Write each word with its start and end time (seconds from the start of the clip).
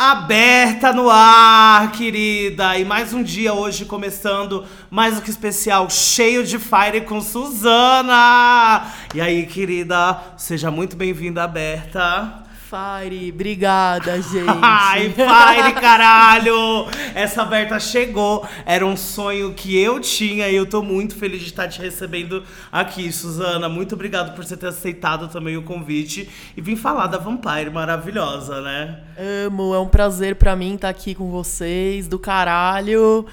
Aberta 0.00 0.92
no 0.92 1.10
ar, 1.10 1.90
querida! 1.90 2.78
E 2.78 2.84
mais 2.84 3.12
um 3.12 3.20
dia 3.20 3.52
hoje 3.52 3.84
começando, 3.84 4.64
mais 4.88 5.16
do 5.16 5.22
que 5.22 5.28
especial, 5.28 5.90
cheio 5.90 6.44
de 6.44 6.56
fire 6.56 7.00
com 7.00 7.20
Suzana! 7.20 8.86
E 9.12 9.20
aí, 9.20 9.44
querida, 9.44 10.16
seja 10.36 10.70
muito 10.70 10.96
bem-vinda, 10.96 11.42
Aberta. 11.42 12.47
Fire, 12.68 13.32
obrigada, 13.32 14.20
gente. 14.20 14.58
Ai, 14.60 15.08
Fire, 15.08 15.72
caralho! 15.80 16.86
Essa 17.14 17.42
Berta 17.42 17.80
chegou. 17.80 18.46
Era 18.66 18.84
um 18.84 18.94
sonho 18.94 19.54
que 19.54 19.78
eu 19.78 19.98
tinha 19.98 20.48
e 20.48 20.54
eu 20.54 20.66
tô 20.66 20.82
muito 20.82 21.16
feliz 21.16 21.40
de 21.40 21.46
estar 21.46 21.66
te 21.66 21.80
recebendo 21.80 22.44
aqui, 22.70 23.10
Suzana. 23.10 23.70
Muito 23.70 23.94
obrigado 23.94 24.34
por 24.34 24.44
você 24.44 24.54
ter 24.54 24.66
aceitado 24.66 25.28
também 25.28 25.56
o 25.56 25.62
convite 25.62 26.28
e 26.54 26.60
vir 26.60 26.76
falar 26.76 27.06
da 27.06 27.16
Vampire 27.16 27.70
maravilhosa, 27.70 28.60
né? 28.60 29.00
Amo, 29.46 29.74
é 29.74 29.80
um 29.80 29.88
prazer 29.88 30.36
para 30.36 30.54
mim 30.54 30.74
estar 30.74 30.90
aqui 30.90 31.14
com 31.14 31.30
vocês, 31.30 32.06
do 32.06 32.18
caralho. 32.18 33.24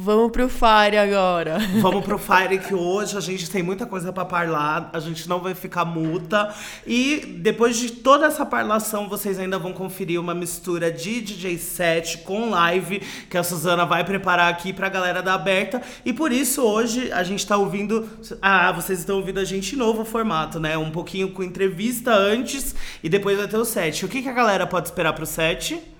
Vamos 0.00 0.30
pro 0.30 0.48
Fire 0.48 0.96
agora. 0.96 1.58
Vamos 1.82 2.04
pro 2.04 2.20
Fire 2.20 2.56
que 2.60 2.72
hoje 2.72 3.16
a 3.16 3.20
gente 3.20 3.50
tem 3.50 3.64
muita 3.64 3.84
coisa 3.84 4.12
para 4.12 4.24
falar, 4.24 4.90
a 4.92 5.00
gente 5.00 5.28
não 5.28 5.40
vai 5.40 5.56
ficar 5.56 5.84
muta. 5.84 6.54
E 6.86 7.36
depois 7.40 7.76
de 7.76 7.90
toda 7.90 8.26
essa 8.26 8.46
parlação, 8.46 9.08
vocês 9.08 9.40
ainda 9.40 9.58
vão 9.58 9.72
conferir 9.72 10.20
uma 10.20 10.36
mistura 10.36 10.92
de 10.92 11.20
DJ 11.20 11.58
set 11.58 12.18
com 12.18 12.50
live 12.50 13.00
que 13.28 13.36
a 13.36 13.42
Suzana 13.42 13.84
vai 13.84 14.04
preparar 14.04 14.52
aqui 14.52 14.72
pra 14.72 14.88
galera 14.88 15.20
da 15.20 15.34
Aberta. 15.34 15.82
E 16.04 16.12
por 16.12 16.30
isso 16.30 16.62
hoje 16.62 17.10
a 17.10 17.24
gente 17.24 17.44
tá 17.44 17.56
ouvindo, 17.56 18.08
ah, 18.40 18.70
vocês 18.70 19.00
estão 19.00 19.16
ouvindo 19.16 19.40
a 19.40 19.44
gente 19.44 19.74
novo 19.74 20.04
formato, 20.04 20.60
né? 20.60 20.78
Um 20.78 20.92
pouquinho 20.92 21.32
com 21.32 21.42
entrevista 21.42 22.14
antes 22.14 22.72
e 23.02 23.08
depois 23.08 23.36
vai 23.36 23.48
ter 23.48 23.56
o 23.56 23.64
set. 23.64 24.04
O 24.04 24.08
que, 24.08 24.22
que 24.22 24.28
a 24.28 24.32
galera 24.32 24.64
pode 24.64 24.86
esperar 24.86 25.12
pro 25.12 25.26
set? 25.26 25.97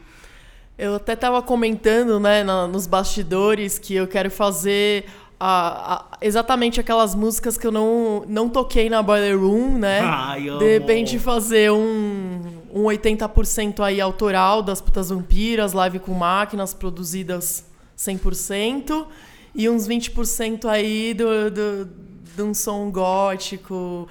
Eu 0.78 0.94
até 0.94 1.16
tava 1.16 1.42
comentando, 1.42 2.20
né, 2.20 2.44
na, 2.44 2.68
nos 2.68 2.86
bastidores, 2.86 3.78
que 3.78 3.94
eu 3.94 4.06
quero 4.06 4.30
fazer 4.30 5.06
a, 5.40 5.94
a, 5.94 6.04
exatamente 6.20 6.78
aquelas 6.78 7.16
músicas 7.16 7.58
que 7.58 7.66
eu 7.66 7.72
não, 7.72 8.24
não 8.28 8.48
toquei 8.48 8.88
na 8.88 9.02
Boiler 9.02 9.38
Room, 9.38 9.76
né? 9.76 10.00
Ai. 10.06 10.42
De 10.58 10.78
repente 10.78 11.18
fazer 11.18 11.72
um, 11.72 12.40
um 12.72 12.84
80% 12.84 13.80
aí 13.80 14.00
autoral 14.00 14.62
das 14.62 14.80
Putas 14.80 15.10
Vampiras, 15.10 15.72
live 15.72 15.98
com 15.98 16.12
máquinas 16.12 16.72
produzidas 16.72 17.64
100%, 17.96 19.06
e 19.54 19.68
uns 19.68 19.88
20% 19.88 20.66
aí 20.66 21.12
do, 21.12 21.50
do, 21.50 21.88
de 22.36 22.42
um 22.42 22.54
som 22.54 22.88
gótico, 22.90 24.08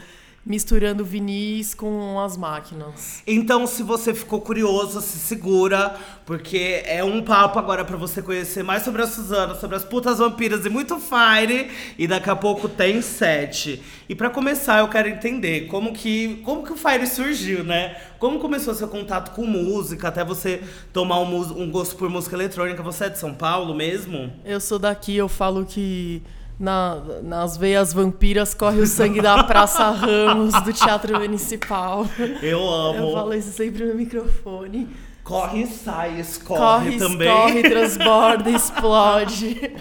misturando 0.47 1.03
vinis 1.03 1.73
com 1.73 2.19
as 2.19 2.37
máquinas. 2.37 3.21
Então, 3.27 3.67
se 3.67 3.83
você 3.83 4.13
ficou 4.13 4.39
curioso, 4.39 5.01
se 5.01 5.19
segura, 5.19 5.95
porque 6.25 6.81
é 6.85 7.03
um 7.03 7.21
papo 7.21 7.59
agora 7.59 7.83
para 7.83 7.97
você 7.97 8.21
conhecer 8.21 8.63
mais 8.63 8.83
sobre 8.83 9.01
a 9.01 9.07
Suzana, 9.07 9.55
sobre 9.55 9.75
as 9.75 9.83
putas 9.83 10.19
vampiras 10.19 10.65
e 10.65 10.69
muito 10.69 10.97
fire. 10.99 11.69
E 11.99 12.07
daqui 12.07 12.29
a 12.29 12.35
pouco 12.35 12.69
tem 12.69 13.01
sete. 13.01 13.83
E 14.07 14.15
para 14.15 14.29
começar, 14.29 14.79
eu 14.79 14.87
quero 14.87 15.09
entender 15.09 15.67
como 15.67 15.93
que, 15.93 16.41
como 16.45 16.63
que 16.63 16.71
o 16.71 16.77
fire 16.77 17.05
surgiu, 17.05 17.63
né? 17.63 17.97
Como 18.17 18.39
começou 18.39 18.73
seu 18.73 18.87
contato 18.87 19.35
com 19.35 19.45
música, 19.45 20.07
até 20.07 20.23
você 20.23 20.63
tomar 20.93 21.19
um, 21.19 21.61
um 21.61 21.69
gosto 21.69 21.97
por 21.97 22.09
música 22.09 22.35
eletrônica. 22.35 22.81
Você 22.81 23.05
é 23.05 23.09
de 23.09 23.19
São 23.19 23.33
Paulo 23.33 23.75
mesmo? 23.75 24.31
Eu 24.45 24.61
sou 24.61 24.79
daqui, 24.79 25.17
eu 25.17 25.27
falo 25.27 25.65
que 25.65 26.23
na, 26.59 26.95
nas 27.23 27.55
veias 27.55 27.94
vampiras 27.94 28.53
corre 28.53 28.80
o 28.80 28.88
sangue 28.88 29.22
da 29.22 29.44
Praça 29.44 29.89
Ramos, 29.91 30.53
do 30.64 30.73
Teatro 30.73 31.19
Municipal. 31.19 32.05
Eu 32.41 32.67
amo. 32.67 32.97
Eu 32.97 33.14
falo 33.14 33.33
isso 33.33 33.52
sempre 33.52 33.86
no 33.86 33.95
microfone. 33.95 34.88
Corre 35.23 35.64
e 35.64 35.67
sai, 35.67 36.19
escorre 36.19 36.91
corre, 36.91 36.97
também. 36.97 37.30
Corre, 37.30 37.61
transborda, 37.61 38.49
explode. 38.52 39.73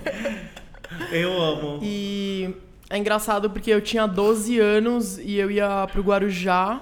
Eu 1.13 1.41
amo. 1.41 1.79
E 1.83 2.55
é 2.91 2.99
engraçado 2.99 3.49
porque 3.49 3.71
eu 3.71 3.81
tinha 3.81 4.07
12 4.07 4.59
anos 4.59 5.19
e 5.19 5.37
eu 5.37 5.51
ia 5.51 5.87
pro 5.91 6.03
Guarujá. 6.03 6.81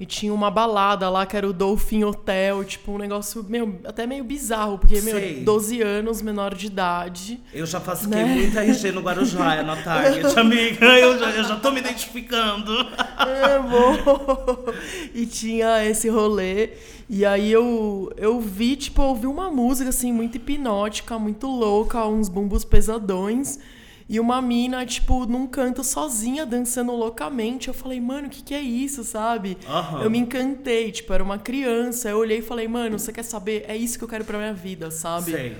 E 0.00 0.06
tinha 0.06 0.32
uma 0.32 0.48
balada 0.48 1.08
lá 1.10 1.26
que 1.26 1.36
era 1.36 1.48
o 1.48 1.52
Dolphin 1.52 2.04
Hotel, 2.04 2.62
tipo, 2.64 2.92
um 2.92 2.98
negócio 2.98 3.44
meu, 3.48 3.80
até 3.84 4.06
meio 4.06 4.22
bizarro, 4.22 4.78
porque, 4.78 5.00
Sei. 5.00 5.34
meu, 5.36 5.44
12 5.44 5.82
anos, 5.82 6.22
menor 6.22 6.54
de 6.54 6.66
idade. 6.66 7.40
Eu 7.52 7.66
já 7.66 7.80
faço 7.80 8.08
Né? 8.08 8.24
muita 8.24 8.62
RG 8.64 8.92
no 8.92 9.00
Guarujá, 9.00 9.56
é 9.56 9.62
na 9.64 9.74
Target, 9.82 10.38
amiga. 10.38 10.86
Eu 10.98 11.18
já, 11.18 11.30
eu 11.30 11.42
já 11.42 11.56
tô 11.56 11.72
me 11.72 11.80
identificando. 11.80 12.72
Amo! 13.18 14.72
e 15.14 15.26
tinha 15.26 15.84
esse 15.84 16.08
rolê. 16.08 16.70
E 17.10 17.24
aí 17.24 17.50
eu, 17.50 18.12
eu 18.16 18.38
vi, 18.40 18.76
tipo, 18.76 19.02
eu 19.02 19.06
ouvi 19.06 19.26
uma 19.26 19.50
música, 19.50 19.88
assim, 19.88 20.12
muito 20.12 20.36
hipnótica, 20.36 21.18
muito 21.18 21.46
louca, 21.48 22.06
uns 22.06 22.28
bumbos 22.28 22.64
pesadões. 22.64 23.58
E 24.08 24.18
uma 24.18 24.40
mina, 24.40 24.86
tipo, 24.86 25.26
num 25.26 25.46
canto 25.46 25.84
sozinha, 25.84 26.46
dançando 26.46 26.92
loucamente. 26.92 27.68
Eu 27.68 27.74
falei, 27.74 28.00
mano, 28.00 28.28
o 28.28 28.30
que, 28.30 28.42
que 28.42 28.54
é 28.54 28.60
isso, 28.60 29.04
sabe? 29.04 29.58
Aham. 29.68 30.02
Eu 30.02 30.10
me 30.10 30.18
encantei, 30.18 30.90
tipo, 30.90 31.12
era 31.12 31.22
uma 31.22 31.38
criança. 31.38 32.08
Eu 32.08 32.16
olhei 32.18 32.38
e 32.38 32.42
falei, 32.42 32.66
mano, 32.66 32.98
você 32.98 33.12
quer 33.12 33.22
saber? 33.22 33.66
É 33.68 33.76
isso 33.76 33.98
que 33.98 34.04
eu 34.04 34.08
quero 34.08 34.24
pra 34.24 34.38
minha 34.38 34.54
vida, 34.54 34.90
sabe? 34.90 35.32
Sei. 35.32 35.56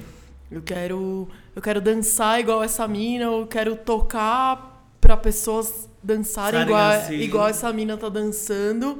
Eu 0.50 0.62
quero, 0.62 1.28
eu 1.54 1.60
quero 1.60 1.78
dançar 1.78 2.41
igual 2.41 2.62
essa 2.62 2.88
mina, 2.88 3.25
eu 3.25 3.47
quero 3.47 3.76
tocar 3.76 4.82
pra 4.98 5.14
pessoas 5.14 5.87
dançarem 6.03 6.60
Sarem 6.60 6.66
igual, 6.69 6.91
assim. 6.91 7.14
igual 7.16 7.48
essa 7.48 7.70
mina 7.70 7.98
tá 7.98 8.08
dançando. 8.08 8.98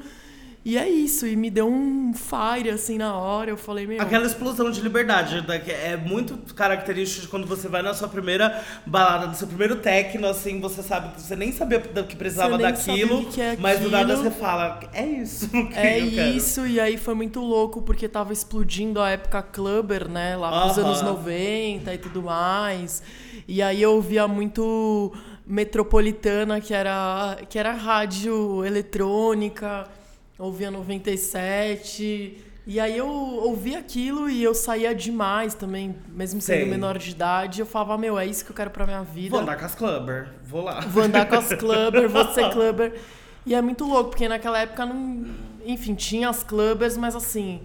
E 0.65 0.77
é 0.77 0.89
isso, 0.89 1.27
e 1.27 1.35
me 1.37 1.51
deu 1.51 1.67
um 1.69 2.13
fire 2.13 2.71
assim 2.71 2.99
na 2.99 3.17
hora. 3.17 3.51
Eu 3.51 3.57
falei, 3.57 3.87
meu. 3.87 4.03
Aquela 4.03 4.27
explosão 4.27 4.71
de 4.71 4.81
liberdade 4.81 5.47
né, 5.47 5.63
é 5.69 5.97
muito 5.97 6.37
característico 6.55 7.23
de 7.23 7.29
quando 7.29 7.47
você 7.47 7.69
vai 7.69 7.81
na 7.81 7.95
sua 7.95 8.09
primeira 8.09 8.63
balada, 8.85 9.27
no 9.29 9.35
seu 9.35 9.47
primeiro 9.47 9.77
techno, 9.77 10.27
assim, 10.27 10.61
você 10.61 10.83
sabe 10.83 11.15
que 11.15 11.23
você 11.23 11.37
nem 11.37 11.53
sabia 11.53 11.81
que 11.81 12.17
precisava 12.17 12.59
daquilo, 12.59 13.27
que 13.27 13.41
é 13.41 13.57
mas 13.59 13.81
do 13.81 13.89
nada 13.89 14.17
você 14.17 14.31
fala, 14.31 14.81
é 14.93 15.07
isso 15.07 15.49
que 15.69 15.79
É 15.79 15.99
isso, 15.99 16.67
e 16.67 16.79
aí 16.79 16.97
foi 16.97 17.15
muito 17.15 17.41
louco, 17.41 17.81
porque 17.81 18.09
tava 18.09 18.33
explodindo 18.33 19.01
a 19.01 19.11
época 19.11 19.43
clubber, 19.43 20.09
né? 20.09 20.37
Lá 20.37 20.65
pros 20.65 20.79
Aham. 20.79 20.89
anos 20.89 21.03
90 21.03 21.95
e 21.95 21.99
tudo 21.99 22.23
mais. 22.23 23.03
E 23.47 23.63
aí 23.63 23.81
eu 23.81 23.93
ouvia 23.95 24.29
muito 24.29 25.13
Metropolitana, 25.47 26.61
que 26.61 26.75
era, 26.75 27.39
que 27.49 27.59
era 27.59 27.73
rádio 27.73 28.65
eletrônica, 28.65 29.89
ouvia 30.39 30.71
97. 30.71 32.45
E 32.67 32.79
aí 32.79 32.99
eu 32.99 33.09
ouvia 33.09 33.79
aquilo 33.79 34.29
e 34.29 34.45
eu 34.45 34.55
saía 34.55 34.95
demais 34.95 35.55
também, 35.55 35.97
mesmo 36.09 36.41
sendo 36.41 36.59
Sei. 36.59 36.67
menor 36.67 36.99
de 36.99 37.11
idade. 37.11 37.61
Eu 37.61 37.67
falava, 37.67 37.97
meu, 37.97 38.19
é 38.19 38.27
isso 38.27 38.45
que 38.45 38.51
eu 38.51 38.57
quero 38.57 38.71
pra 38.71 38.85
minha 38.85 39.03
vida. 39.03 39.31
Vou 39.31 39.41
andar 39.41 39.57
com 39.57 39.65
as 39.65 39.75
clubber, 39.75 40.29
vou 40.45 40.63
lá. 40.63 40.81
Vou 40.81 41.03
andar 41.03 41.27
com 41.27 41.35
as 41.35 41.49
clubbers, 41.55 42.13
vou 42.13 42.33
ser 42.33 42.51
clubber. 42.53 43.01
E 43.47 43.55
é 43.55 43.63
muito 43.63 43.87
louco, 43.87 44.11
porque 44.11 44.29
naquela 44.29 44.59
época 44.59 44.85
não. 44.85 45.25
Enfim, 45.65 45.95
tinha 45.95 46.29
as 46.29 46.43
clubbers, 46.43 46.97
mas 46.97 47.17
assim, 47.17 47.63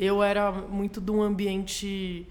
eu 0.00 0.22
era 0.22 0.50
muito 0.50 1.00
de 1.00 1.10
um 1.10 1.22
ambiente 1.22 2.26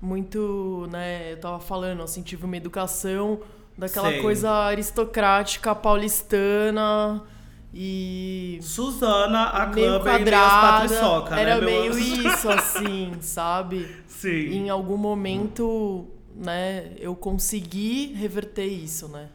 muito, 0.00 0.88
né, 0.90 1.32
eu 1.32 1.40
tava 1.40 1.58
falando, 1.58 2.02
assim, 2.02 2.22
tive 2.22 2.44
uma 2.44 2.56
educação 2.56 3.40
daquela 3.76 4.10
Sei. 4.10 4.22
coisa 4.22 4.50
aristocrática 4.50 5.74
paulistana 5.74 7.22
e 7.72 8.58
Suzana, 8.62 9.44
a 9.50 9.66
meio 9.66 10.00
clubber 10.00 10.20
e 10.20 10.24
minhas 10.24 10.40
quadrada. 10.40 10.88
patriçoca, 10.88 11.36
era 11.38 11.60
né, 11.60 11.66
meio 11.66 11.92
anjo? 11.92 11.98
isso, 11.98 12.48
assim, 12.50 13.12
sabe? 13.20 13.88
Sim. 14.06 14.52
em 14.52 14.70
algum 14.70 14.96
momento, 14.96 16.06
né, 16.34 16.92
eu 16.98 17.14
consegui 17.14 18.14
reverter 18.14 18.66
isso, 18.66 19.08
né? 19.08 19.28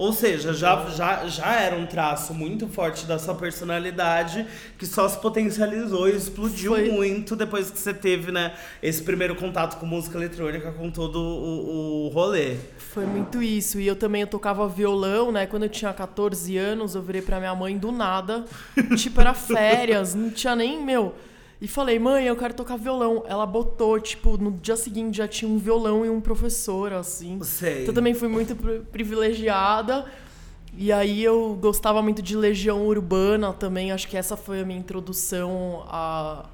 Ou 0.00 0.14
seja, 0.14 0.54
já, 0.54 0.86
já, 0.88 1.26
já 1.26 1.60
era 1.60 1.76
um 1.76 1.84
traço 1.84 2.32
muito 2.32 2.66
forte 2.66 3.04
da 3.04 3.18
sua 3.18 3.34
personalidade 3.34 4.46
que 4.78 4.86
só 4.86 5.06
se 5.06 5.20
potencializou 5.20 6.08
e 6.08 6.16
explodiu 6.16 6.72
Foi. 6.72 6.88
muito 6.90 7.36
depois 7.36 7.70
que 7.70 7.78
você 7.78 7.92
teve, 7.92 8.32
né, 8.32 8.54
esse 8.82 9.02
primeiro 9.02 9.34
contato 9.36 9.78
com 9.78 9.84
música 9.84 10.16
eletrônica, 10.16 10.72
com 10.72 10.90
todo 10.90 11.18
o, 11.20 12.06
o 12.06 12.08
rolê. 12.08 12.56
Foi 12.92 13.06
muito 13.06 13.42
isso. 13.42 13.78
E 13.78 13.86
eu 13.86 13.94
também 13.96 14.22
eu 14.22 14.26
tocava 14.26 14.66
violão, 14.68 15.30
né? 15.30 15.46
Quando 15.46 15.62
eu 15.64 15.68
tinha 15.68 15.92
14 15.92 16.56
anos, 16.56 16.94
eu 16.94 17.02
virei 17.02 17.22
pra 17.22 17.38
minha 17.38 17.54
mãe 17.54 17.78
do 17.78 17.92
nada. 17.92 18.44
tipo, 18.96 19.20
era 19.20 19.32
férias, 19.34 20.14
não 20.14 20.30
tinha 20.30 20.56
nem, 20.56 20.84
meu. 20.84 21.14
E 21.62 21.68
falei, 21.68 21.98
mãe, 21.98 22.24
eu 22.24 22.34
quero 22.36 22.54
tocar 22.54 22.76
violão. 22.76 23.22
Ela 23.28 23.44
botou, 23.46 24.00
tipo, 24.00 24.36
no 24.38 24.50
dia 24.52 24.76
seguinte 24.76 25.18
já 25.18 25.28
tinha 25.28 25.48
um 25.50 25.58
violão 25.58 26.04
e 26.04 26.10
um 26.10 26.20
professor, 26.20 26.92
assim. 26.92 27.38
Sei. 27.42 27.82
Então 27.82 27.88
eu 27.88 27.94
também 27.94 28.14
fui 28.14 28.28
muito 28.28 28.56
pri- 28.56 28.80
privilegiada. 28.90 30.06
E 30.76 30.90
aí 30.90 31.22
eu 31.22 31.58
gostava 31.60 32.00
muito 32.00 32.22
de 32.22 32.34
Legião 32.36 32.86
Urbana 32.86 33.52
também. 33.52 33.92
Acho 33.92 34.08
que 34.08 34.16
essa 34.16 34.36
foi 34.36 34.60
a 34.60 34.64
minha 34.64 34.78
introdução 34.78 35.84
a, 35.88 36.46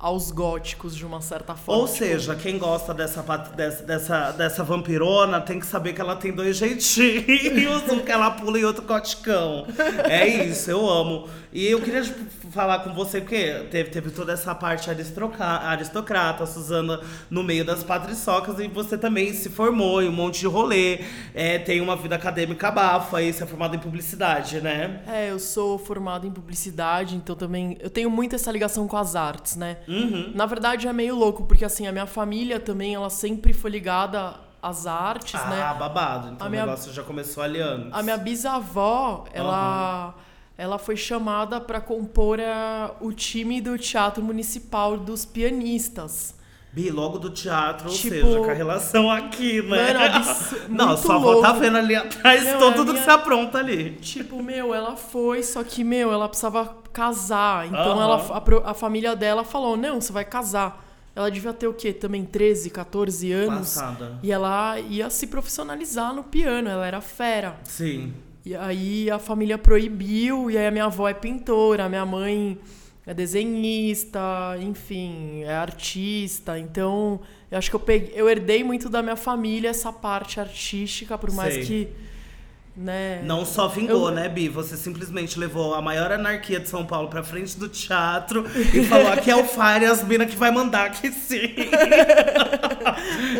aos 0.00 0.30
góticos, 0.30 0.96
de 0.96 1.04
uma 1.04 1.20
certa 1.20 1.54
forma. 1.54 1.82
Ou 1.82 1.86
Tipo, 1.86 1.98
seja, 1.98 2.34
quem 2.34 2.58
gosta 2.58 2.94
dessa, 2.94 3.22
dessa, 3.54 3.82
dessa, 3.82 4.30
dessa 4.32 4.64
vampirona 4.64 5.42
tem 5.42 5.60
que 5.60 5.66
saber 5.66 5.92
que 5.92 6.00
ela 6.00 6.16
tem 6.16 6.32
dois 6.32 6.56
jeitinhos, 6.56 7.82
um 7.90 8.00
que 8.00 8.10
ela 8.10 8.30
pula 8.30 8.58
e 8.58 8.64
outro 8.64 8.82
coticão. 8.82 9.66
É 10.08 10.26
isso, 10.26 10.70
eu 10.70 10.88
amo. 10.88 11.28
E 11.52 11.66
eu 11.66 11.80
queria 11.80 12.04
falar 12.52 12.78
com 12.80 12.94
você, 12.94 13.20
porque 13.20 13.66
teve, 13.72 13.90
teve 13.90 14.10
toda 14.10 14.32
essa 14.32 14.54
parte 14.54 14.88
aristocrata, 14.88 16.44
a 16.44 16.46
Suzana 16.46 17.00
no 17.28 17.42
meio 17.42 17.64
das 17.64 17.82
patriçocas, 17.82 18.58
e 18.60 18.68
você 18.68 18.96
também 18.96 19.32
se 19.32 19.48
formou 19.50 20.00
em 20.02 20.08
um 20.08 20.12
monte 20.12 20.40
de 20.40 20.46
rolê, 20.46 21.00
é, 21.34 21.58
tem 21.58 21.80
uma 21.80 21.96
vida 21.96 22.14
acadêmica 22.14 22.70
bafa, 22.70 23.20
e 23.20 23.32
você 23.32 23.42
é 23.42 23.46
formado 23.46 23.74
em 23.74 23.78
publicidade, 23.80 24.60
né? 24.60 25.02
É, 25.08 25.30
eu 25.30 25.38
sou 25.40 25.76
formado 25.78 26.26
em 26.26 26.30
publicidade, 26.30 27.16
então 27.16 27.34
também. 27.34 27.76
Eu 27.80 27.90
tenho 27.90 28.10
muito 28.10 28.36
essa 28.36 28.50
ligação 28.52 28.86
com 28.86 28.96
as 28.96 29.16
artes, 29.16 29.56
né? 29.56 29.78
Uhum. 29.88 30.32
Na 30.34 30.46
verdade 30.46 30.86
é 30.86 30.92
meio 30.92 31.16
louco, 31.16 31.44
porque 31.46 31.64
assim, 31.64 31.86
a 31.86 31.92
minha 31.92 32.06
família 32.06 32.60
também, 32.60 32.94
ela 32.94 33.10
sempre 33.10 33.52
foi 33.52 33.70
ligada 33.72 34.34
às 34.62 34.86
artes, 34.86 35.34
ah, 35.40 35.48
né? 35.48 35.76
babado. 35.78 36.28
Então 36.28 36.46
A 36.46 36.48
o 36.48 36.50
minha- 36.50 36.64
negócio 36.64 36.92
já 36.92 37.02
começou 37.02 37.42
ali 37.42 37.60
antes. 37.60 37.88
A 37.92 38.02
minha 38.02 38.16
bisavó, 38.18 39.24
ela, 39.32 40.14
ela 40.60 40.78
foi 40.78 40.96
chamada 40.96 41.60
para 41.60 41.80
compor 41.80 42.38
a- 42.40 42.92
o 43.00 43.12
time 43.12 43.60
do 43.60 43.78
Teatro 43.78 44.22
Municipal 44.22 44.96
dos 44.98 45.24
Pianistas. 45.24 46.34
Bi, 46.72 46.88
logo 46.90 47.18
do 47.18 47.30
teatro, 47.30 47.88
ou 47.88 47.94
Tipo- 47.94 48.14
seja, 48.14 48.38
com 48.38 48.50
a 48.50 48.52
relação 48.52 49.10
aqui, 49.10 49.60
né? 49.62 49.92
Mano, 49.92 50.16
absu- 50.16 50.56
Não, 50.70 50.96
sua 50.96 51.16
avó 51.16 51.40
tá 51.40 51.52
vendo 51.52 51.76
ali 51.78 51.96
atrás 51.96 52.44
Não, 52.44 52.58
todo 52.60 52.74
tudo 52.76 52.92
minha- 52.92 52.98
que 52.98 53.04
se 53.04 53.10
apronta 53.10 53.58
ali. 53.58 53.92
Tipo, 54.00 54.40
meu, 54.40 54.72
ela 54.72 54.94
foi, 54.96 55.42
só 55.42 55.64
que, 55.64 55.82
meu, 55.82 56.12
ela 56.12 56.28
precisava 56.28 56.76
casar. 56.92 57.66
Então 57.66 57.98
Aham. 57.98 58.02
ela, 58.02 58.64
a, 58.66 58.70
a 58.70 58.74
família 58.74 59.16
dela 59.16 59.42
falou: 59.42 59.76
não, 59.76 60.00
você 60.00 60.12
vai 60.12 60.24
casar. 60.24 60.86
Ela 61.16 61.28
devia 61.28 61.52
ter 61.52 61.66
o 61.66 61.74
quê? 61.74 61.92
Também 61.92 62.24
13, 62.24 62.70
14 62.70 63.32
anos. 63.32 63.74
Passada. 63.74 64.18
E 64.22 64.30
ela 64.30 64.78
ia 64.78 65.10
se 65.10 65.26
profissionalizar 65.26 66.14
no 66.14 66.22
piano, 66.22 66.68
ela 66.68 66.86
era 66.86 67.00
fera. 67.00 67.56
Sim. 67.64 68.12
E 68.44 68.54
aí 68.54 69.10
a 69.10 69.18
família 69.18 69.58
proibiu, 69.58 70.50
e 70.50 70.56
aí 70.56 70.66
a 70.66 70.70
minha 70.70 70.86
avó 70.86 71.08
é 71.08 71.14
pintora, 71.14 71.84
a 71.84 71.88
minha 71.88 72.06
mãe 72.06 72.58
é 73.06 73.12
desenhista, 73.12 74.20
enfim, 74.60 75.42
é 75.42 75.54
artista. 75.54 76.58
Então, 76.58 77.20
eu 77.50 77.58
acho 77.58 77.68
que 77.68 77.76
eu, 77.76 77.80
peguei, 77.80 78.12
eu 78.14 78.28
herdei 78.28 78.62
muito 78.62 78.88
da 78.88 79.02
minha 79.02 79.16
família 79.16 79.70
essa 79.70 79.92
parte 79.92 80.40
artística, 80.40 81.18
por 81.18 81.32
mais 81.32 81.54
Sei. 81.54 81.64
que. 81.64 82.09
Né, 82.82 83.20
Não 83.26 83.44
só 83.44 83.68
vingou, 83.68 84.08
Eu- 84.08 84.14
né, 84.14 84.26
Bi? 84.26 84.48
Você 84.48 84.74
simplesmente 84.74 85.38
levou 85.38 85.74
a 85.74 85.82
maior 85.82 86.10
anarquia 86.12 86.58
de 86.58 86.66
São 86.66 86.86
Paulo 86.86 87.08
pra 87.08 87.22
frente 87.22 87.58
do 87.58 87.68
teatro 87.68 88.46
e 88.72 88.82
falou: 88.86 89.08
aqui 89.12 89.30
é 89.30 89.36
o 89.36 89.44
Fire, 89.44 89.84
as 89.84 90.02
minas 90.02 90.30
que 90.30 90.36
vai 90.36 90.50
mandar 90.50 90.86
aqui 90.86 91.12
sim. 91.12 91.54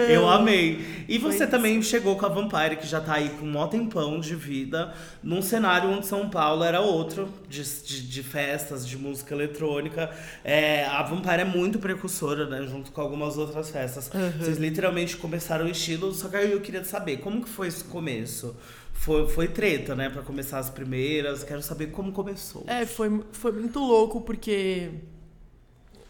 Eu 0.09 0.29
amei. 0.29 1.05
E 1.09 1.19
você 1.19 1.47
também 1.47 1.81
chegou 1.83 2.17
com 2.17 2.27
a 2.27 2.29
Vampire, 2.29 2.77
que 2.77 2.87
já 2.87 3.01
tá 3.01 3.15
aí 3.15 3.31
com 3.31 3.47
um 3.47 3.51
mó 3.51 3.67
tempão 3.67 4.21
de 4.21 4.35
vida, 4.37 4.93
num 5.23 5.43
cenário 5.43 5.91
onde 5.91 6.07
São 6.07 6.29
Paulo 6.29 6.63
era 6.63 6.81
outro, 6.81 7.29
de, 7.49 7.63
de, 7.65 8.07
de 8.09 8.23
festas, 8.23 8.87
de 8.87 8.97
música 8.97 9.35
eletrônica. 9.35 10.11
É, 10.45 10.85
a 10.85 11.03
Vampire 11.03 11.41
é 11.41 11.45
muito 11.45 11.79
precursora, 11.79 12.47
né? 12.47 12.65
Junto 12.69 12.93
com 12.93 13.01
algumas 13.01 13.37
outras 13.39 13.71
festas. 13.71 14.11
Vocês 14.39 14.59
literalmente 14.59 15.17
começaram 15.17 15.65
o 15.65 15.69
estilo, 15.69 16.13
só 16.15 16.29
que 16.29 16.37
aí 16.37 16.53
eu 16.53 16.61
queria 16.61 16.85
saber, 16.85 17.17
como 17.19 17.43
que 17.43 17.49
foi 17.49 17.69
esse 17.69 17.83
começo? 17.85 18.55
Foi, 19.01 19.27
foi 19.27 19.49
treta, 19.49 19.95
né? 19.95 20.11
Pra 20.11 20.21
começar 20.21 20.59
as 20.59 20.69
primeiras. 20.69 21.43
Quero 21.43 21.63
saber 21.63 21.87
como 21.87 22.13
começou. 22.13 22.65
É, 22.67 22.85
foi, 22.85 23.25
foi 23.33 23.51
muito 23.51 23.79
louco 23.79 24.21
porque 24.21 24.91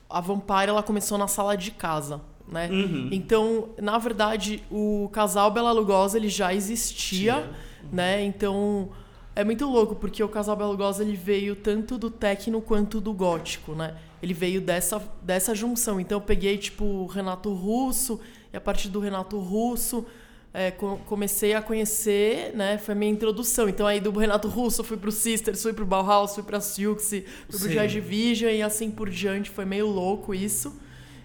a 0.09 0.21
Vampire 0.21 0.71
ela 0.71 0.83
começou 0.83 1.17
na 1.17 1.29
sala 1.29 1.57
de 1.57 1.71
casa, 1.71 2.21
né? 2.49 2.69
Uhum. 2.69 3.09
Então, 3.13 3.69
na 3.81 3.97
verdade, 3.97 4.65
o 4.69 5.09
casal 5.13 5.53
Bela 5.53 5.71
Lugosa 5.71 6.19
ele 6.19 6.29
já 6.29 6.53
existia, 6.53 7.49
né? 7.93 8.25
Então, 8.25 8.91
é 9.37 9.45
muito 9.45 9.67
louco 9.67 9.95
porque 9.95 10.21
o 10.21 10.29
casal 10.29 10.57
Bela 10.57 10.73
Lugosa 10.73 11.05
ele 11.05 11.15
veio 11.15 11.55
tanto 11.55 11.97
do 11.97 12.11
techno 12.11 12.61
quanto 12.61 13.01
do 13.01 13.13
gótico, 13.13 13.73
né? 13.73 13.97
Ele 14.21 14.35
veio 14.35 14.61
dessa, 14.61 15.01
dessa 15.23 15.55
junção. 15.55 16.01
Então, 16.01 16.19
eu 16.19 16.23
peguei 16.23 16.59
tipo 16.59 16.85
o 16.85 17.07
Renato 17.07 17.55
Russo 17.55 18.21
e 18.53 18.57
a 18.57 18.61
partir 18.61 18.89
do 18.89 18.99
Renato 18.99 19.39
Russo 19.39 20.05
é, 20.53 20.71
co- 20.71 20.99
comecei 21.07 21.55
a 21.55 21.63
conhecer, 21.63 22.53
né? 22.57 22.77
Foi 22.79 22.93
a 22.93 22.97
minha 22.97 23.11
introdução. 23.13 23.69
Então 23.69 23.87
aí 23.87 24.01
do 24.01 24.11
Renato 24.11 24.49
Russo 24.49 24.83
fui 24.83 24.97
pro 24.97 25.13
Sisters, 25.13 25.63
fui 25.63 25.73
pro 25.73 25.87
Bauhaus, 25.87 26.35
fui 26.35 26.43
pra 26.43 26.61
Siouxsie, 26.61 27.25
fui 27.49 27.59
pro 27.59 27.69
Sim. 27.69 27.75
Joy 27.75 27.87
Division 27.87 28.51
e 28.51 28.63
assim 28.63 28.91
por 28.91 29.09
diante. 29.11 29.49
Foi 29.51 29.65
meio 29.65 29.87
louco 29.87 30.35
isso. 30.35 30.75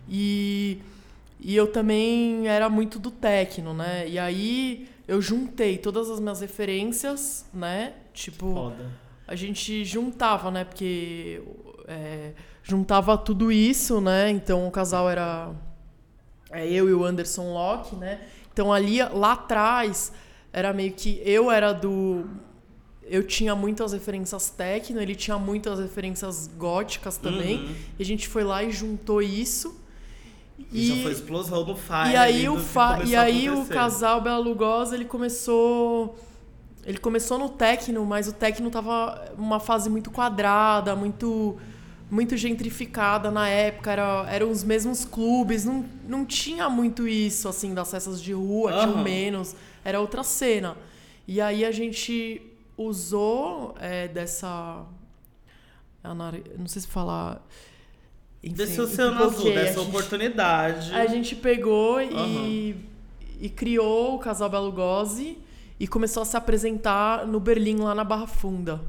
E, 0.07 0.77
e 1.39 1.55
eu 1.55 1.67
também 1.67 2.47
era 2.47 2.69
muito 2.69 2.99
do 2.99 3.09
techno, 3.09 3.73
né? 3.73 4.07
E 4.07 4.19
aí 4.19 4.87
eu 5.07 5.21
juntei 5.21 5.77
todas 5.77 6.09
as 6.09 6.19
minhas 6.19 6.41
referências, 6.41 7.45
né? 7.53 7.93
Tipo, 8.13 8.53
Foda. 8.53 8.91
a 9.27 9.35
gente 9.35 9.83
juntava, 9.83 10.51
né? 10.51 10.63
Porque 10.63 11.41
é, 11.87 12.31
juntava 12.63 13.17
tudo 13.17 13.51
isso, 13.51 13.99
né? 13.99 14.29
Então 14.29 14.67
o 14.67 14.71
casal 14.71 15.09
era 15.09 15.51
é, 16.51 16.67
eu 16.67 16.87
e 16.89 16.93
o 16.93 17.03
Anderson 17.03 17.51
Locke, 17.53 17.95
né? 17.95 18.21
Então 18.55 18.71
ali 18.71 18.99
lá 19.03 19.33
atrás 19.33 20.13
era 20.53 20.71
meio 20.71 20.93
que 20.93 21.21
eu 21.25 21.51
era 21.51 21.73
do 21.73 22.25
eu 23.03 23.21
tinha 23.21 23.53
muitas 23.53 23.91
referências 23.91 24.49
techno, 24.49 24.99
ele 24.99 25.13
tinha 25.13 25.37
muitas 25.37 25.77
referências 25.77 26.49
góticas 26.57 27.17
também. 27.17 27.57
Uhum. 27.57 27.75
E 27.99 28.01
a 28.01 28.05
gente 28.05 28.29
foi 28.29 28.45
lá 28.45 28.63
e 28.63 28.71
juntou 28.71 29.21
isso. 29.21 29.79
E, 30.71 30.87
já 30.87 31.03
foi 31.03 31.11
explosão 31.11 31.65
no 31.65 31.75
Fire. 31.75 32.13
E 32.13 32.15
aí, 32.15 32.47
o, 32.49 32.55
do 32.55 32.63
fa 32.63 33.03
e 33.03 33.13
aí 33.13 33.49
o 33.49 33.65
casal 33.65 34.21
Bela 34.21 34.39
Lugosa, 34.39 34.95
ele 34.95 35.05
começou. 35.05 36.17
Ele 36.85 36.97
começou 36.97 37.37
no 37.37 37.49
techno, 37.49 38.05
mas 38.05 38.27
o 38.27 38.33
techno 38.33 38.71
tava 38.71 39.33
uma 39.37 39.59
fase 39.59 39.89
muito 39.89 40.09
quadrada, 40.09 40.95
muito 40.95 41.57
muito 42.09 42.37
gentrificada 42.37 43.31
na 43.31 43.49
época, 43.49 43.91
era, 43.91 44.25
eram 44.29 44.51
os 44.51 44.63
mesmos 44.63 45.03
clubes, 45.05 45.65
não, 45.65 45.83
não 46.07 46.25
tinha 46.25 46.69
muito 46.69 47.07
isso, 47.07 47.47
assim, 47.49 47.73
das 47.73 47.89
festas 47.91 48.21
de 48.21 48.31
rua, 48.33 48.71
tinham 48.71 48.93
Aham. 48.93 49.03
menos, 49.03 49.55
era 49.83 49.99
outra 49.99 50.23
cena. 50.23 50.77
E 51.27 51.41
aí 51.41 51.65
a 51.65 51.71
gente 51.71 52.41
usou 52.77 53.75
é, 53.79 54.07
dessa... 54.07 54.83
Não 56.03 56.67
sei 56.67 56.81
se 56.83 56.87
falar... 56.87 57.41
Enfim, 58.43 58.53
Desse 58.55 58.79
oceano 58.79 59.23
azul, 59.23 59.51
dessa 59.51 59.79
gente- 59.79 59.89
oportunidade. 59.89 60.93
a 60.93 61.07
gente 61.07 61.35
pegou 61.35 61.99
e, 61.99 62.13
Aham. 62.13 62.75
e 63.41 63.49
criou 63.49 64.13
o 64.15 64.19
casal 64.19 64.47
Belo 64.47 64.71
Gozzi 64.71 65.35
e 65.79 65.87
começou 65.87 66.21
a 66.21 66.25
se 66.27 66.37
apresentar 66.37 67.25
no 67.25 67.39
Berlim, 67.39 67.77
lá 67.77 67.95
na 67.95 68.03
Barra 68.03 68.27
Funda. 68.27 68.79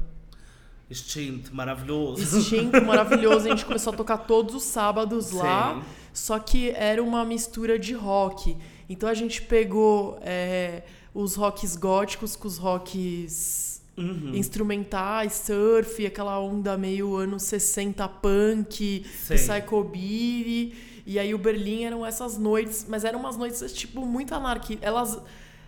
Instinto, 0.89 1.53
maravilhoso. 1.53 2.21
Instinto 2.39 2.81
maravilhoso, 2.85 3.45
a 3.47 3.49
gente 3.49 3.65
começou 3.65 3.93
a 3.93 3.95
tocar 3.95 4.17
todos 4.19 4.55
os 4.55 4.63
sábados 4.63 5.31
lá, 5.31 5.75
Sim. 5.75 5.81
só 6.13 6.39
que 6.39 6.69
era 6.71 7.03
uma 7.03 7.25
mistura 7.25 7.77
de 7.77 7.93
rock. 7.93 8.55
Então 8.89 9.09
a 9.09 9.13
gente 9.13 9.41
pegou 9.41 10.17
é, 10.21 10.83
os 11.13 11.35
rocks 11.35 11.75
góticos 11.75 12.35
com 12.35 12.47
os 12.47 12.57
rocks 12.57 13.67
Uhum. 13.97 14.35
instrumentais, 14.35 15.33
surf, 15.33 16.05
aquela 16.05 16.39
onda 16.39 16.77
meio 16.77 17.15
anos 17.15 17.41
60 17.43 18.07
punk, 18.07 19.03
Sei. 19.25 19.37
psychobilly. 19.37 20.75
E 21.03 21.17
aí 21.17 21.33
o 21.33 21.37
Berlim 21.39 21.83
eram 21.83 22.05
essas 22.05 22.37
noites, 22.37 22.85
mas 22.87 23.03
eram 23.03 23.19
umas 23.19 23.35
noites 23.37 23.73
tipo 23.73 24.05
muito 24.05 24.35
anarquistas. 24.35 24.85
Elas 24.87 25.19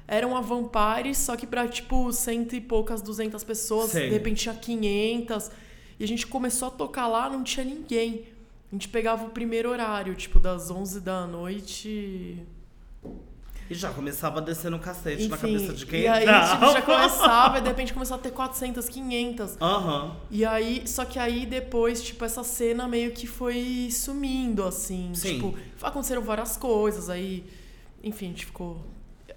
eram 0.10 0.36
a 0.36 0.42
Vampire, 0.42 1.14
só 1.14 1.38
que 1.38 1.46
pra 1.46 1.68
tipo 1.68 2.12
cento 2.12 2.56
e 2.56 2.60
poucas, 2.62 3.02
duzentas 3.02 3.44
pessoas, 3.44 3.92
Sei. 3.92 4.08
de 4.08 4.14
repente 4.14 4.42
tinha 4.42 4.56
500. 4.56 5.52
E 6.00 6.04
a 6.04 6.08
gente 6.08 6.26
começou 6.26 6.70
a 6.70 6.72
tocar 6.72 7.08
lá, 7.08 7.30
não 7.30 7.44
tinha 7.44 7.64
ninguém. 7.64 8.26
A 8.72 8.76
gente 8.76 8.90
pegava 8.90 9.26
o 9.26 9.30
primeiro 9.30 9.70
horário, 9.70 10.16
tipo 10.16 10.40
das 10.40 10.70
11 10.72 11.02
da 11.02 11.26
noite 11.26 12.38
E 13.70 13.74
já 13.74 13.92
começava 13.92 14.42
descendo 14.42 14.78
o 14.78 14.80
cacete 14.80 15.28
na 15.28 15.36
enfim, 15.36 15.54
cabeça 15.54 15.74
de 15.74 15.86
quem 15.86 16.02
e 16.02 16.08
aí 16.08 16.22
tipo, 16.22 16.72
já 16.72 16.82
começava 16.86 17.58
e 17.58 17.62
de 17.62 17.68
repente 17.68 17.94
começou 17.94 18.16
a 18.16 18.20
ter 18.20 18.32
400, 18.32 18.88
500. 18.90 19.58
Aham. 19.62 20.16
E 20.32 20.44
aí, 20.46 20.88
só 20.88 21.06
que 21.06 21.20
aí 21.20 21.46
depois, 21.46 22.02
tipo, 22.02 22.26
essa 22.26 22.44
cena 22.44 22.88
meio 22.88 23.12
que 23.12 23.28
foi 23.28 23.90
sumindo, 23.92 24.64
assim. 24.64 25.12
Sim. 25.14 25.36
Tipo, 25.36 25.56
aconteceram 25.82 26.24
várias 26.24 26.58
coisas, 26.58 27.10
aí. 27.10 27.44
Enfim, 28.04 28.28
a 28.28 28.30
gente 28.30 28.46
ficou. 28.48 28.80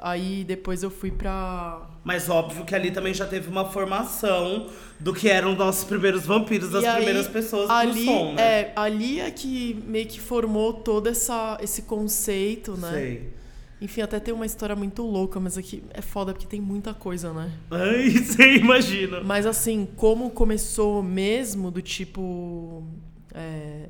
Aí 0.04 0.42
depois 0.42 0.82
eu 0.82 0.90
fui 0.90 1.12
pra. 1.12 1.80
Mas 2.02 2.28
óbvio 2.28 2.64
que 2.64 2.75
ali 2.75 2.90
também 2.90 3.14
já 3.14 3.25
teve 3.25 3.49
uma 3.49 3.71
formação 3.71 4.66
do 4.99 5.14
que 5.14 5.28
eram 5.28 5.54
nossos 5.54 5.85
primeiros 5.85 6.26
vampiros, 6.26 6.71
das 6.71 6.85
aí, 6.85 6.97
primeiras 6.97 7.28
pessoas 7.28 7.71
ali, 7.71 8.04
do 8.04 8.04
som, 8.04 8.32
né? 8.32 8.42
É, 8.42 8.73
ali 8.75 9.21
é 9.21 9.30
que 9.30 9.80
meio 9.87 10.06
que 10.06 10.21
formou 10.21 10.75
todo 10.75 11.09
essa, 11.09 11.56
esse 11.62 11.82
conceito, 11.82 12.76
né? 12.76 12.90
Sei. 12.90 13.32
Enfim, 13.80 14.00
até 14.00 14.18
tem 14.18 14.35
uma 14.35 14.44
história 14.44 14.75
muito 14.75 15.04
louca, 15.04 15.38
mas 15.38 15.56
aqui 15.56 15.85
é 15.94 16.02
foda 16.02 16.32
porque 16.32 16.49
tem 16.49 16.61
muita 16.61 16.92
coisa, 16.92 17.32
né? 17.32 17.52
Ai, 17.71 18.11
você 18.18 18.56
imagina. 18.56 19.21
Mas 19.21 19.47
assim, 19.47 19.87
como 19.97 20.30
começou 20.30 21.00
mesmo, 21.00 21.71
do 21.71 21.80
tipo. 21.80 22.82
É, 23.32 23.88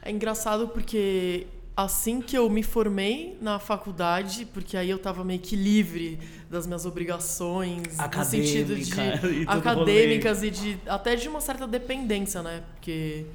é 0.00 0.10
engraçado 0.10 0.68
porque 0.68 1.46
assim 1.76 2.22
que 2.22 2.36
eu 2.36 2.48
me 2.48 2.62
formei 2.62 3.36
na 3.40 3.58
faculdade, 3.58 4.46
porque 4.46 4.76
aí 4.76 4.88
eu 4.88 4.98
tava 4.98 5.22
meio 5.22 5.40
que 5.40 5.54
livre 5.54 6.18
das 6.50 6.66
minhas 6.66 6.86
obrigações, 6.86 7.98
no 7.98 8.24
sentido 8.24 8.74
de 8.74 8.92
Acadêmica 8.92 9.26
e 9.28 9.44
acadêmicas 9.46 10.42
e 10.42 10.50
de 10.50 10.78
até 10.86 11.14
de 11.14 11.28
uma 11.28 11.40
certa 11.40 11.66
dependência, 11.66 12.42
né? 12.42 12.62
Porque 12.74 13.26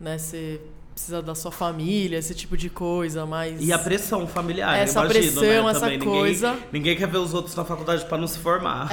né, 0.00 0.16
você 0.16 0.60
precisa 0.94 1.20
da 1.20 1.34
sua 1.34 1.50
família, 1.50 2.18
esse 2.18 2.34
tipo 2.34 2.56
de 2.56 2.70
coisa, 2.70 3.26
mas 3.26 3.60
E 3.60 3.72
a 3.72 3.78
pressão 3.78 4.26
familiar, 4.26 4.78
Essa 4.78 5.00
imagino, 5.00 5.22
pressão, 5.22 5.42
né, 5.42 5.70
essa 5.70 5.80
também. 5.80 5.98
coisa. 5.98 6.52
Ninguém, 6.52 6.68
ninguém 6.72 6.96
quer 6.96 7.08
ver 7.08 7.18
os 7.18 7.34
outros 7.34 7.54
na 7.54 7.64
faculdade 7.64 8.04
pra 8.06 8.16
não 8.16 8.28
se 8.28 8.38
formar. 8.38 8.88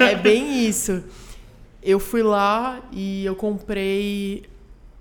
É, 0.00 0.10
é 0.12 0.14
bem 0.16 0.66
isso. 0.66 1.04
Eu 1.82 2.00
fui 2.00 2.22
lá 2.22 2.80
e 2.90 3.24
eu 3.24 3.36
comprei 3.36 4.44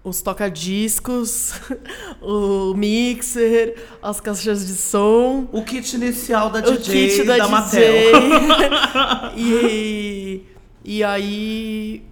os 0.04 0.22
toca-discos, 0.22 1.54
o 2.22 2.74
mixer, 2.74 3.76
as 4.02 4.20
caixas 4.20 4.66
de 4.66 4.74
som, 4.74 5.48
O 5.52 5.64
kit 5.64 5.96
inicial 5.96 6.50
da 6.50 6.60
o 6.60 6.78
DJ 6.78 7.10
kit 7.10 7.24
da, 7.24 7.38
da, 7.38 9.32
e, 9.38 10.42
e 10.84 11.04
aí, 11.04 12.04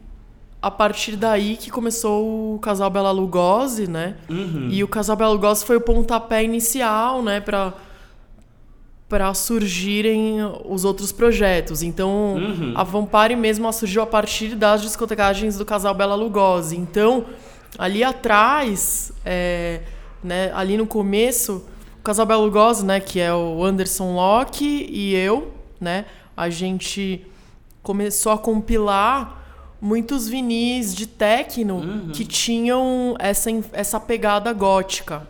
a 0.62 0.70
partir 0.70 1.16
daí 1.16 1.58
que 1.58 1.72
começou 1.72 2.56
o 2.56 2.60
Casal 2.60 2.90
Bela 2.92 3.12
Lugosi, 3.12 3.90
né? 3.90 4.16
Uhum. 4.30 4.68
E 4.70 4.84
o 4.84 4.88
Casal 4.88 5.16
Bela 5.16 5.32
Lugosi 5.32 5.66
foi 5.66 5.78
o 5.78 5.82
pontapé 5.82 6.44
inicial, 6.44 7.24
né? 7.24 7.40
Pra, 7.40 7.74
pra 9.08 9.34
surgirem 9.34 10.38
os 10.66 10.86
outros 10.86 11.12
projetos. 11.12 11.82
Então, 11.82 12.36
Uhum. 12.36 12.74
a 12.76 12.84
Vampire 12.84 13.36
mesmo 13.36 13.72
surgiu 13.74 14.04
a 14.04 14.06
partir 14.06 14.54
das 14.56 14.84
discotecagens 14.84 15.58
do 15.58 15.66
Casal 15.66 15.96
Bela 15.96 16.14
Lugosi. 16.14 16.78
Então, 16.78 17.26
ali 17.78 18.04
atrás, 18.04 19.12
é, 19.26 19.82
né, 20.24 20.52
ali 20.54 20.78
no 20.78 20.88
começo, 20.88 21.66
o 22.00 22.02
Casal 22.02 22.26
Bela 22.26 22.44
Lugosi, 22.44 22.86
né, 22.86 23.00
que 23.00 23.20
é 23.20 23.34
o 23.34 23.64
Anderson 23.64 24.16
Locke 24.16 24.88
e 24.90 25.14
eu, 25.16 25.54
né, 25.80 26.06
a 26.36 26.50
gente 26.50 27.26
começou 27.82 28.32
a 28.32 28.38
compilar 28.38 29.38
muitos 29.82 30.28
vinis 30.28 30.94
de 30.94 31.08
techno 31.08 32.10
que 32.14 32.26
tinham 32.26 33.16
essa, 33.18 33.50
essa 33.72 34.00
pegada 34.00 34.52
gótica. 34.52 35.28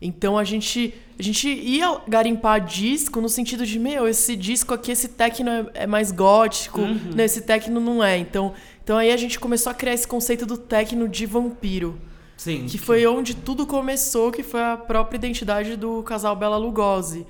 Então 0.00 0.36
a 0.36 0.44
gente, 0.44 0.94
a 1.18 1.22
gente 1.22 1.48
ia 1.48 2.00
garimpar 2.08 2.64
disco 2.64 3.20
no 3.20 3.28
sentido 3.28 3.64
de, 3.64 3.78
meu, 3.78 4.08
esse 4.08 4.34
disco 4.34 4.74
aqui, 4.74 4.90
esse 4.90 5.08
techno 5.08 5.50
é, 5.50 5.66
é 5.74 5.86
mais 5.86 6.10
gótico, 6.10 6.80
né, 7.14 7.24
esse 7.24 7.42
techno 7.42 7.80
não 7.80 8.02
é. 8.02 8.18
Então, 8.18 8.52
então 8.82 8.98
aí 8.98 9.12
a 9.12 9.16
gente 9.16 9.38
começou 9.38 9.70
a 9.70 9.74
criar 9.74 9.94
esse 9.94 10.06
conceito 10.06 10.44
do 10.44 10.56
techno 10.56 11.08
de 11.08 11.26
vampiro. 11.26 11.98
Sim. 12.36 12.66
Que 12.66 12.76
foi 12.76 13.06
onde 13.06 13.36
tudo 13.36 13.66
começou, 13.66 14.32
que 14.32 14.42
foi 14.42 14.60
a 14.60 14.76
própria 14.76 15.16
identidade 15.16 15.76
do 15.76 16.02
casal 16.02 16.34
Bela 16.34 16.56
Lugosi. 16.56 17.24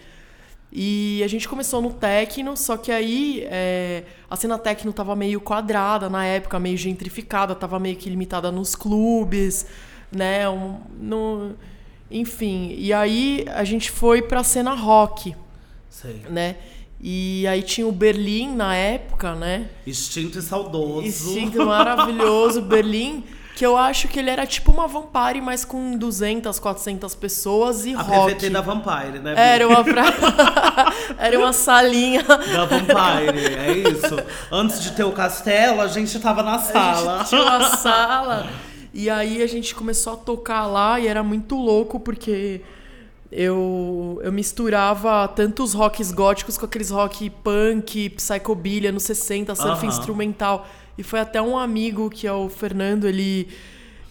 E 0.74 1.22
a 1.22 1.28
gente 1.28 1.46
começou 1.46 1.82
no 1.82 1.92
techno, 1.92 2.56
só 2.56 2.78
que 2.78 2.90
aí 2.90 3.46
é, 3.50 4.04
a 4.30 4.36
cena 4.36 4.58
techno 4.58 4.90
tava 4.90 5.14
meio 5.14 5.38
quadrada 5.38 6.08
na 6.08 6.24
época, 6.24 6.58
meio 6.58 6.78
gentrificada, 6.78 7.54
tava 7.54 7.78
meio 7.78 7.96
que 7.96 8.08
limitada 8.08 8.50
nos 8.50 8.74
clubes, 8.74 9.66
né? 10.10 10.48
Um, 10.48 10.80
no, 10.98 11.54
enfim, 12.10 12.74
e 12.78 12.90
aí 12.90 13.44
a 13.48 13.64
gente 13.64 13.90
foi 13.90 14.22
pra 14.22 14.42
cena 14.42 14.72
rock, 14.72 15.36
Sei. 15.90 16.22
né? 16.30 16.56
E 17.02 17.44
aí 17.48 17.62
tinha 17.62 17.86
o 17.86 17.90
Berlim 17.92 18.54
na 18.54 18.76
época, 18.76 19.34
né? 19.34 19.66
Instinto 19.86 20.38
e 20.38 20.42
saudoso. 20.42 21.06
Instinto 21.06 21.58
maravilhoso, 21.66 22.62
Berlim, 22.62 23.24
que 23.56 23.66
eu 23.66 23.76
acho 23.76 24.06
que 24.06 24.20
ele 24.20 24.30
era 24.30 24.46
tipo 24.46 24.70
uma 24.70 24.86
Vampire, 24.86 25.40
mas 25.42 25.64
com 25.64 25.96
200, 25.96 26.60
400 26.60 27.14
pessoas 27.16 27.84
e 27.86 27.94
A 27.94 28.00
rock. 28.02 28.34
PVT 28.34 28.50
da 28.50 28.60
Vampire, 28.60 29.18
né? 29.18 29.34
Era 29.36 29.66
uma 29.66 29.82
pra... 29.82 30.04
era 31.18 31.38
uma 31.38 31.52
salinha. 31.52 32.22
Da 32.22 32.66
Vampire, 32.66 33.54
é 33.56 33.72
isso. 33.90 34.16
Antes 34.50 34.80
de 34.80 34.92
ter 34.92 35.02
o 35.04 35.10
castelo, 35.12 35.80
a 35.80 35.88
gente 35.88 36.16
tava 36.20 36.44
na 36.44 36.54
A 36.54 36.58
sala. 36.60 37.18
gente 37.18 37.28
tinha 37.30 37.42
uma 37.42 37.76
sala. 37.76 38.46
E 38.94 39.10
aí 39.10 39.42
a 39.42 39.46
gente 39.48 39.74
começou 39.74 40.12
a 40.12 40.16
tocar 40.16 40.66
lá 40.66 41.00
e 41.00 41.06
era 41.08 41.22
muito 41.22 41.56
louco 41.56 41.98
porque 41.98 42.60
eu, 43.32 44.20
eu 44.22 44.30
misturava 44.30 45.26
tantos 45.28 45.72
rocks 45.72 46.12
góticos 46.12 46.58
com 46.58 46.66
aqueles 46.66 46.90
rock 46.90 47.30
punk, 47.30 48.10
psychobilly, 48.10 48.92
nos 48.92 49.04
60, 49.04 49.54
surf 49.54 49.72
Aham. 49.78 49.86
instrumental. 49.86 50.68
E 50.98 51.02
foi 51.02 51.20
até 51.20 51.40
um 51.40 51.56
amigo 51.58 52.10
que 52.10 52.26
é 52.26 52.32
o 52.32 52.48
Fernando, 52.48 53.08
ele 53.08 53.48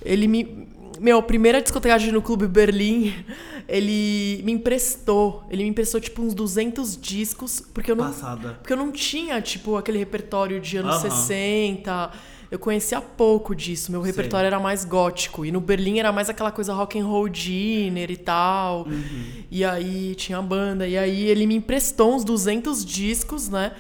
ele 0.04 0.28
me 0.28 0.68
meu, 1.00 1.18
a 1.18 1.24
primeira 1.24 1.60
discotecagem 1.62 2.12
no 2.12 2.22
Clube 2.22 2.48
Berlim, 2.48 3.14
ele 3.68 4.42
me 4.44 4.52
emprestou. 4.52 5.44
Ele 5.50 5.64
me 5.64 5.70
emprestou 5.70 6.00
tipo 6.00 6.22
uns 6.22 6.34
200 6.36 6.96
discos, 6.96 7.60
porque 7.74 7.92
eu 7.92 7.96
não 7.96 8.06
Passada. 8.06 8.58
porque 8.62 8.72
eu 8.74 8.78
não 8.78 8.92
tinha, 8.92 9.42
tipo, 9.42 9.78
aquele 9.78 9.98
repertório 9.98 10.60
de 10.60 10.78
anos 10.78 10.96
Aham. 10.98 11.10
60. 11.10 12.12
Eu 12.52 12.60
conhecia 12.60 13.00
pouco 13.00 13.56
disso. 13.56 13.94
Meu 13.94 14.02
repertório 14.02 14.46
era 14.46 14.60
mais 14.60 14.84
gótico. 14.84 15.46
E 15.46 15.54
no 15.54 15.62
Berlim 15.62 16.00
era 16.00 16.12
mais 16.12 16.30
aquela 16.30 16.52
coisa 16.52 16.74
rock 16.74 17.00
and 17.00 17.06
roll 17.06 17.30
dinner 17.30 18.12
e 18.12 18.18
tal. 18.18 18.86
Uhum. 18.86 19.44
E 19.50 19.64
aí 19.64 20.14
tinha 20.16 20.38
a 20.38 20.42
banda. 20.42 20.86
E 20.86 20.98
aí 20.98 21.28
ele 21.28 21.48
me 21.48 21.56
emprestou 21.56 22.14
uns 22.14 22.26
200 22.26 22.84
discos, 22.84 23.48
né? 23.48 23.72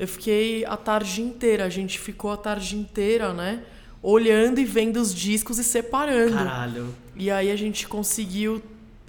Eu 0.00 0.08
fiquei 0.08 0.64
a 0.64 0.76
tarde 0.76 1.22
inteira. 1.22 1.64
A 1.64 1.68
gente 1.68 1.96
ficou 1.96 2.32
a 2.32 2.36
tarde 2.36 2.76
inteira, 2.76 3.32
né? 3.32 3.62
Olhando 4.02 4.58
e 4.58 4.64
vendo 4.64 4.96
os 4.96 5.14
discos 5.14 5.56
e 5.60 5.62
separando. 5.62 6.34
Caralho. 6.34 6.92
E 7.14 7.30
aí 7.30 7.52
a 7.52 7.56
gente 7.56 7.86
conseguiu, 7.86 8.60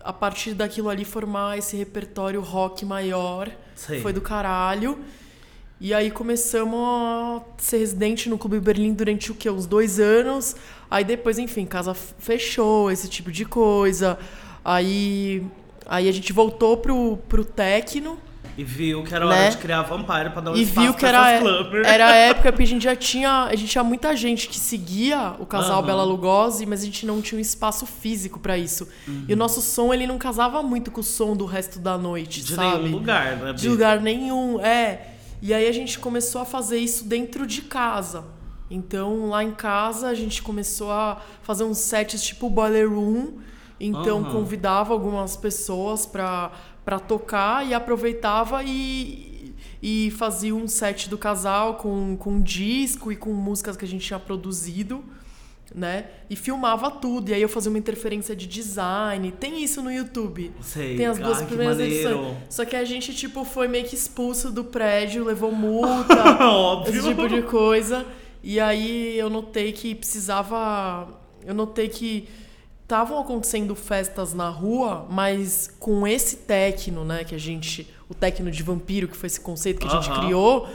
a 0.04 0.14
partir 0.14 0.54
daquilo 0.54 0.88
ali, 0.88 1.04
formar 1.04 1.58
esse 1.58 1.76
repertório 1.76 2.42
rock 2.42 2.86
maior. 2.86 3.50
Sei. 3.76 4.02
Foi 4.02 4.14
do 4.14 4.22
caralho. 4.22 5.00
E 5.82 5.94
aí 5.94 6.12
começamos 6.12 6.78
a 6.78 7.42
ser 7.58 7.78
residente 7.78 8.28
no 8.30 8.38
Clube 8.38 8.60
Berlim 8.60 8.94
durante 8.94 9.32
o 9.32 9.36
quê? 9.36 9.50
Uns 9.50 9.66
dois 9.66 9.98
anos. 10.00 10.56
Aí 10.92 11.04
depois, 11.06 11.40
enfim, 11.40 11.66
casa 11.66 11.94
fechou, 11.94 12.92
esse 12.92 13.08
tipo 13.08 13.32
de 13.32 13.46
coisa. 13.46 14.20
Aí, 14.64 15.42
aí 15.86 16.10
a 16.10 16.12
gente 16.12 16.34
voltou 16.34 16.76
pro, 16.78 17.18
pro 17.30 17.46
Tecno. 17.46 18.18
E 18.58 18.64
viu 18.64 19.04
que 19.06 19.16
era 19.16 19.26
Né? 19.26 19.40
hora 19.44 19.52
de 19.52 19.58
criar 19.58 19.84
Vampire 19.84 20.32
pra 20.32 20.42
dar 20.42 20.52
um 20.52 20.56
E 20.58 20.64
espaço 20.64 20.82
viu 20.82 20.94
que 20.94 21.00
pra 21.00 21.08
era, 21.08 21.32
essas 21.32 21.48
clubbers. 21.50 21.88
era 21.88 22.08
a 22.08 22.16
época 22.28 22.52
que 22.52 22.62
a 22.64 22.68
gente 22.68 22.84
já 22.84 22.94
tinha. 22.96 23.44
A 23.46 23.56
gente 23.56 23.70
tinha 23.70 23.84
muita 23.84 24.14
gente 24.18 24.50
que 24.50 24.60
seguia 24.60 25.34
o 25.40 25.46
casal 25.46 25.78
Aham. 25.78 25.86
Bela 25.88 26.04
Lugosi, 26.04 26.66
mas 26.66 26.82
a 26.82 26.86
gente 26.86 27.06
não 27.06 27.22
tinha 27.22 27.38
um 27.38 27.42
espaço 27.42 27.86
físico 27.86 28.38
pra 28.38 28.58
isso. 28.58 28.86
Uhum. 29.08 29.24
E 29.30 29.34
o 29.34 29.38
nosso 29.38 29.62
som, 29.62 29.94
ele 29.94 30.06
não 30.06 30.18
casava 30.18 30.62
muito 30.62 30.92
com 30.92 31.00
o 31.00 31.04
som 31.06 31.38
do 31.38 31.46
resto 31.46 31.80
da 31.80 31.98
noite, 31.98 32.42
De 32.44 32.54
sabe? 32.54 32.84
nenhum 32.84 32.98
lugar, 32.98 33.38
né? 33.38 33.54
De 33.54 33.70
lugar 33.70 34.02
nenhum, 34.02 34.60
é. 34.60 35.14
E 35.42 35.54
aí 35.54 35.68
a 35.68 35.72
gente 35.72 36.00
começou 36.00 36.42
a 36.42 36.46
fazer 36.46 36.78
isso 36.78 37.06
dentro 37.06 37.48
de 37.48 37.62
casa. 37.62 38.26
Então, 38.70 39.30
lá 39.30 39.44
em 39.44 39.52
casa, 39.52 40.08
a 40.08 40.14
gente 40.14 40.44
começou 40.44 40.92
a 40.92 41.22
fazer 41.42 41.64
uns 41.64 41.80
sets 41.80 42.22
tipo 42.24 42.50
Boiler 42.50 42.90
Room. 42.90 43.40
Então, 43.80 44.20
Aham. 44.20 44.32
convidava 44.32 44.94
algumas 44.94 45.38
pessoas 45.38 46.06
pra 46.06 46.52
tocar 47.08 47.66
e 47.66 47.74
aproveitava 47.74 48.64
e, 48.64 49.56
e 49.82 50.12
fazia 50.12 50.54
um 50.54 50.68
set 50.68 51.10
do 51.10 51.18
casal 51.18 51.76
com, 51.76 52.18
com 52.18 52.42
disco 52.42 53.12
e 53.12 53.16
com 53.16 53.32
músicas 53.34 53.78
que 53.78 53.86
a 53.86 53.88
gente 53.88 54.06
tinha 54.06 54.20
produzido, 54.20 55.04
né? 55.80 56.06
E 56.30 56.36
filmava 56.36 56.92
tudo. 56.92 57.30
E 57.30 57.34
aí 57.34 57.42
eu 57.42 57.50
fazia 57.50 57.70
uma 57.72 57.78
interferência 57.80 58.36
de 58.36 58.46
design. 58.46 59.32
Tem 59.32 59.64
isso 59.64 59.82
no 59.82 59.92
YouTube. 59.92 60.52
Sei. 60.62 60.98
Tem 60.98 61.06
as 61.08 61.18
duas 61.18 61.40
que 61.40 61.46
primeiras 61.46 61.78
maneiro. 61.78 62.10
edições. 62.10 62.38
Só 62.50 62.66
que 62.66 62.76
a 62.76 62.84
gente, 62.84 63.14
tipo, 63.16 63.44
foi 63.46 63.68
meio 63.68 63.86
que 63.86 63.96
expulso 63.96 64.52
do 64.52 64.64
prédio, 64.64 65.24
levou 65.24 65.52
multa, 65.52 66.16
Óbvio. 66.46 67.00
esse 67.00 67.08
tipo 67.08 67.28
de 67.30 67.42
coisa. 67.44 68.06
E 68.44 68.60
aí 68.60 69.18
eu 69.18 69.30
notei 69.30 69.72
que 69.72 69.96
precisava. 69.96 71.08
Eu 71.46 71.54
notei 71.54 71.88
que 71.88 72.28
estavam 72.84 73.20
acontecendo 73.20 73.76
festas 73.76 74.34
na 74.34 74.50
rua, 74.50 75.06
mas 75.10 75.74
com 75.80 76.08
esse 76.08 76.38
tecno, 76.38 77.06
né, 77.06 77.24
que 77.24 77.34
a 77.34 77.40
gente. 77.40 77.88
O 78.10 78.14
tecno 78.16 78.50
de 78.50 78.64
vampiro, 78.64 79.08
que 79.08 79.16
foi 79.16 79.28
esse 79.28 79.40
conceito 79.40 79.80
que 79.80 79.88
a 79.88 79.92
gente 79.92 80.10
Aham. 80.10 80.22
criou, 80.22 80.68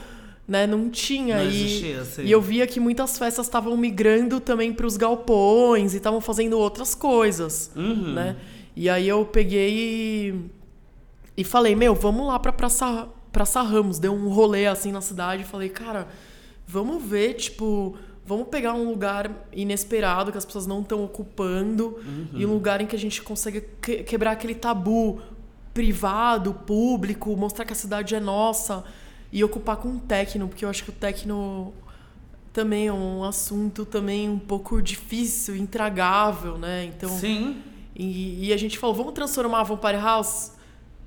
né, 0.46 0.66
não 0.66 0.90
tinha. 0.90 1.38
Não 1.38 1.44
e, 1.44 1.48
existia, 1.48 2.00
assim. 2.02 2.22
e 2.24 2.30
eu 2.30 2.40
via 2.40 2.66
que 2.66 2.78
muitas 2.78 3.16
festas 3.18 3.46
estavam 3.46 3.76
migrando 3.76 4.40
também 4.40 4.72
para 4.72 4.86
os 4.86 4.96
galpões 4.96 5.94
e 5.94 5.96
estavam 5.96 6.20
fazendo 6.20 6.58
outras 6.58 6.94
coisas 6.94 7.70
Uhum. 7.74 8.12
né? 8.12 8.36
E 8.76 8.88
aí 8.90 9.08
eu 9.08 9.24
peguei 9.24 9.70
e, 9.72 10.34
e 11.36 11.44
falei, 11.44 11.74
meu, 11.76 11.94
vamos 11.94 12.26
lá 12.26 12.38
pra 12.38 12.52
Praça, 12.52 13.08
Praça 13.32 13.62
Ramos. 13.62 13.98
Deu 13.98 14.12
um 14.12 14.28
rolê 14.28 14.66
assim 14.66 14.90
na 14.92 15.00
cidade 15.00 15.42
e 15.42 15.46
falei, 15.46 15.68
cara, 15.68 16.08
vamos 16.66 17.02
ver, 17.02 17.34
tipo, 17.34 17.96
vamos 18.26 18.48
pegar 18.48 18.74
um 18.74 18.88
lugar 18.88 19.30
inesperado 19.52 20.32
que 20.32 20.38
as 20.38 20.44
pessoas 20.44 20.66
não 20.66 20.80
estão 20.80 21.04
ocupando 21.04 21.98
e 22.34 22.44
um 22.44 22.52
lugar 22.54 22.80
em 22.80 22.86
que 22.86 22.96
a 22.96 22.98
gente 22.98 23.22
consegue 23.22 23.62
que- 23.80 24.02
quebrar 24.02 24.32
aquele 24.32 24.54
tabu 24.56 25.20
privado, 25.72 26.52
público, 26.54 27.36
mostrar 27.36 27.64
que 27.64 27.72
a 27.72 27.76
cidade 27.76 28.14
é 28.14 28.20
nossa 28.20 28.84
e 29.34 29.42
ocupar 29.42 29.76
com 29.78 29.98
techno, 29.98 30.46
porque 30.46 30.64
eu 30.64 30.68
acho 30.70 30.84
que 30.84 30.90
o 30.90 30.92
techno 30.92 31.74
também 32.52 32.86
é 32.86 32.92
um 32.92 33.24
assunto 33.24 33.84
também 33.84 34.30
um 34.30 34.38
pouco 34.38 34.80
difícil, 34.80 35.56
intragável, 35.56 36.56
né? 36.56 36.84
Então, 36.84 37.10
Sim. 37.10 37.56
E, 37.96 38.46
e 38.46 38.52
a 38.52 38.56
gente 38.56 38.78
falou, 38.78 38.94
vamos 38.94 39.12
transformar 39.12 39.58
a 39.58 39.62
Vampire 39.64 39.96
House 39.96 40.52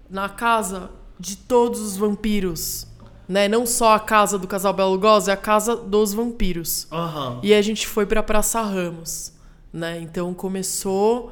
na 0.10 0.28
casa 0.28 0.92
de 1.18 1.38
todos 1.38 1.80
os 1.80 1.96
vampiros. 1.96 2.86
Né? 3.30 3.48
Não 3.48 3.66
só 3.66 3.94
a 3.94 4.00
casa 4.00 4.38
do 4.38 4.46
casal 4.46 4.74
Belo 4.74 4.92
Lugosi, 4.92 5.30
é 5.30 5.34
a 5.34 5.38
casa 5.38 5.78
dos 5.78 6.14
vampiros. 6.14 6.86
Aham. 6.92 7.40
E 7.42 7.54
a 7.54 7.62
gente 7.62 7.88
foi 7.88 8.06
pra 8.06 8.22
Praça 8.22 8.62
Ramos. 8.62 9.32
Né? 9.72 10.02
Então 10.02 10.34
começou. 10.34 11.32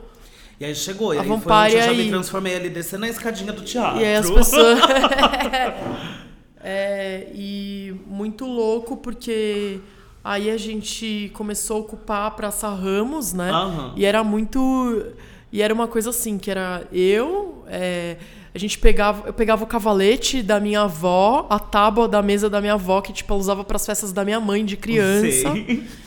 E 0.58 0.64
aí 0.64 0.74
chegou, 0.74 1.14
e 1.14 1.18
A 1.18 1.24
aí 1.24 1.28
foi 1.28 1.36
onde 1.36 1.76
eu 1.76 1.82
já 1.82 1.94
me 1.94 2.02
aí. 2.04 2.10
transformei 2.10 2.56
ali, 2.56 2.70
descendo 2.70 3.04
a 3.04 3.10
escadinha 3.10 3.52
do 3.52 3.64
teatro. 3.64 4.00
E 4.00 4.06
aí 4.06 4.16
as 4.16 4.32
pessoas. 4.32 4.80
é, 6.68 7.28
e 7.32 7.94
muito 8.08 8.44
louco 8.44 8.98
porque 8.98 9.80
aí 10.24 10.50
a 10.50 10.58
gente 10.58 11.30
começou 11.36 11.78
a 11.78 11.80
ocupar 11.82 12.26
a 12.26 12.32
Praça 12.32 12.68
Ramos, 12.70 13.34
né? 13.34 13.52
Aham. 13.52 13.94
E 13.96 14.04
era 14.04 14.24
muito. 14.24 15.14
E 15.52 15.62
era 15.62 15.72
uma 15.72 15.88
coisa 15.88 16.10
assim, 16.10 16.40
que 16.40 16.50
era 16.50 16.88
eu. 16.92 17.64
é, 17.68 18.18
a 18.54 18.58
gente 18.58 18.80
pegava. 18.80 19.28
Eu 19.28 19.34
pegava 19.34 19.64
o 19.64 19.68
cavalete 19.68 20.42
da 20.42 20.60
minha 20.60 20.82
avó, 20.82 21.46
a 21.52 21.60
tábua 21.60 22.08
da 22.08 22.24
mesa 22.24 22.50
da 22.50 22.60
minha 22.60 22.74
avó, 22.74 23.00
que 23.00 23.14
tipo, 23.14 23.32
ela 23.32 23.40
usava 23.40 23.64
pras 23.64 23.86
festas 23.86 24.12
da 24.12 24.26
minha 24.26 24.40
mãe 24.40 24.66
de 24.66 24.76
criança. 24.76 25.52
Sei. 25.52 25.84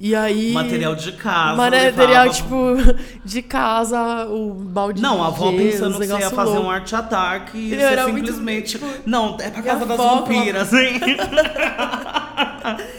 E 0.00 0.14
aí. 0.14 0.52
Material 0.52 0.94
de 0.94 1.10
casa. 1.12 1.56
Material, 1.56 2.26
levava- 2.26 2.30
tipo, 2.30 2.76
de 3.24 3.42
casa, 3.42 4.26
o 4.28 4.54
balde 4.54 5.02
Não, 5.02 5.22
a 5.22 5.26
avó 5.26 5.50
pensando 5.50 5.98
que 5.98 6.06
você 6.06 6.18
ia 6.20 6.30
fazer 6.30 6.52
louco. 6.52 6.66
um 6.66 6.70
arte 6.70 6.94
ataque 6.94 7.58
e 7.58 7.70
você 7.70 7.76
era 7.82 8.06
muito, 8.06 8.26
simplesmente. 8.26 8.78
tipo, 8.78 8.86
não, 9.04 9.36
é 9.40 9.50
pra 9.50 9.60
casa 9.62 9.84
das 9.84 9.96
vampiras, 9.96 10.72
hein? 10.72 11.00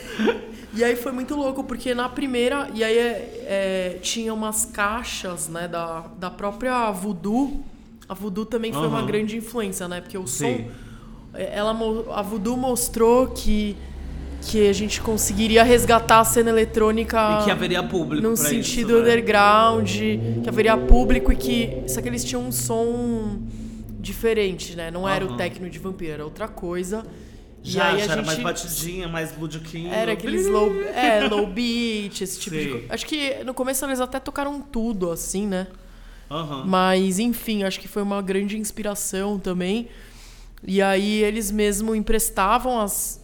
E 0.74 0.84
aí 0.84 0.96
foi 0.96 1.12
muito 1.12 1.36
louco, 1.36 1.64
porque 1.64 1.94
na 1.94 2.08
primeira. 2.08 2.70
E 2.74 2.84
aí 2.84 2.98
é, 2.98 3.46
é, 3.96 4.00
tinha 4.02 4.34
umas 4.34 4.66
caixas, 4.66 5.50
né, 5.50 5.68
da, 5.68 6.06
da 6.18 6.30
própria 6.30 6.90
Voodoo. 6.92 7.64
A 8.08 8.14
Voodoo 8.14 8.46
também 8.46 8.72
foi 8.72 8.88
uma 8.88 9.00
Aham. 9.00 9.08
grande 9.08 9.36
influência, 9.36 9.88
né? 9.88 10.00
Porque 10.00 10.18
o 10.18 10.26
som. 10.28 10.66
é, 11.34 11.58
Ela, 11.58 11.72
a 12.16 12.22
Voodoo 12.22 12.56
mostrou 12.56 13.28
que, 13.28 13.76
que 14.42 14.68
a 14.68 14.74
gente 14.74 15.02
conseguiria 15.02 15.64
resgatar 15.64 16.20
a 16.20 16.24
cena 16.24 16.50
eletrônica 16.50 17.18
E 17.42 17.46
que 17.46 17.52
haveria 17.52 17.84
público. 17.84 18.22
num 18.24 18.36
sentido 18.36 18.94
isso, 18.94 19.02
né? 19.04 19.12
underground, 19.12 19.90
que 20.44 20.50
haveria 20.50 20.78
público 20.78 21.32
e 21.32 21.36
que. 21.36 21.84
Só 21.88 22.02
que 22.02 22.08
eles 22.08 22.24
tinham 22.24 22.44
um 22.48 22.52
som 22.52 23.40
diferente, 24.00 24.76
né? 24.76 24.90
Não 24.90 25.08
era 25.08 25.26
o 25.26 25.36
techno 25.36 25.70
de 25.70 25.78
vampiro, 25.78 26.14
era 26.14 26.24
outra 26.24 26.48
coisa. 26.48 27.06
Já, 27.62 27.92
e 27.92 27.96
aí 27.96 28.00
já 28.00 28.06
a 28.06 28.12
era 28.14 28.16
gente 28.16 28.26
mais 28.26 28.40
batidinha, 28.40 29.08
mais 29.10 29.38
ludiquinho. 29.38 29.92
era 29.92 30.14
aqueles 30.14 30.48
low, 30.48 30.74
é, 30.82 31.28
low 31.28 31.46
beat, 31.46 32.22
esse 32.22 32.40
tipo 32.40 32.56
de 32.56 32.70
coisa. 32.70 32.86
Acho 32.90 33.06
que 33.06 33.44
no 33.44 33.54
começo 33.54 33.84
eles 33.86 34.00
até 34.00 34.18
tocaram 34.20 34.62
tudo, 34.62 35.12
assim, 35.12 35.46
né? 35.46 35.68
Aham. 36.32 36.64
Mas, 36.66 37.20
enfim, 37.20 37.64
acho 37.64 37.80
que 37.80 37.88
foi 37.88 38.02
uma 38.02 38.22
grande 38.22 38.58
inspiração 38.58 39.38
também. 39.38 39.90
E 40.66 40.82
aí 40.82 41.22
eles 41.24 41.52
mesmo 41.52 41.94
emprestavam 41.96 42.80
as. 42.80 43.19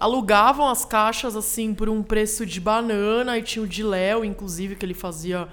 Alugavam 0.00 0.66
as 0.68 0.84
caixas, 0.84 1.36
assim, 1.36 1.74
por 1.74 1.88
um 1.88 2.02
preço 2.02 2.44
de 2.46 2.58
banana. 2.60 3.36
E 3.38 3.42
tinha 3.42 3.62
o 3.62 3.68
de 3.68 3.82
Léo, 3.84 4.24
inclusive, 4.24 4.74
que 4.74 4.84
ele 4.84 4.94
fazia. 4.94 5.46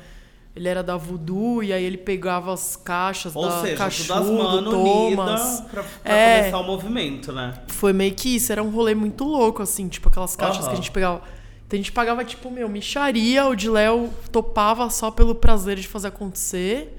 Ele 0.56 0.68
era 0.68 0.82
da 0.82 0.98
Voodoo, 0.98 1.62
e 1.62 1.72
aí 1.72 1.84
ele 1.84 1.98
pegava 1.98 2.52
as 2.52 2.76
caixas 2.76 3.36
Ou 3.36 3.48
da 3.48 3.62
seja, 3.62 3.76
Cachu, 3.78 4.08
todas 4.08 4.24
as 4.24 4.28
do 4.28 4.38
manos 4.44 4.74
Thomas. 4.74 5.62
pra, 5.70 5.84
pra 5.84 6.16
É. 6.16 6.38
começar 6.40 6.58
o 6.58 6.64
movimento, 6.64 7.32
né? 7.32 7.54
Foi 7.68 7.94
meio 7.94 8.16
que 8.16 8.36
isso, 8.38 8.52
era 8.52 8.64
um 8.64 8.72
rolê 8.72 8.96
muito 8.96 9.24
louco, 9.24 9.62
assim, 9.62 9.88
tipo 9.88 10.10
aquelas 10.10 10.36
caixas 10.36 10.62
Aham. 10.62 10.68
que 10.70 10.74
a 10.74 10.76
gente 10.78 10.90
pegava. 10.90 11.22
Então 11.68 11.78
a 11.78 11.82
gente 11.82 11.92
pagava, 11.92 12.26
tipo, 12.26 12.50
meu, 12.50 12.68
micharia, 12.68 13.46
o 13.46 13.54
de 13.56 13.70
Léo 13.70 14.10
topava 14.32 14.90
só 14.90 15.12
pelo 15.12 15.36
prazer 15.36 15.78
de 15.78 15.88
fazer 15.88 16.08
acontecer. 16.08 16.98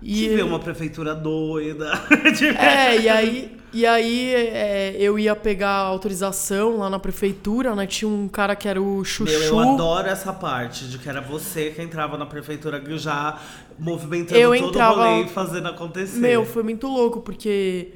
E 0.00 0.14
Que 0.14 0.28
vê 0.36 0.42
uma 0.42 0.58
prefeitura 0.58 1.14
doida. 1.14 1.90
É, 2.58 3.00
e 3.00 3.08
aí, 3.08 3.56
e 3.72 3.84
aí 3.86 4.34
é, 4.34 4.96
eu 4.98 5.18
ia 5.18 5.34
pegar 5.34 5.70
autorização 5.72 6.78
lá 6.78 6.88
na 6.88 6.98
prefeitura, 6.98 7.74
né? 7.74 7.86
Tinha 7.86 8.08
um 8.08 8.28
cara 8.28 8.54
que 8.54 8.68
era 8.68 8.80
o 8.80 9.04
Chuchu. 9.04 9.30
Meu, 9.30 9.42
eu 9.42 9.58
adoro 9.58 10.08
essa 10.08 10.32
parte 10.32 10.86
de 10.86 10.98
que 10.98 11.08
era 11.08 11.20
você 11.20 11.70
que 11.70 11.82
entrava 11.82 12.16
na 12.16 12.26
prefeitura 12.26 12.80
já 12.96 13.38
movimentando 13.78 14.38
Eu 14.40 14.56
todo 14.56 14.68
entrava- 14.70 14.92
o 14.92 15.14
rolê 15.16 15.24
e 15.24 15.28
fazendo 15.28 15.68
acontecer. 15.68 16.18
Meu, 16.18 16.44
foi 16.44 16.62
muito 16.62 16.86
louco, 16.86 17.20
porque 17.20 17.92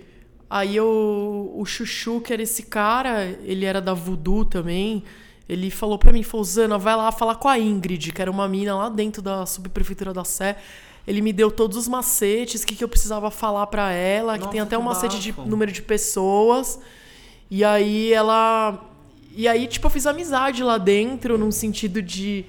aí 0.50 0.76
eu, 0.76 1.52
o 1.54 1.64
Chuchu, 1.64 2.20
que 2.20 2.32
era 2.32 2.42
esse 2.42 2.64
cara, 2.64 3.24
ele 3.44 3.64
era 3.64 3.80
da 3.80 3.94
Voodoo 3.94 4.44
também. 4.44 5.04
Ele 5.48 5.70
falou 5.70 5.98
pra 5.98 6.12
mim, 6.12 6.22
falou, 6.22 6.44
Zana, 6.44 6.78
vai 6.78 6.96
lá 6.96 7.10
falar 7.12 7.34
com 7.36 7.48
a 7.48 7.58
Ingrid, 7.58 8.12
que 8.12 8.22
era 8.22 8.30
uma 8.30 8.48
mina 8.48 8.74
lá 8.74 8.88
dentro 8.88 9.20
da 9.22 9.44
subprefeitura 9.46 10.12
da 10.12 10.24
Sé. 10.24 10.56
Ele 11.06 11.20
me 11.20 11.32
deu 11.32 11.50
todos 11.50 11.76
os 11.76 11.88
macetes, 11.88 12.62
o 12.62 12.66
que, 12.66 12.76
que 12.76 12.84
eu 12.84 12.88
precisava 12.88 13.30
falar 13.30 13.66
pra 13.66 13.90
ela, 13.92 14.34
que 14.34 14.40
Nossa, 14.40 14.52
tem 14.52 14.60
até 14.60 14.78
um 14.78 14.82
que 14.82 14.86
macete 14.86 15.18
de 15.18 15.32
bafo. 15.32 15.48
número 15.48 15.72
de 15.72 15.82
pessoas. 15.82 16.78
E 17.50 17.64
aí 17.64 18.12
ela. 18.12 18.88
E 19.34 19.48
aí, 19.48 19.66
tipo, 19.66 19.86
eu 19.86 19.90
fiz 19.90 20.06
amizade 20.06 20.62
lá 20.62 20.78
dentro, 20.78 21.36
num 21.36 21.50
sentido 21.50 22.00
de. 22.00 22.44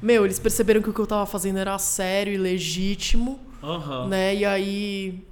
Meu, 0.00 0.24
eles 0.24 0.38
perceberam 0.38 0.82
que 0.82 0.90
o 0.90 0.92
que 0.92 0.98
eu 0.98 1.06
tava 1.06 1.26
fazendo 1.26 1.58
era 1.58 1.78
sério 1.78 2.32
e 2.32 2.36
legítimo 2.36 3.38
Aham. 3.62 4.08
né? 4.08 4.34
E 4.34 4.44
aí 4.44 5.24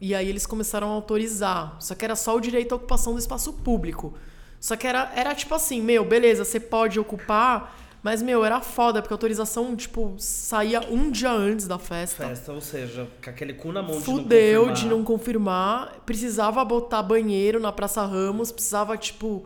e 0.00 0.14
aí 0.14 0.28
eles 0.28 0.46
começaram 0.46 0.88
a 0.88 0.94
autorizar. 0.94 1.76
Só 1.78 1.94
que 1.94 2.04
era 2.04 2.16
só 2.16 2.34
o 2.34 2.40
direito 2.40 2.72
à 2.72 2.76
ocupação 2.76 3.12
do 3.12 3.18
espaço 3.18 3.52
público. 3.52 4.14
Só 4.58 4.74
que 4.76 4.86
era, 4.86 5.12
era 5.14 5.34
tipo 5.34 5.54
assim, 5.54 5.80
meu, 5.82 6.04
beleza, 6.04 6.44
você 6.44 6.58
pode 6.58 6.98
ocupar, 6.98 7.78
mas 8.02 8.22
meu, 8.22 8.44
era 8.44 8.60
foda, 8.60 9.02
porque 9.02 9.12
a 9.12 9.16
autorização, 9.16 9.76
tipo, 9.76 10.14
saía 10.18 10.80
um 10.80 11.10
dia 11.10 11.30
antes 11.30 11.66
da 11.66 11.78
festa. 11.78 12.28
Festa, 12.28 12.52
ou 12.52 12.60
seja, 12.60 13.06
com 13.22 13.28
aquele 13.28 13.52
cu 13.52 13.72
na 13.72 13.82
mão 13.82 14.00
Fudeu 14.00 14.72
de 14.72 14.80
de 14.82 14.86
não 14.86 14.98
não 14.98 15.04
confirmar. 15.04 16.00
Precisava 16.06 16.64
botar 16.64 17.02
banheiro 17.02 17.60
na 17.60 17.70
Praça 17.70 18.04
Ramos, 18.04 18.50
precisava, 18.50 18.96
tipo. 18.96 19.44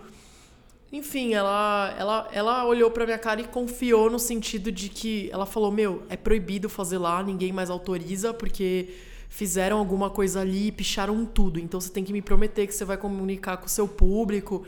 Enfim, 0.92 1.34
ela, 1.34 1.92
ela, 1.98 2.28
ela 2.32 2.64
olhou 2.66 2.88
pra 2.88 3.04
minha 3.04 3.18
cara 3.18 3.40
e 3.40 3.44
confiou 3.44 4.08
no 4.08 4.18
sentido 4.20 4.70
de 4.70 4.88
que 4.88 5.28
ela 5.32 5.46
falou: 5.46 5.72
Meu, 5.72 6.04
é 6.08 6.16
proibido 6.16 6.68
fazer 6.68 6.98
lá, 6.98 7.20
ninguém 7.22 7.52
mais 7.52 7.68
autoriza, 7.70 8.32
porque 8.32 8.90
fizeram 9.28 9.78
alguma 9.78 10.08
coisa 10.08 10.42
ali 10.42 10.68
e 10.68 10.72
picharam 10.72 11.26
tudo. 11.26 11.58
Então 11.58 11.80
você 11.80 11.90
tem 11.90 12.04
que 12.04 12.12
me 12.12 12.22
prometer 12.22 12.68
que 12.68 12.74
você 12.74 12.84
vai 12.84 12.96
comunicar 12.96 13.56
com 13.56 13.66
o 13.66 13.68
seu 13.68 13.88
público, 13.88 14.64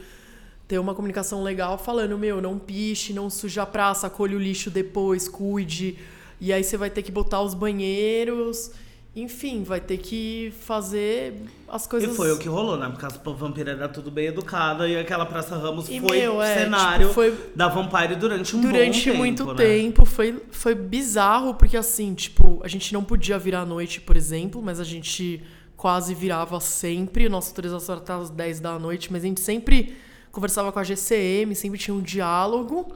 ter 0.68 0.78
uma 0.78 0.94
comunicação 0.94 1.42
legal 1.42 1.78
falando: 1.78 2.16
Meu, 2.18 2.40
não 2.40 2.58
piche, 2.58 3.12
não 3.12 3.28
suje 3.30 3.58
a 3.60 3.66
praça, 3.66 4.08
colhe 4.10 4.34
o 4.34 4.38
lixo 4.38 4.70
depois, 4.70 5.28
cuide. 5.28 5.96
E 6.40 6.52
aí 6.52 6.62
você 6.62 6.76
vai 6.76 6.90
ter 6.90 7.02
que 7.02 7.10
botar 7.12 7.40
os 7.42 7.54
banheiros. 7.54 8.70
Enfim, 9.18 9.62
vai 9.62 9.80
ter 9.80 9.96
que 9.96 10.52
fazer 10.60 11.32
as 11.66 11.86
coisas. 11.86 12.12
E 12.12 12.14
foi 12.14 12.30
o 12.32 12.38
que 12.38 12.48
rolou, 12.50 12.76
né? 12.76 12.86
Porque 12.90 13.06
as 13.06 13.16
vampiras 13.16 13.74
era 13.74 13.88
tudo 13.88 14.10
bem 14.10 14.26
educada 14.26 14.86
e 14.86 14.94
aquela 14.98 15.24
Praça 15.24 15.56
Ramos 15.56 15.88
E, 15.88 15.98
foi 16.00 16.18
meu, 16.20 16.42
é, 16.42 16.54
cenário 16.64 17.06
tipo, 17.08 17.14
foi- 17.14 17.34
da 17.56 17.66
Vampire 17.66 18.14
durante 18.16 18.54
um 18.54 18.60
bom 18.60 18.68
Durante 18.68 19.04
tempo, 19.04 19.16
muito 19.16 19.46
né? 19.46 19.54
tempo 19.54 20.04
foi, 20.04 20.42
foi 20.50 20.74
bizarro, 20.74 21.54
porque 21.54 21.78
assim, 21.78 22.12
tipo, 22.12 22.60
a 22.62 22.68
gente 22.68 22.92
não 22.92 23.02
podia 23.02 23.38
virar 23.38 23.62
à 23.62 23.64
noite, 23.64 24.02
por 24.02 24.18
exemplo, 24.18 24.60
mas 24.62 24.78
a 24.78 24.84
gente 24.84 25.42
quase 25.78 26.14
virava 26.14 26.60
sempre. 26.60 27.26
Nossa 27.26 27.48
autorização 27.52 27.94
era 27.94 28.02
até 28.02 28.12
às 28.12 28.28
10 28.28 28.60
da 28.60 28.78
noite, 28.78 29.10
mas 29.10 29.24
a 29.24 29.26
gente 29.28 29.40
sempre 29.40 29.96
conversava 30.36 30.70
com 30.70 30.78
a 30.78 30.84
GCM, 30.84 31.54
sempre 31.54 31.78
tinha 31.78 31.94
um 31.94 32.00
diálogo. 32.00 32.86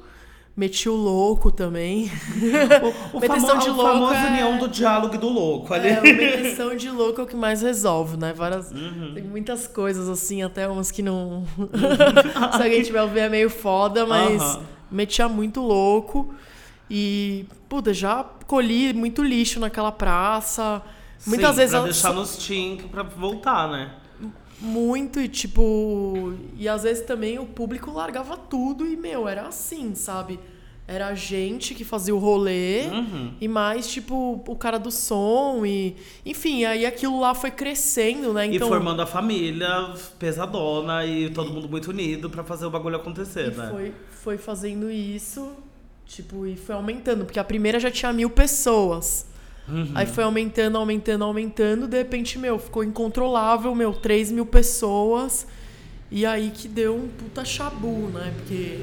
Metia 0.57 0.92
o 0.92 0.96
louco 0.96 1.50
também. 1.50 2.11
O, 3.12 3.18
o, 3.18 3.20
famo- 3.26 3.59
de 3.61 3.70
louco 3.70 3.92
famoso 3.92 4.14
é- 4.14 4.26
união 4.31 4.59
do 4.59 4.68
diálogo 4.68 5.14
e 5.14 5.18
do 5.18 5.29
louco 5.29 5.72
ali. 5.72 5.88
É, 5.88 5.98
o 6.00 6.03
meteção 6.03 6.76
de 6.76 6.90
louco 6.90 7.20
é 7.20 7.24
o 7.24 7.26
que 7.26 7.37
mais 7.37 7.62
resolve, 7.62 8.16
né? 8.16 8.33
Várias, 8.35 8.70
Uhum. 8.70 9.12
Tem 9.14 9.22
muitas 9.24 9.66
coisas, 9.66 10.09
assim, 10.09 10.42
até 10.42 10.68
umas 10.68 10.90
que 10.90 11.03
não. 11.03 11.46
Se 12.57 12.62
alguém 12.62 12.83
tiver 12.83 13.00
ouvir 13.03 13.20
é 13.20 13.29
meio 13.29 13.48
foda, 13.48 14.05
mas 14.05 14.40
Aham. 14.42 14.62
metia 14.90 15.29
muito 15.29 15.61
louco. 15.61 16.35
E, 16.90 17.46
puta, 17.68 17.94
já 17.94 18.24
colhi 18.46 18.92
muito 18.92 19.22
lixo 19.22 19.61
naquela 19.61 19.92
praça. 19.92 20.83
Muitas 21.26 21.50
Sim, 21.50 21.57
vezes. 21.57 21.70
Pra 21.70 21.79
ela 21.79 21.88
deixar 21.88 22.12
nos 22.12 22.37
tink 22.37 22.85
pra 22.88 23.03
voltar, 23.05 23.68
né? 23.70 23.92
Muito, 24.61 25.18
e 25.20 25.29
tipo. 25.29 26.35
E 26.59 26.68
às 26.68 26.83
vezes 26.83 27.05
também 27.07 27.38
o 27.38 27.46
público 27.46 27.90
largava 27.90 28.37
tudo 28.37 28.87
e, 28.87 28.96
meu, 28.96 29.27
era 29.27 29.46
assim, 29.46 29.94
sabe? 29.94 30.38
Era 30.87 31.07
a 31.07 31.14
gente 31.14 31.73
que 31.73 31.85
fazia 31.85 32.12
o 32.14 32.18
rolê 32.18 32.83
Uhum. 32.88 33.33
e 33.40 33.46
mais, 33.46 33.87
tipo, 33.88 34.42
o 34.46 34.57
cara 34.57 34.77
do 34.77 34.90
som 34.90 35.64
e. 35.64 35.96
Enfim, 36.27 36.64
aí 36.64 36.85
aquilo 36.85 37.20
lá 37.20 37.33
foi 37.33 37.51
crescendo, 37.53 38.33
né? 38.33 38.46
Então, 38.46 38.66
E 38.66 38.70
formando 38.70 39.01
a 39.01 39.07
família 39.07 39.94
pesadona 40.18 41.07
e 41.07 41.31
todo 41.31 41.53
mundo 41.53 41.68
muito 41.68 41.90
unido 41.90 42.29
pra 42.29 42.42
fazer 42.42 42.66
o 42.66 42.70
bagulho 42.70 42.96
acontecer, 42.96 43.53
E 43.53 43.57
né? 43.57 43.68
foi, 43.70 43.94
foi 44.11 44.37
fazendo 44.37 44.90
isso, 44.90 45.53
tipo, 46.07 46.44
e 46.44 46.57
foi 46.57 46.75
aumentando, 46.75 47.25
porque 47.25 47.38
a 47.38 47.44
primeira 47.44 47.79
já 47.79 47.90
tinha 47.90 48.12
mil 48.12 48.29
pessoas. 48.29 49.27
Uhum. 49.70 49.92
Aí 49.94 50.06
foi 50.06 50.24
aumentando, 50.24 50.76
aumentando, 50.76 51.24
aumentando, 51.24 51.87
de 51.87 51.96
repente, 51.96 52.38
meu, 52.38 52.59
ficou 52.59 52.83
incontrolável, 52.83 53.74
meu, 53.74 53.92
3 53.92 54.33
mil 54.33 54.46
pessoas. 54.46 55.46
E 56.11 56.26
aí 56.26 56.50
que 56.50 56.66
deu 56.66 56.96
um 56.96 57.09
puta 57.09 57.44
chabu, 57.44 58.11
né? 58.12 58.33
Porque 58.37 58.80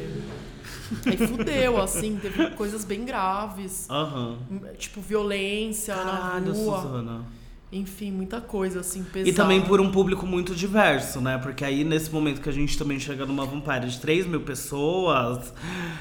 Aí 1.05 1.17
fudeu, 1.17 1.77
assim, 1.81 2.17
teve 2.17 2.51
coisas 2.51 2.85
bem 2.85 3.03
graves. 3.05 3.89
Aham. 3.89 4.37
Tipo, 4.77 5.01
violência 5.01 5.95
na 5.95 6.39
rua. 6.39 6.81
Suzana. 6.81 7.36
Enfim, 7.69 8.11
muita 8.13 8.39
coisa, 8.39 8.79
assim, 8.79 9.03
pesada. 9.03 9.29
E 9.29 9.33
também 9.33 9.59
por 9.61 9.81
um 9.81 9.91
público 9.91 10.25
muito 10.25 10.55
diverso, 10.55 11.19
né? 11.19 11.37
Porque 11.37 11.65
aí, 11.65 11.83
nesse 11.83 12.09
momento 12.09 12.39
que 12.39 12.47
a 12.47 12.51
gente 12.53 12.77
também 12.77 12.97
chega 12.97 13.25
numa 13.25 13.45
Vampire 13.45 13.89
de 13.89 13.99
3 13.99 14.25
mil 14.25 14.39
pessoas, 14.39 15.53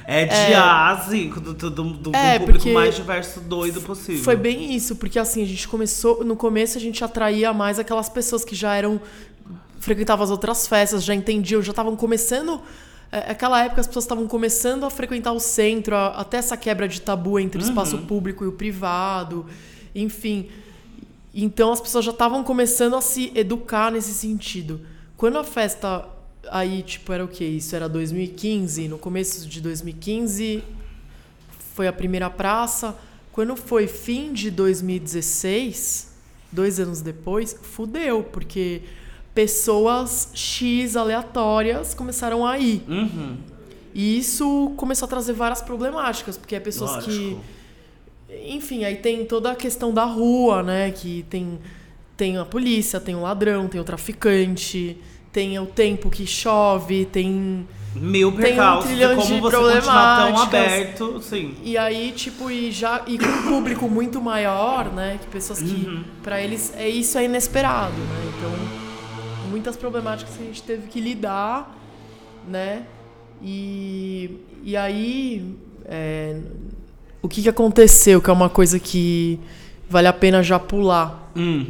é 0.07 0.27
de 0.27 0.33
É. 0.33 0.51
do, 1.41 1.53
do, 1.53 1.71
do, 1.71 2.15
É, 2.17 2.39
público 2.39 2.59
porque 2.61 2.73
mais 2.73 2.95
diverso 2.95 3.41
doido 3.41 3.81
possível. 3.83 4.23
Foi 4.23 4.37
bem 4.37 4.77
isso, 4.77 4.95
porque 4.95 5.19
assim, 5.19 5.43
a 5.43 5.47
gente 5.47 5.67
começou. 5.67 6.23
No 6.25 6.37
começo 6.37 6.79
a 6.79 6.81
gente 6.81 7.03
atraía 7.03 7.53
mais 7.53 7.81
aquelas 7.81 8.09
pessoas 8.09 8.45
que 8.45 8.55
já 8.55 8.75
eram. 8.77 9.01
frequentavam 9.81 10.23
as 10.25 10.31
outras 10.31 10.69
festas, 10.69 11.03
já 11.05 11.15
entendiam, 11.17 11.61
já 11.63 11.71
estavam 11.71 11.97
começando. 11.97 12.61
é, 13.11 13.31
Aquela 13.33 13.65
época 13.65 13.81
as 13.81 13.89
pessoas 13.89 14.05
estavam 14.05 14.29
começando 14.29 14.85
a 14.85 14.91
frequentar 14.91 15.33
o 15.33 15.41
centro, 15.41 15.97
a- 15.97 16.09
até 16.09 16.37
essa 16.37 16.57
quebra 16.57 16.87
de 16.87 17.01
tabu 17.01 17.41
entre 17.41 17.61
o 17.61 17.63
espaço 17.65 17.99
público 17.99 18.45
e 18.45 18.47
o 18.47 18.53
privado, 18.53 19.47
enfim. 19.95 20.49
Então 21.39 21.71
as 21.71 21.81
pessoas 21.81 22.05
já 22.05 22.13
estavam 22.13 22.43
começando 22.43 22.97
a 22.97 23.01
se 23.03 23.31
educar 23.35 23.93
nesse 23.93 24.15
sentido. 24.15 24.81
Quando 25.19 25.37
a 25.37 25.45
festa 25.45 26.09
aí, 26.51 26.83
tipo, 26.83 27.13
era 27.13 27.23
o 27.23 27.29
quê? 27.29 27.45
Isso 27.45 27.77
era 27.77 27.89
2015, 27.89 28.89
no 28.89 28.97
começo 28.97 29.47
de 29.47 29.61
2015 29.61 30.65
foi 31.75 31.87
a 31.87 31.93
primeira 31.93 32.31
praça. 32.31 32.97
Quando 33.31 33.55
foi 33.55 33.87
fim 33.87 34.33
de 34.33 34.51
2016, 34.51 36.11
dois 36.51 36.81
anos 36.81 37.03
depois, 37.03 37.55
fudeu, 37.61 38.23
porque 38.23 38.81
pessoas 39.35 40.31
X 40.33 40.97
aleatórias 40.97 41.93
começaram 41.93 42.47
a 42.47 42.59
ir. 42.59 42.83
Uhum. 42.89 43.37
E 43.93 44.19
isso 44.19 44.73
começou 44.79 45.05
a 45.05 45.09
trazer 45.11 45.35
várias 45.35 45.61
problemáticas, 45.61 46.39
porque 46.39 46.57
é 46.57 46.61
pessoas 46.61 47.05
que. 47.05 47.37
Enfim, 48.47 48.85
aí 48.85 48.97
tem 48.97 49.25
toda 49.25 49.53
a 49.53 49.55
questão 49.55 49.93
da 49.95 50.05
rua, 50.05 50.63
né? 50.63 50.91
Que 50.91 51.25
tem, 51.31 51.59
tem 52.17 52.39
a 52.39 52.45
polícia, 52.45 53.01
tem 53.01 53.15
o 53.15 53.23
ladrão, 53.23 53.69
tem 53.69 53.81
o 53.81 53.85
traficante, 53.85 54.97
tem 55.33 55.59
o 55.59 55.67
tempo 55.67 56.11
que 56.11 56.27
chove, 56.27 57.05
tem. 57.07 57.67
Mil 57.95 58.31
Tem 58.31 58.39
um 58.39 58.43
percalços 58.43 58.91
de 58.91 59.09
como 59.09 59.23
de 59.23 59.41
você 59.41 59.57
continuar 59.57 60.27
tão 60.27 60.43
aberto, 60.43 61.23
sim. 61.23 61.55
E 61.63 61.79
aí, 61.79 62.13
tipo, 62.13 62.51
e 62.51 62.71
já 62.71 63.03
e 63.07 63.17
com 63.17 63.25
um 63.25 63.43
público 63.49 63.89
muito 63.89 64.21
maior, 64.21 64.93
né? 64.93 65.19
Que 65.19 65.27
pessoas 65.29 65.61
que 65.61 65.87
Uhum. 65.87 66.05
pra 66.23 66.43
eles 66.43 66.75
é 66.77 66.87
isso 66.89 67.17
é 67.17 67.25
inesperado, 67.25 67.95
né? 67.97 68.33
Então, 68.37 69.51
muitas 69.51 69.79
problemáticas 69.79 70.37
que 70.37 70.43
a 70.43 70.47
gente 70.47 70.63
teve 70.63 70.89
que 70.89 71.01
lidar, 71.01 71.75
né? 72.47 72.83
E 73.43 74.41
e 74.63 74.77
aí 74.77 75.55
é, 75.87 76.39
o 77.27 77.29
que 77.29 77.43
que 77.43 77.49
aconteceu, 77.49 78.21
que 78.21 78.31
é 78.31 78.33
uma 78.33 78.49
coisa 78.49 78.79
que 78.79 79.39
vale 79.89 80.09
a 80.09 80.13
pena 80.13 80.43
já 80.43 80.59
pular, 80.59 81.31
Hum. 81.37 81.67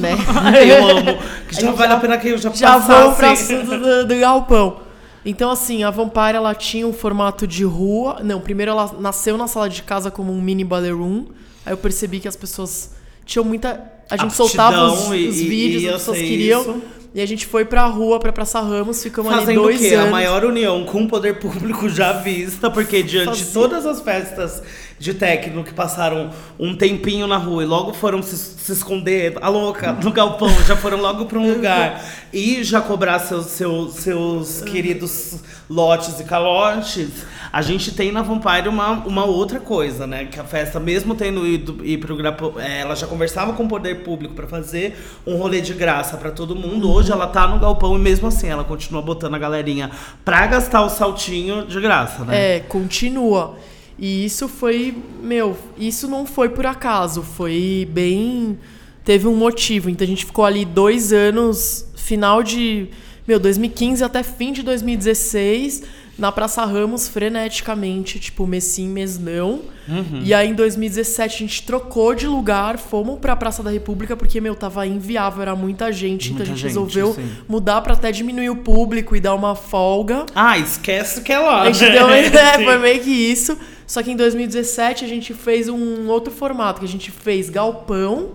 né? 0.00 0.12
Eu 0.66 0.88
amo. 0.96 1.18
Que 1.48 1.54
já 1.60 1.70
vale 1.72 1.90
já- 1.90 1.96
a 1.96 2.00
pena 2.00 2.16
que 2.18 2.28
eu 2.28 2.38
já, 2.38 2.50
já 2.50 2.80
pro 2.80 2.88
passasse. 2.88 3.54
assunto 3.54 3.78
do, 3.78 4.06
do 4.06 4.16
galpão. 4.18 4.80
Então, 5.26 5.50
assim, 5.50 5.82
a 5.84 5.90
Vampire, 5.90 6.36
ela 6.36 6.54
tinha 6.54 6.86
um 6.86 6.92
formato 6.92 7.46
de 7.46 7.64
rua. 7.64 8.20
Não, 8.22 8.40
primeiro 8.40 8.70
ela 8.72 8.90
nasceu 9.00 9.36
na 9.38 9.46
sala 9.46 9.68
de 9.68 9.82
casa 9.82 10.10
como 10.10 10.32
um 10.32 10.40
mini 10.40 10.64
ballroom. 10.64 11.26
Aí 11.66 11.72
eu 11.72 11.76
percebi 11.76 12.18
que 12.20 12.28
as 12.28 12.36
pessoas 12.36 12.92
tinham 13.24 13.44
muita... 13.44 13.92
A 14.10 14.16
gente 14.16 14.26
Aptidão 14.26 14.30
soltava 14.48 14.84
os, 14.92 15.10
e- 15.14 15.28
os 15.28 15.36
vídeos, 15.36 15.82
e 15.82 15.88
as 15.88 15.94
pessoas 15.94 16.18
queriam. 16.18 16.60
isso. 16.60 16.82
E 17.14 17.20
a 17.22 17.26
gente 17.26 17.46
foi 17.46 17.64
pra 17.64 17.86
rua, 17.86 18.18
pra 18.18 18.32
Praça 18.32 18.60
Ramos, 18.60 19.02
ficamos 19.02 19.30
ali 19.32 19.40
Fazendo 19.40 19.60
o 19.60 19.62
dois 19.62 19.80
quê? 19.80 19.94
anos. 19.94 20.08
A 20.08 20.10
maior 20.10 20.44
união 20.44 20.84
com 20.84 21.04
o 21.04 21.08
poder 21.08 21.38
público 21.38 21.88
já 21.88 22.12
vista, 22.12 22.68
porque 22.70 23.02
diante 23.02 23.38
de 23.38 23.46
todas 23.52 23.86
as 23.86 24.00
festas 24.00 24.62
de 24.98 25.14
técnico 25.14 25.64
que 25.64 25.74
passaram 25.74 26.30
um 26.58 26.74
tempinho 26.74 27.26
na 27.26 27.36
rua 27.36 27.62
e 27.62 27.66
logo 27.66 27.92
foram 27.92 28.22
se, 28.22 28.36
se 28.36 28.72
esconder, 28.72 29.36
a 29.40 29.48
louca, 29.48 29.92
no 29.92 30.12
galpão, 30.12 30.50
já 30.66 30.76
foram 30.76 31.00
logo 31.00 31.26
pra 31.26 31.38
um 31.38 31.52
lugar 31.52 32.02
e 32.32 32.62
já 32.64 32.80
cobrar 32.80 33.18
seus, 33.18 33.46
seus, 33.46 33.94
seus 33.94 34.60
queridos 34.62 35.40
lotes 35.68 36.20
e 36.20 36.24
calotes, 36.24 37.08
a 37.52 37.62
gente 37.62 37.92
tem 37.92 38.10
na 38.10 38.22
Vampire 38.22 38.68
uma, 38.68 38.90
uma 39.06 39.24
outra 39.24 39.60
coisa, 39.60 40.06
né? 40.06 40.24
Que 40.24 40.40
a 40.40 40.44
festa, 40.44 40.80
mesmo 40.80 41.14
tendo 41.14 41.46
ido 41.46 41.84
ir 41.84 41.98
pro 41.98 42.16
Grapo, 42.16 42.54
é, 42.58 42.80
ela 42.80 42.96
já 42.96 43.06
conversava 43.06 43.52
com 43.52 43.64
o 43.64 43.68
poder 43.68 44.02
público 44.02 44.34
pra 44.34 44.46
fazer 44.46 44.98
um 45.24 45.36
rolê 45.36 45.60
de 45.60 45.72
graça 45.72 46.16
pra 46.16 46.30
todo 46.30 46.56
mundo. 46.56 46.90
Hoje 46.90 47.12
ela 47.12 47.28
tá 47.28 47.46
no 47.46 47.60
galpão 47.60 47.96
e 47.96 48.00
mesmo 48.00 48.26
assim 48.26 48.48
ela 48.48 48.64
continua 48.64 49.00
botando 49.00 49.34
a 49.34 49.38
galerinha 49.38 49.90
pra 50.24 50.46
gastar 50.46 50.82
o 50.82 50.88
saltinho 50.88 51.64
de 51.66 51.80
graça, 51.80 52.24
né? 52.24 52.56
É, 52.56 52.60
continua. 52.60 53.56
E 53.98 54.24
isso 54.24 54.48
foi, 54.48 54.96
meu, 55.22 55.56
isso 55.78 56.08
não 56.08 56.26
foi 56.26 56.48
por 56.48 56.66
acaso, 56.66 57.22
foi 57.22 57.88
bem. 57.90 58.58
Teve 59.04 59.26
um 59.28 59.36
motivo. 59.36 59.88
Então 59.88 60.04
a 60.04 60.08
gente 60.08 60.24
ficou 60.24 60.44
ali 60.44 60.64
dois 60.64 61.12
anos, 61.12 61.86
final 61.94 62.42
de, 62.42 62.88
meu, 63.26 63.38
2015 63.38 64.02
até 64.02 64.22
fim 64.22 64.52
de 64.52 64.62
2016, 64.62 65.82
na 66.18 66.30
Praça 66.30 66.64
Ramos, 66.64 67.08
freneticamente, 67.08 68.20
tipo, 68.20 68.46
mês 68.46 68.64
sim, 68.64 68.88
mês 68.88 69.18
não. 69.18 69.62
Uhum. 69.88 70.22
E 70.22 70.32
aí 70.32 70.48
em 70.48 70.54
2017 70.54 71.34
a 71.34 71.38
gente 71.38 71.62
trocou 71.64 72.14
de 72.14 72.26
lugar, 72.26 72.78
fomos 72.78 73.18
pra 73.18 73.34
Praça 73.34 73.62
da 73.62 73.70
República, 73.70 74.16
porque, 74.16 74.40
meu, 74.40 74.54
tava 74.54 74.86
inviável, 74.86 75.42
era 75.42 75.56
muita 75.56 75.92
gente, 75.92 76.26
então 76.26 76.38
Muita 76.38 76.42
a 76.42 76.46
gente 76.46 76.56
gente, 76.56 76.68
resolveu 76.68 77.14
sim. 77.14 77.28
mudar 77.48 77.80
pra 77.82 77.94
até 77.94 78.12
diminuir 78.12 78.50
o 78.50 78.56
público 78.56 79.16
e 79.16 79.20
dar 79.20 79.34
uma 79.34 79.54
folga. 79.54 80.24
Ah, 80.34 80.56
esquece 80.56 81.20
que 81.20 81.32
é 81.32 81.38
lá. 81.38 81.62
A 81.62 81.72
gente 81.72 81.84
né? 81.84 81.90
deu 81.90 82.06
uma 82.06 82.18
ideia, 82.20 82.64
foi 82.64 82.78
meio 82.78 83.00
que 83.00 83.10
isso. 83.10 83.58
Só 83.86 84.02
que 84.02 84.10
em 84.10 84.16
2017 84.16 85.04
a 85.04 85.08
gente 85.08 85.34
fez 85.34 85.68
um 85.68 86.08
outro 86.08 86.32
formato, 86.32 86.80
que 86.80 86.86
a 86.86 86.88
gente 86.88 87.10
fez 87.10 87.50
galpão, 87.50 88.32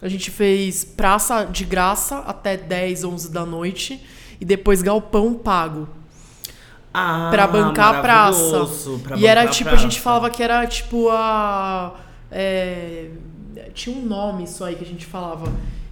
a 0.00 0.08
gente 0.08 0.30
fez 0.30 0.84
praça 0.84 1.44
de 1.44 1.64
graça 1.64 2.18
até 2.20 2.56
10, 2.56 3.04
11 3.04 3.32
da 3.32 3.44
noite, 3.44 4.00
e 4.40 4.44
depois 4.44 4.80
galpão 4.80 5.34
pago. 5.34 5.88
Ah, 6.98 7.28
Pra 7.30 7.46
bancar 7.46 7.94
a 7.96 8.00
praça. 8.00 8.66
pra 9.02 9.16
e 9.16 9.26
era 9.26 9.42
a 9.42 9.46
tipo, 9.46 9.68
a 9.68 9.72
praça. 9.72 9.82
gente 9.82 10.00
falava 10.00 10.30
que 10.30 10.42
era 10.42 10.66
tipo 10.66 11.08
a. 11.10 11.94
é, 12.30 13.08
tinha 13.74 13.96
um 13.96 14.02
nome 14.04 14.44
isso 14.44 14.64
aí 14.64 14.74
que 14.74 14.84
a 14.84 14.86
gente 14.86 15.06
falava. 15.06 15.50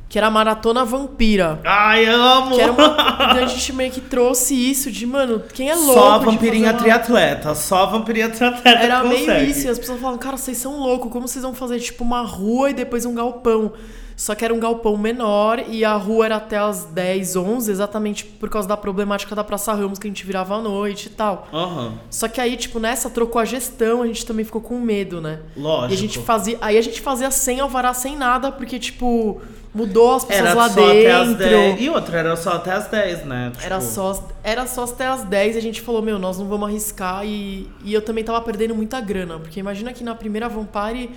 Que 0.09 0.19
era 0.19 0.29
a 0.29 0.31
Maratona 0.31 0.85
Vampira. 0.85 1.61
Ai, 1.65 2.07
amo! 2.07 2.55
Que 2.55 2.61
era 2.63 2.71
uma. 2.73 2.97
a 3.43 3.47
gente 3.47 3.73
meio 3.73 3.91
que 3.91 4.01
trouxe 4.01 4.55
isso 4.55 4.91
de, 4.91 5.05
mano, 5.05 5.43
quem 5.53 5.69
é 5.69 5.75
louco? 5.75 5.95
Só 5.95 6.13
a 6.13 6.19
vampirinha 6.19 6.71
uma- 6.71 6.79
triatleta, 6.79 7.55
só 7.57 7.83
a 7.83 7.87
vampirinha 7.87 8.29
triatleta 8.31 8.69
Era 8.79 9.03
meio 9.03 9.43
isso, 9.45 9.67
e 9.67 9.69
as 9.71 9.79
pessoas 9.79 9.99
falavam, 10.01 10.19
cara, 10.19 10.37
vocês 10.37 10.57
são 10.59 10.79
loucos, 10.79 11.11
como 11.11 11.27
vocês 11.27 11.43
vão 11.43 11.53
fazer 11.55 11.81
tipo 11.81 12.05
uma 12.05 12.23
rua 12.23 12.71
e 12.71 12.75
depois 12.75 13.05
um 13.05 13.15
galpão? 13.15 13.73
Só 14.17 14.35
que 14.35 14.43
era 14.43 14.55
um 14.55 14.59
galpão 14.59 14.97
menor 14.97 15.63
e 15.69 15.85
a 15.85 15.95
rua 15.95 16.25
era 16.25 16.37
até 16.37 16.57
as 16.57 16.85
10, 16.87 17.37
11, 17.37 17.71
exatamente 17.71 18.25
por 18.25 18.49
causa 18.49 18.67
da 18.67 18.75
problemática 18.75 19.35
da 19.35 19.45
Praça 19.45 19.75
Ramos 19.75 19.99
que 19.99 20.07
a 20.07 20.11
gente 20.11 20.25
virava 20.25 20.55
à 20.57 20.63
noite 20.63 21.07
e 21.07 21.11
tal. 21.11 21.47
Aham, 21.53 21.93
Só 22.11 22.27
que 22.27 22.41
aí, 22.41 22.57
tipo, 22.57 22.79
nessa 22.81 23.11
trocou 23.11 23.39
a 23.41 23.45
gestão, 23.45 24.01
a 24.01 24.07
gente 24.07 24.25
também 24.25 24.43
ficou 24.45 24.63
com 24.63 24.81
medo, 24.81 25.21
né? 25.21 25.41
lógico. 25.55 25.93
E 25.93 25.95
a 25.95 25.99
gente 25.99 26.19
fazia, 26.21 26.57
aí 26.63 26.79
a 26.79 26.83
gente 26.83 27.01
fazia 27.03 27.31
sem 27.31 27.61
alvará, 27.61 27.93
sem 27.93 28.17
nada, 28.17 28.51
porque 28.51 28.79
tipo, 28.79 29.43
mudou 29.75 30.15
as 30.15 30.25
pessoas 30.25 30.49
Era 30.51 30.55
lá 30.59 30.69
só 30.71 30.81
até 30.89 31.13
as 31.13 31.29
dentro. 31.29 31.45
10. 31.49 31.81
E 31.83 31.91
outra, 31.91 32.19
era 32.19 32.37
só 32.37 32.51
até 32.53 32.73
as 32.73 32.87
10, 32.89 33.25
né? 33.27 33.53
Era 33.63 33.79
Tipo, 33.79 33.91
só, 33.91 34.11
as- 34.13 34.23
era 34.43 34.67
só 34.67 34.85
até 34.85 35.07
as 35.09 35.25
10 35.25 35.57
e 35.57 35.59
a 35.59 35.63
gente 35.63 35.83
falou, 35.83 36.01
meu, 36.01 36.19
nós 36.19 36.39
não 36.39 36.47
vamos 36.49 36.67
arriscar. 36.71 37.27
E, 37.27 37.69
e 37.85 37.93
eu 37.93 38.01
também 38.01 38.25
tava 38.25 38.41
perdendo 38.41 38.75
muita 38.75 38.99
grana. 38.99 39.39
Porque 39.39 39.61
imagina 39.61 39.93
que 39.93 40.03
na 40.03 40.15
primeira 40.15 40.49
Vampire 40.49 41.11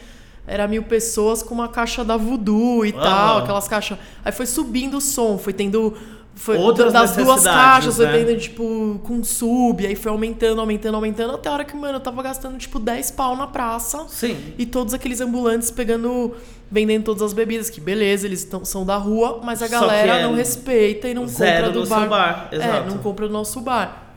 era 0.48 0.68
mil 0.68 0.84
pessoas 0.84 1.44
com 1.44 1.54
uma 1.54 1.68
caixa 1.68 2.04
da 2.04 2.18
Voodoo 2.18 2.86
e 2.86 2.92
tal, 2.92 3.40
aquelas 3.40 3.68
caixas. 3.68 3.98
Aí 4.26 4.32
foi 4.32 4.46
subindo 4.46 4.98
o 4.98 5.02
som, 5.02 5.38
foi 5.38 5.54
tendo. 5.54 5.96
Foi 6.36 6.58
Outras 6.58 6.94
das 6.94 7.18
duas 7.18 7.44
caixas, 7.44 7.98
foi 7.98 8.06
né? 8.06 8.24
tendo, 8.24 8.40
tipo, 8.40 9.02
com 9.04 9.22
sub, 9.26 9.86
aí 9.86 9.94
foi 9.94 10.10
aumentando, 10.10 10.62
aumentando, 10.62 10.96
aumentando, 10.96 11.34
até 11.34 11.50
a 11.50 11.52
hora 11.52 11.66
que, 11.66 11.76
mano, 11.76 11.96
eu 11.98 12.00
tava 12.00 12.24
gastando, 12.24 12.58
tipo, 12.58 12.80
10 12.80 13.12
pau 13.12 13.36
na 13.36 13.46
praça. 13.46 14.06
Sim. 14.08 14.38
E 14.58 14.66
todos 14.66 14.94
aqueles 14.94 15.20
ambulantes 15.20 15.70
pegando, 15.70 16.34
vendendo 16.72 17.04
todas 17.04 17.22
as 17.24 17.34
bebidas, 17.34 17.70
que 17.70 17.82
beleza, 17.82 18.26
eles 18.26 18.46
tão, 18.46 18.64
são 18.64 18.86
da 18.86 18.96
rua, 18.96 19.42
mas 19.44 19.62
a 19.62 19.68
galera 19.68 20.14
é 20.20 20.24
não 20.24 20.34
respeita 20.34 21.10
e 21.10 21.14
não 21.14 21.28
zero 21.28 21.66
compra 21.68 21.74
do 21.74 21.80
no 21.82 21.88
bar. 21.88 22.08
bar, 22.08 22.48
É, 22.54 22.56
exato. 22.56 22.90
não 22.90 22.98
compra 23.00 23.28
do 23.28 23.34
nosso 23.34 23.60
bar. 23.60 24.09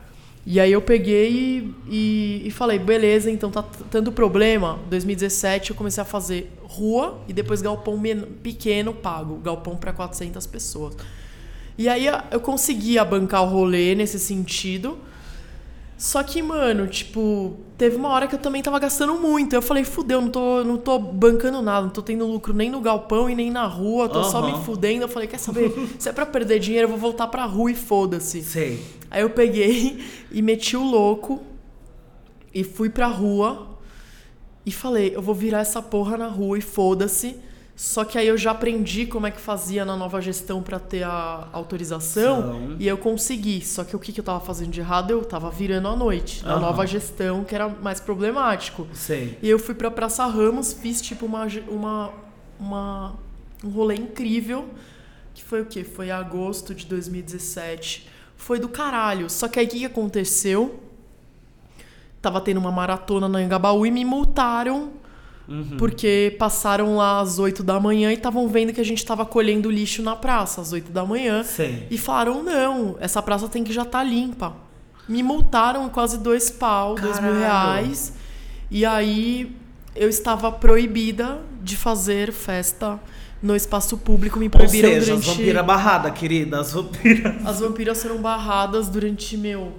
E 0.45 0.59
aí 0.59 0.71
eu 0.71 0.81
peguei 0.81 1.31
e, 1.31 1.75
e, 1.89 2.47
e 2.47 2.51
falei, 2.51 2.77
beleza, 2.77 3.31
então 3.31 3.49
tá 3.49 3.63
tanto 3.89 4.11
problema. 4.11 4.79
2017 4.89 5.71
eu 5.71 5.75
comecei 5.75 6.01
a 6.01 6.05
fazer 6.05 6.51
rua 6.63 7.19
e 7.27 7.33
depois 7.33 7.61
galpão 7.61 8.01
pequeno 8.41 8.93
pago, 8.93 9.37
galpão 9.37 9.77
para 9.77 9.93
400 9.93 10.45
pessoas. 10.47 10.97
E 11.77 11.87
aí 11.87 12.07
eu 12.29 12.39
conseguia 12.39 13.05
bancar 13.05 13.43
o 13.43 13.47
rolê 13.47 13.95
nesse 13.95 14.19
sentido. 14.19 14.97
Só 15.97 16.21
que, 16.21 16.41
mano, 16.41 16.85
tipo, 16.85 17.55
teve 17.77 17.95
uma 17.95 18.09
hora 18.09 18.27
que 18.27 18.35
eu 18.35 18.39
também 18.39 18.61
tava 18.61 18.77
gastando 18.77 19.13
muito. 19.15 19.53
Eu 19.53 19.61
falei, 19.61 19.85
fudeu, 19.85 20.19
não 20.19 20.29
tô, 20.29 20.63
não 20.63 20.75
tô 20.75 20.99
bancando 20.99 21.61
nada, 21.61 21.83
não 21.83 21.93
tô 21.93 22.01
tendo 22.01 22.27
lucro 22.27 22.53
nem 22.53 22.69
no 22.69 22.81
galpão 22.81 23.29
e 23.29 23.35
nem 23.35 23.49
na 23.49 23.65
rua, 23.65 24.09
tô 24.09 24.21
só 24.25 24.39
Aham. 24.39 24.57
me 24.57 24.65
fudendo. 24.65 25.03
Eu 25.03 25.07
falei, 25.07 25.29
quer 25.29 25.37
saber? 25.37 25.71
Se 25.97 26.09
é 26.09 26.11
pra 26.11 26.25
perder 26.25 26.59
dinheiro, 26.59 26.87
eu 26.87 26.89
vou 26.89 26.99
voltar 26.99 27.27
pra 27.27 27.45
rua 27.45 27.71
e 27.71 27.75
foda-se. 27.75 28.43
Sei. 28.43 28.83
Aí 29.13 29.21
eu 29.21 29.29
peguei 29.29 30.03
e 30.31 30.41
meti 30.41 30.75
o 30.75 30.83
louco 30.83 31.39
e 32.51 32.63
fui 32.63 32.89
pra 32.89 33.05
rua 33.05 33.77
e 34.65 34.71
falei, 34.71 35.15
eu 35.15 35.21
vou 35.21 35.35
virar 35.35 35.59
essa 35.59 35.83
porra 35.83 36.17
na 36.17 36.27
rua 36.27 36.57
e 36.57 36.61
foda-se. 36.61 37.35
Só 37.75 38.03
que 38.03 38.17
aí 38.17 38.27
eu 38.27 38.37
já 38.37 38.51
aprendi 38.51 39.05
como 39.05 39.27
é 39.27 39.31
que 39.31 39.39
fazia 39.39 39.85
na 39.85 39.95
nova 39.95 40.19
gestão 40.19 40.63
para 40.63 40.79
ter 40.79 41.03
a 41.03 41.47
autorização 41.51 42.75
e 42.79 42.87
eu 42.87 42.97
consegui. 42.97 43.63
Só 43.63 43.83
que 43.83 43.95
o 43.95 43.99
que, 43.99 44.11
que 44.11 44.19
eu 44.19 44.23
tava 44.23 44.39
fazendo 44.39 44.71
de 44.71 44.79
errado? 44.79 45.11
Eu 45.11 45.23
tava 45.23 45.49
virando 45.51 45.87
à 45.87 45.95
noite, 45.95 46.43
na 46.43 46.53
Aham. 46.53 46.59
nova 46.61 46.85
gestão, 46.87 47.43
que 47.43 47.53
era 47.53 47.69
mais 47.69 47.99
problemático. 47.99 48.87
Sei. 48.93 49.37
E 49.43 49.49
eu 49.49 49.59
fui 49.59 49.75
pra 49.75 49.91
Praça 49.91 50.25
Ramos, 50.25 50.73
fiz 50.73 51.01
tipo 51.01 51.25
uma, 51.25 51.47
uma, 51.67 52.13
uma 52.59 53.15
um 53.63 53.69
rolê 53.69 53.95
incrível, 53.95 54.69
que 55.33 55.43
foi 55.43 55.61
o 55.61 55.65
quê? 55.65 55.83
Foi 55.83 56.09
agosto 56.11 56.73
de 56.75 56.85
2017. 56.85 58.12
Foi 58.43 58.59
do 58.59 58.67
caralho. 58.67 59.29
Só 59.29 59.47
que 59.47 59.57
aí 59.57 59.65
o 59.65 59.69
que, 59.69 59.85
aconteceu? 59.85 60.77
Tava 62.21 62.41
tendo 62.41 62.57
uma 62.59 62.73
maratona 62.73 63.29
no 63.29 63.39
Engabaú 63.39 63.85
e 63.85 63.91
me 63.91 64.03
multaram 64.03 64.91
Uhum. 65.45 65.75
porque 65.77 66.35
passaram 66.39 66.95
lá 66.95 67.19
às 67.19 67.37
8 67.37 67.63
da 67.63 67.77
manhã 67.77 68.11
e 68.11 68.13
estavam 68.13 68.47
vendo 68.47 68.71
que 68.71 68.79
a 68.79 68.83
gente 68.85 69.05
tava 69.05 69.25
colhendo 69.25 69.69
lixo 69.69 70.01
na 70.01 70.15
praça 70.15 70.61
às 70.61 70.71
8 70.71 70.89
da 70.91 71.05
manhã. 71.05 71.43
Sei. 71.43 71.85
E 71.91 71.97
falaram, 71.97 72.41
não, 72.41 72.95
essa 72.99 73.21
praça 73.21 73.49
tem 73.49 73.61
que 73.63 73.73
já 73.73 73.81
estar 73.83 74.03
limpa. 74.03 74.53
Me 75.07 75.21
multaram 75.21 75.87
quase 75.89 76.17
dois 76.17 76.49
pau, 76.49 76.95
dois 76.95 77.19
mil 77.19 77.33
Caralho. 77.33 77.39
reais. 77.85 78.13
E 78.71 78.85
aí 78.85 79.53
eu 79.95 80.07
estava 80.09 80.49
proibida 80.51 81.39
de 81.61 81.75
fazer 81.75 82.31
festa 82.31 82.99
no 83.43 83.55
espaço 83.55 83.97
público. 83.97 84.39
Me 84.39 84.45
Ou 84.45 84.49
proibiram 84.49 84.89
seja, 84.89 85.13
as 85.13 85.21
durante. 85.21 85.37
vampiras 85.37 85.65
barrada, 85.65 86.09
querida. 86.09 86.59
As 86.61 86.71
vampiras. 86.71 87.45
As 87.45 87.59
vampiras 87.59 88.01
foram 88.01 88.17
barradas 88.17 88.87
durante, 88.87 89.35
meu, 89.37 89.73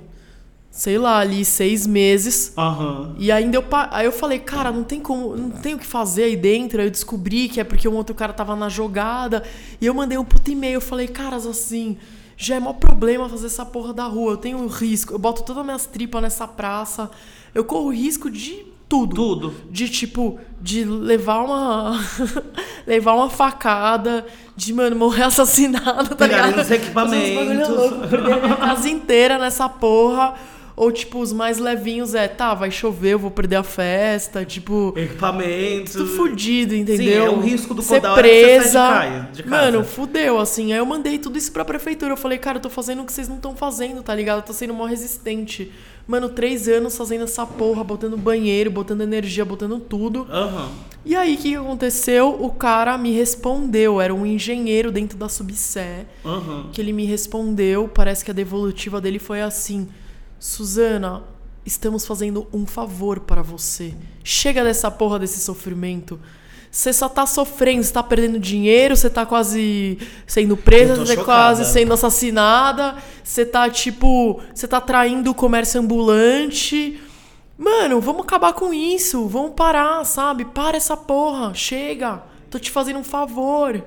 sei 0.71 0.99
lá, 0.99 1.19
ali 1.19 1.45
seis 1.45 1.87
meses. 1.87 2.53
Aham. 2.59 3.17
E 3.19 3.33
ainda 3.33 3.57
eu, 3.57 3.65
aí 3.91 4.05
eu 4.05 4.13
falei, 4.13 4.39
cara, 4.39 4.71
não 4.71 4.85
tem 4.85 5.01
como, 5.01 5.35
não 5.35 5.51
tem 5.51 5.75
o 5.75 5.79
que 5.79 5.87
fazer 5.87 6.25
aí 6.25 6.37
dentro. 6.37 6.79
Aí 6.81 6.87
eu 6.87 6.91
descobri 6.91 7.49
que 7.49 7.59
é 7.59 7.65
porque 7.65 7.89
um 7.89 7.95
outro 7.95 8.15
cara 8.15 8.33
tava 8.35 8.55
na 8.55 8.69
jogada. 8.69 9.43
E 9.81 9.87
eu 9.87 9.95
mandei 9.95 10.19
um 10.19 10.25
puto 10.25 10.51
e-mail. 10.51 10.75
Eu 10.75 10.81
falei, 10.83 11.09
caras, 11.09 11.47
assim, 11.47 11.97
já 12.37 12.57
é 12.57 12.61
maior 12.61 12.75
problema 12.75 13.29
fazer 13.31 13.47
essa 13.47 13.65
porra 13.65 13.95
da 13.95 14.05
rua. 14.05 14.33
Eu 14.33 14.37
tenho 14.37 14.67
risco. 14.67 15.15
Eu 15.15 15.19
boto 15.19 15.43
todas 15.43 15.61
as 15.61 15.65
minhas 15.65 15.87
tripas 15.87 16.21
nessa 16.21 16.47
praça. 16.47 17.11
Eu 17.55 17.65
corro 17.65 17.89
risco 17.91 18.31
de 18.31 18.74
tudo. 18.89 19.15
Tudo. 19.15 19.55
De 19.71 19.89
tipo, 19.89 20.39
de 20.61 20.85
levar 20.85 21.41
uma. 21.41 21.99
levar 22.87 23.15
uma 23.15 23.31
facada, 23.31 24.27
de, 24.57 24.73
mano, 24.73 24.97
morrer 24.97 25.25
assassinada, 25.25 26.05
tá 26.05 26.17
Pegarem 26.17 26.51
ligado? 26.51 26.65
os 26.65 26.71
equipamentos. 26.71 27.35
Fazer 27.35 27.39
uns 27.39 27.61
bagulho 27.61 27.81
louco, 27.81 28.09
perder 28.09 28.43
minha 28.43 28.57
casa 28.57 28.89
inteira 28.89 29.39
nessa 29.39 29.69
porra. 29.69 30.35
Ou, 30.77 30.91
tipo, 30.91 31.21
os 31.21 31.33
mais 31.33 31.59
levinhos 31.59 32.15
é, 32.17 32.27
tá, 32.27 32.53
vai 32.53 32.69
chover, 32.71 33.13
eu 33.13 33.19
vou 33.19 33.31
perder 33.31 33.57
a 33.57 33.63
festa, 33.63 34.45
tipo. 34.45 34.93
Equipamentos. 34.97 35.93
Tudo 35.93 36.07
fudido, 36.17 36.75
entendeu? 36.75 36.97
Sim, 37.07 37.13
é 37.13 37.31
o 37.31 37.41
risco 37.41 37.73
do 37.75 37.81
Ser 37.81 38.01
você 38.01 38.15
presa. 38.15 38.67
de 38.69 38.73
ca- 38.73 39.29
de 39.33 39.43
casa. 39.45 39.57
Mano, 39.73 39.85
fudeu, 39.85 40.39
assim. 40.39 40.73
Aí 40.73 40.79
eu 40.79 40.87
mandei 40.87 41.19
tudo 41.19 41.39
isso 41.39 41.53
pra 41.53 41.65
prefeitura. 41.65 42.13
Eu 42.13 42.17
falei, 42.17 42.39
cara, 42.39 42.59
eu 42.59 42.63
tô 42.63 42.69
fazendo 42.69 43.03
o 43.03 43.05
que 43.05 43.13
vocês 43.13 43.29
não 43.29 43.37
estão 43.37 43.55
fazendo, 43.55 44.03
tá 44.03 44.13
ligado? 44.15 44.39
Eu 44.39 44.43
tô 44.43 44.53
sendo 44.53 44.75
mó 44.75 44.85
resistente. 44.85 45.71
Mano, 46.09 46.29
três 46.29 46.67
anos 46.69 46.97
fazendo 46.97 47.25
essa 47.25 47.47
porra, 47.47 47.83
botando 47.85 48.17
banheiro, 48.19 48.71
botando 48.71 49.01
energia, 49.03 49.45
botando 49.45 49.79
tudo. 49.81 50.27
Aham. 50.31 50.69
E 51.05 51.15
aí, 51.15 51.35
o 51.35 51.39
que 51.39 51.55
aconteceu? 51.55 52.37
O 52.41 52.51
cara 52.51 52.99
me 52.99 53.13
respondeu. 53.13 54.01
Era 54.01 54.13
um 54.15 54.27
engenheiro 54.27 54.91
dentro 54.91 55.17
da 55.17 55.29
Subsé 55.29 56.05
Aham. 56.25 56.67
que 56.73 56.81
ele 56.81 56.93
me 56.93 57.05
respondeu. 57.07 57.89
Parece 57.89 58.25
que 58.25 58.31
a 58.31 58.35
devolutiva 58.35 59.01
dele 59.01 59.19
foi 59.19 59.41
assim: 59.41 59.89
Suzana, 60.45 61.23
estamos 61.65 62.05
fazendo 62.05 62.47
um 62.53 62.67
favor 62.67 63.21
para 63.21 63.41
você. 63.41 63.95
Chega 64.23 64.63
dessa 64.63 64.91
porra 64.91 65.19
desse 65.19 65.41
sofrimento. 65.41 66.21
Você 66.71 66.93
só 66.93 67.09
tá 67.09 67.25
sofrendo, 67.25 67.83
você 67.83 67.91
tá 67.91 68.03
perdendo 68.03 68.39
dinheiro, 68.39 68.95
você 68.95 69.09
tá 69.09 69.25
quase 69.25 69.97
sendo 70.27 70.55
presa, 70.55 70.97
você 70.97 71.17
tá 71.17 71.25
quase 71.25 71.65
sendo 71.65 71.95
assassinada, 71.95 72.95
você 73.23 73.47
tá 73.47 73.71
tipo, 73.71 74.39
você 74.55 74.69
tá 74.69 74.83
traindo 74.83 75.31
o 75.31 75.35
comércio 75.35 75.81
ambulante. 75.81 77.01
Mano, 77.57 77.99
vamos 77.99 78.25
acabar 78.25 78.53
com 78.53 78.75
isso, 78.75 79.27
vamos 79.27 79.53
parar, 79.53 80.05
sabe? 80.05 80.45
Para 80.45 80.77
essa 80.77 80.95
porra, 80.95 81.55
chega. 81.55 82.23
Tô 82.51 82.59
te 82.59 82.71
fazendo 82.71 82.99
um 82.99 83.05
favor. 83.05 83.83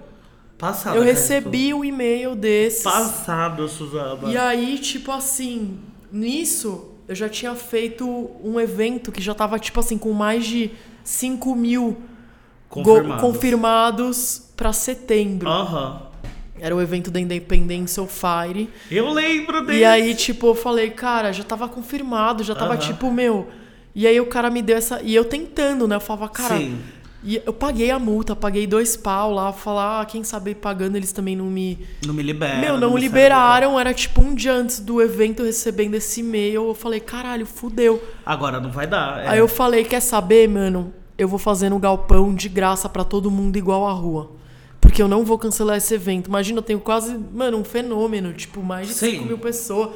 Passada. 0.57 0.95
Eu 0.95 1.03
cara, 1.03 1.13
recebi 1.13 1.71
um 1.71 1.85
e-mail 1.85 2.35
desses. 2.35 2.81
Passado, 2.81 3.69
Suzana. 3.69 4.27
E 4.27 4.35
aí, 4.35 4.79
tipo 4.79 5.11
assim, 5.11 5.77
nisso, 6.11 6.91
eu 7.07 7.15
já 7.15 7.29
tinha 7.29 7.55
feito 7.55 8.05
um 8.43 8.59
evento 8.59 9.11
que 9.11 9.21
já 9.21 9.33
tava, 9.33 9.57
tipo 9.59 9.79
assim, 9.79 9.97
com 9.97 10.11
mais 10.13 10.45
de 10.45 10.71
5 11.03 11.55
mil 11.55 11.97
Confirmados. 12.69 13.21
confirmados 13.21 14.49
pra 14.57 14.73
setembro. 14.73 15.47
Aham. 15.49 16.01
Era 16.59 16.75
o 16.75 16.81
evento 16.81 17.11
da 17.11 17.19
Independência 17.19 18.03
Fire. 18.07 18.67
Eu 18.89 19.11
lembro 19.13 19.63
dele. 19.65 19.79
E 19.79 19.85
aí, 19.85 20.15
tipo, 20.15 20.47
eu 20.47 20.55
falei, 20.55 20.89
cara, 20.89 21.31
já 21.31 21.43
tava 21.43 21.69
confirmado, 21.69 22.43
já 22.43 22.55
tava 22.55 22.73
Aham. 22.73 22.79
tipo, 22.81 23.11
meu. 23.11 23.47
E 23.93 24.05
aí 24.07 24.19
o 24.19 24.25
cara 24.25 24.49
me 24.49 24.61
deu 24.61 24.75
essa. 24.77 25.01
E 25.03 25.13
eu 25.15 25.23
tentando, 25.25 25.87
né? 25.87 25.95
Eu 25.95 25.99
falava, 25.99 26.27
cara. 26.29 26.57
Sim. 26.57 26.77
E 27.29 27.41
eu 27.45 27.51
paguei 27.51 27.91
a 27.91 27.99
multa, 27.99 28.33
paguei 28.37 28.65
dois 28.65 28.95
pau 28.95 29.33
lá, 29.33 29.51
falar, 29.51 29.99
ah, 29.99 30.05
quem 30.05 30.23
sabe 30.23 30.55
pagando 30.55 30.95
eles 30.95 31.11
também 31.11 31.35
não 31.35 31.47
me. 31.47 31.77
Não 32.05 32.13
me 32.13 32.23
libera. 32.23 32.57
Meu, 32.59 32.77
não 32.77 32.93
me 32.93 33.01
liberaram, 33.01 33.77
era 33.77 33.93
tipo 33.93 34.21
um 34.21 34.33
dia 34.33 34.53
antes 34.53 34.79
do 34.79 35.01
evento 35.01 35.43
recebendo 35.43 35.95
esse 35.95 36.21
e-mail. 36.21 36.69
Eu 36.69 36.73
falei, 36.73 37.01
caralho, 37.01 37.45
fudeu. 37.45 38.01
Agora 38.25 38.61
não 38.61 38.71
vai 38.71 38.87
dar. 38.87 39.25
é. 39.25 39.27
Aí 39.27 39.39
eu 39.39 39.47
falei, 39.49 39.83
quer 39.83 39.99
saber, 39.99 40.47
mano? 40.47 40.93
Eu 41.17 41.27
vou 41.27 41.37
fazer 41.37 41.67
no 41.69 41.79
galpão 41.79 42.33
de 42.33 42.47
graça 42.47 42.87
pra 42.87 43.03
todo 43.03 43.29
mundo 43.29 43.57
igual 43.57 43.85
a 43.85 43.91
rua. 43.91 44.31
Porque 44.79 45.01
eu 45.01 45.07
não 45.09 45.25
vou 45.25 45.37
cancelar 45.37 45.75
esse 45.75 45.93
evento. 45.95 46.27
Imagina, 46.27 46.59
eu 46.59 46.63
tenho 46.63 46.79
quase, 46.79 47.19
mano, 47.33 47.57
um 47.57 47.63
fenômeno, 47.65 48.31
tipo, 48.31 48.63
mais 48.63 48.87
de 48.87 48.93
Sim. 48.93 49.11
5 49.11 49.25
mil 49.25 49.37
pessoas. 49.37 49.89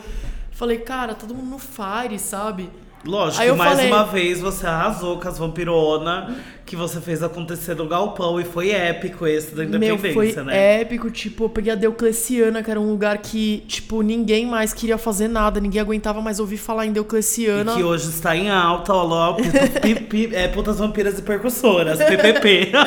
Falei, 0.51 0.79
cara, 0.79 1.13
todo 1.15 1.33
mundo 1.33 1.49
no 1.51 1.59
Fire, 1.59 2.19
sabe? 2.19 2.69
Lógico, 3.05 3.55
mais 3.55 3.71
falei- 3.77 3.87
uma 3.91 4.03
vez 4.03 4.39
você 4.41 4.67
arrasou 4.67 5.17
com 5.19 5.27
as 5.27 5.37
vampirona 5.39 6.35
que 6.71 6.75
você 6.77 7.01
fez 7.01 7.21
acontecer 7.21 7.75
no 7.75 7.85
galpão 7.85 8.39
e 8.39 8.45
foi 8.45 8.71
épico 8.71 9.27
esse 9.27 9.53
da 9.53 9.65
Meu, 9.65 9.95
independência, 9.95 10.13
foi 10.13 10.43
né? 10.45 10.79
épico, 10.79 11.11
tipo, 11.11 11.43
eu 11.43 11.49
peguei 11.49 11.73
a 11.73 11.75
Deucleciana, 11.75 12.63
que 12.63 12.71
era 12.71 12.79
um 12.79 12.89
lugar 12.89 13.17
que, 13.17 13.61
tipo, 13.67 14.01
ninguém 14.01 14.45
mais 14.45 14.73
queria 14.73 14.97
fazer 14.97 15.27
nada, 15.27 15.59
ninguém 15.59 15.81
aguentava 15.81 16.21
mais 16.21 16.39
ouvir 16.39 16.55
falar 16.55 16.85
em 16.85 16.93
Deucleciana. 16.93 17.73
E 17.73 17.75
que 17.75 17.83
hoje 17.83 18.07
está 18.09 18.37
em 18.37 18.49
alta, 18.49 18.93
ó, 18.93 19.03
lá, 19.03 19.33
puta- 19.33 19.67
pi- 19.81 19.95
pi- 19.95 20.29
é, 20.33 20.47
putas 20.47 20.79
vampiras 20.79 21.19
e 21.19 21.21
percussoras, 21.21 21.97
PPP. 21.99 22.71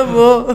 Amo! 0.00 0.46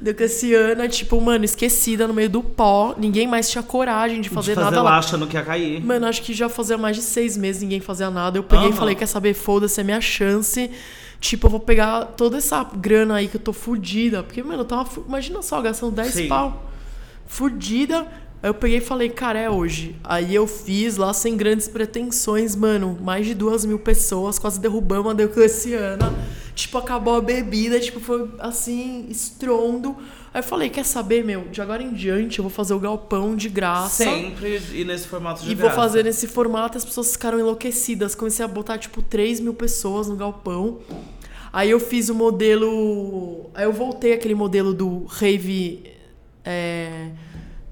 Deucleciana, 0.00 0.88
tipo, 0.88 1.20
mano, 1.20 1.44
esquecida 1.44 2.06
no 2.06 2.14
meio 2.14 2.30
do 2.30 2.42
pó, 2.42 2.94
ninguém 2.96 3.26
mais 3.26 3.50
tinha 3.50 3.62
coragem 3.62 4.20
de 4.20 4.28
fazer, 4.28 4.50
de 4.50 4.54
fazer 4.60 4.70
nada 4.70 4.82
lá 4.82 4.98
achando 4.98 5.26
que 5.26 5.36
ia 5.36 5.42
cair. 5.42 5.84
Mano, 5.84 6.06
acho 6.06 6.22
que 6.22 6.32
já 6.32 6.48
fazia 6.48 6.78
mais 6.78 6.94
de 6.96 7.02
seis 7.02 7.36
meses 7.36 7.62
ninguém 7.62 7.80
fazia 7.80 8.10
nada. 8.10 8.38
Eu 8.38 8.44
peguei 8.44 8.66
e 8.66 8.68
Aham. 8.68 8.76
falei, 8.76 8.94
quer 8.94 9.06
saber, 9.06 9.34
foda-se, 9.34 9.80
é 9.80 9.84
minha 9.84 10.00
chance. 10.00 10.70
Tipo, 11.20 11.46
eu 11.46 11.50
vou 11.50 11.60
pegar 11.60 12.04
toda 12.16 12.38
essa 12.38 12.62
grana 12.64 13.16
aí 13.16 13.28
que 13.28 13.36
eu 13.36 13.40
tô 13.40 13.52
fudida. 13.52 14.22
Porque, 14.22 14.42
mano, 14.42 14.60
eu 14.60 14.64
tava. 14.64 14.88
Imagina 15.06 15.42
só, 15.42 15.60
gastando 15.60 15.92
10 15.92 16.12
Sim. 16.12 16.28
pau. 16.28 16.70
Fudida. 17.26 18.06
Aí 18.42 18.50
eu 18.50 18.54
peguei 18.54 18.78
e 18.78 18.80
falei, 18.80 19.08
cara, 19.08 19.38
é 19.38 19.50
hoje. 19.50 19.96
Aí 20.04 20.34
eu 20.34 20.46
fiz 20.46 20.96
lá 20.96 21.12
sem 21.12 21.36
grandes 21.36 21.66
pretensões, 21.66 22.54
mano. 22.54 22.98
Mais 23.00 23.26
de 23.26 23.34
duas 23.34 23.64
mil 23.64 23.78
pessoas, 23.78 24.38
quase 24.38 24.60
derrubamos 24.60 25.10
a 25.10 25.14
Deucleciana. 25.14 26.12
Tipo, 26.54 26.78
acabou 26.78 27.16
a 27.16 27.20
bebida, 27.20 27.80
tipo, 27.80 27.98
foi 27.98 28.30
assim, 28.38 29.06
estrondo. 29.10 29.96
Aí 30.36 30.40
eu 30.40 30.44
falei, 30.44 30.68
quer 30.68 30.84
saber, 30.84 31.24
meu, 31.24 31.48
de 31.48 31.62
agora 31.62 31.82
em 31.82 31.94
diante 31.94 32.40
eu 32.40 32.42
vou 32.42 32.50
fazer 32.50 32.74
o 32.74 32.78
galpão 32.78 33.34
de 33.34 33.48
graça. 33.48 34.04
Sempre 34.04 34.60
e 34.70 34.84
nesse 34.84 35.08
formato 35.08 35.42
de 35.42 35.50
E 35.50 35.54
vou 35.54 35.62
graça. 35.70 35.76
fazer 35.80 36.04
nesse 36.04 36.28
formato, 36.28 36.76
as 36.76 36.84
pessoas 36.84 37.12
ficaram 37.12 37.40
enlouquecidas. 37.40 38.14
Comecei 38.14 38.44
a 38.44 38.48
botar, 38.48 38.76
tipo, 38.76 39.00
3 39.00 39.40
mil 39.40 39.54
pessoas 39.54 40.08
no 40.08 40.14
galpão. 40.14 40.80
Aí 41.50 41.70
eu 41.70 41.80
fiz 41.80 42.10
o 42.10 42.14
modelo. 42.14 43.48
Aí 43.54 43.64
eu 43.64 43.72
voltei 43.72 44.12
aquele 44.12 44.34
modelo 44.34 44.74
do 44.74 45.06
rave 45.06 45.90
é, 46.44 47.12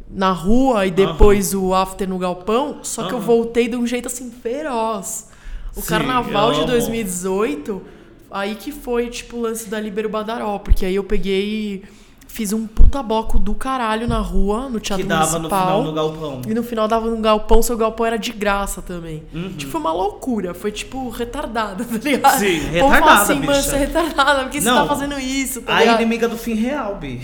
na 0.08 0.32
rua 0.32 0.86
e 0.86 0.90
depois 0.90 1.52
o 1.52 1.74
after 1.74 2.08
no 2.08 2.16
galpão. 2.16 2.78
Só 2.82 3.06
que 3.06 3.12
eu 3.12 3.20
voltei 3.20 3.68
de 3.68 3.76
um 3.76 3.86
jeito 3.86 4.06
assim 4.06 4.30
feroz. 4.30 5.28
O 5.76 5.82
Sim, 5.82 5.86
carnaval 5.86 6.52
de 6.54 6.60
amo. 6.60 6.68
2018, 6.68 7.82
aí 8.30 8.54
que 8.54 8.72
foi, 8.72 9.10
tipo, 9.10 9.36
o 9.36 9.40
lance 9.42 9.68
da 9.68 9.78
Libero 9.78 10.08
Badaró. 10.08 10.58
Porque 10.60 10.86
aí 10.86 10.94
eu 10.94 11.04
peguei 11.04 11.44
e 11.44 12.03
fiz 12.34 12.52
um 12.52 12.66
puta 12.66 13.00
bloco 13.00 13.38
do 13.38 13.54
caralho 13.54 14.08
na 14.08 14.18
rua, 14.18 14.68
no 14.68 14.80
Que 14.80 14.86
Teatro 14.88 15.06
dava 15.06 15.38
no 15.38 15.48
Municipal. 15.48 15.66
final 15.66 15.82
no 15.84 15.92
galpão. 15.92 16.42
E 16.48 16.52
no 16.52 16.64
final 16.64 16.88
dava 16.88 17.06
um 17.06 17.22
galpão, 17.22 17.62
seu 17.62 17.76
galpão 17.76 18.04
era 18.06 18.18
de 18.18 18.32
graça 18.32 18.82
também. 18.82 19.22
Uhum. 19.32 19.52
Tipo, 19.52 19.70
foi 19.70 19.80
uma 19.80 19.92
loucura. 19.92 20.52
Foi, 20.52 20.72
tipo, 20.72 21.08
retardada, 21.10 21.84
tá 21.86 21.96
ligado? 21.96 22.40
Sim, 22.40 22.58
retardada, 22.58 23.06
fala 23.06 23.22
assim, 23.22 23.34
mano, 23.34 23.46
bicha. 23.46 23.62
você 23.62 23.76
é 23.76 23.78
retardada, 23.78 24.42
por 24.42 24.50
que 24.50 24.60
você 24.60 24.68
tá 24.68 24.84
fazendo 24.84 25.16
isso, 25.20 25.62
tá 25.62 25.76
A 25.76 25.78
ligado? 25.78 26.00
inimiga 26.00 26.28
do 26.28 26.36
fim 26.36 26.54
real, 26.54 26.96
Bi. 26.96 27.20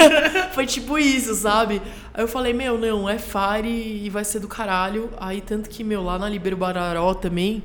Foi 0.54 0.64
tipo 0.64 0.98
isso, 0.98 1.34
sabe? 1.34 1.82
Aí 2.14 2.24
eu 2.24 2.28
falei, 2.28 2.54
meu, 2.54 2.78
não, 2.78 3.06
é 3.06 3.18
Fire 3.18 3.68
e 3.68 4.08
vai 4.08 4.24
ser 4.24 4.40
do 4.40 4.48
caralho. 4.48 5.10
Aí 5.20 5.42
tanto 5.42 5.68
que, 5.68 5.84
meu, 5.84 6.02
lá 6.02 6.18
na 6.18 6.30
Libero 6.30 6.56
Bararó 6.56 7.12
também, 7.12 7.62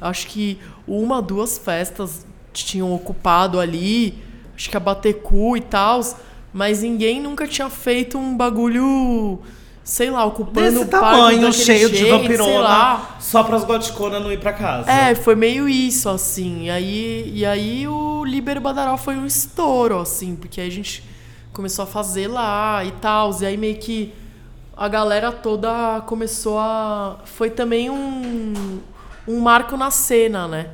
Acho 0.00 0.28
que 0.28 0.58
uma, 0.86 1.20
duas 1.20 1.58
festas 1.58 2.24
tinham 2.52 2.92
ocupado 2.94 3.58
ali, 3.58 4.16
acho 4.58 4.68
que 4.68 4.76
a 4.76 4.80
Batecu 4.80 5.56
e 5.56 5.60
tal, 5.60 6.00
mas 6.52 6.82
ninguém 6.82 7.20
nunca 7.20 7.46
tinha 7.46 7.70
feito 7.70 8.18
um 8.18 8.36
bagulho, 8.36 9.38
sei 9.84 10.10
lá, 10.10 10.24
ocupando 10.24 10.72
Desse 10.72 10.84
o 10.84 10.88
tamanho, 10.88 11.52
cheio 11.52 11.88
de 11.88 11.98
jeito, 11.98 12.10
sei 12.10 12.22
vampirona, 12.22 12.58
lá. 12.60 13.16
só 13.20 13.44
pras 13.44 13.62
goticonas 13.62 14.20
não 14.20 14.32
ir 14.32 14.40
pra 14.40 14.52
casa. 14.52 14.90
É, 14.90 15.14
foi 15.14 15.36
meio 15.36 15.68
isso, 15.68 16.08
assim. 16.08 16.64
E 16.64 16.70
aí, 16.70 17.32
e 17.32 17.46
aí 17.46 17.86
o 17.86 18.24
Liber 18.24 18.60
Badaró 18.60 18.96
foi 18.96 19.14
um 19.16 19.24
estouro, 19.24 20.00
assim, 20.00 20.34
porque 20.34 20.60
aí 20.60 20.66
a 20.66 20.72
gente 20.72 21.04
começou 21.52 21.84
a 21.84 21.86
fazer 21.86 22.26
lá 22.26 22.84
e 22.84 22.90
tal. 22.90 23.30
E 23.40 23.46
aí 23.46 23.56
meio 23.56 23.76
que 23.76 24.12
a 24.76 24.88
galera 24.88 25.30
toda 25.30 26.02
começou 26.04 26.58
a. 26.58 27.18
Foi 27.24 27.48
também 27.48 27.88
um, 27.90 28.80
um 29.28 29.38
marco 29.38 29.76
na 29.76 29.92
cena, 29.92 30.48
né? 30.48 30.70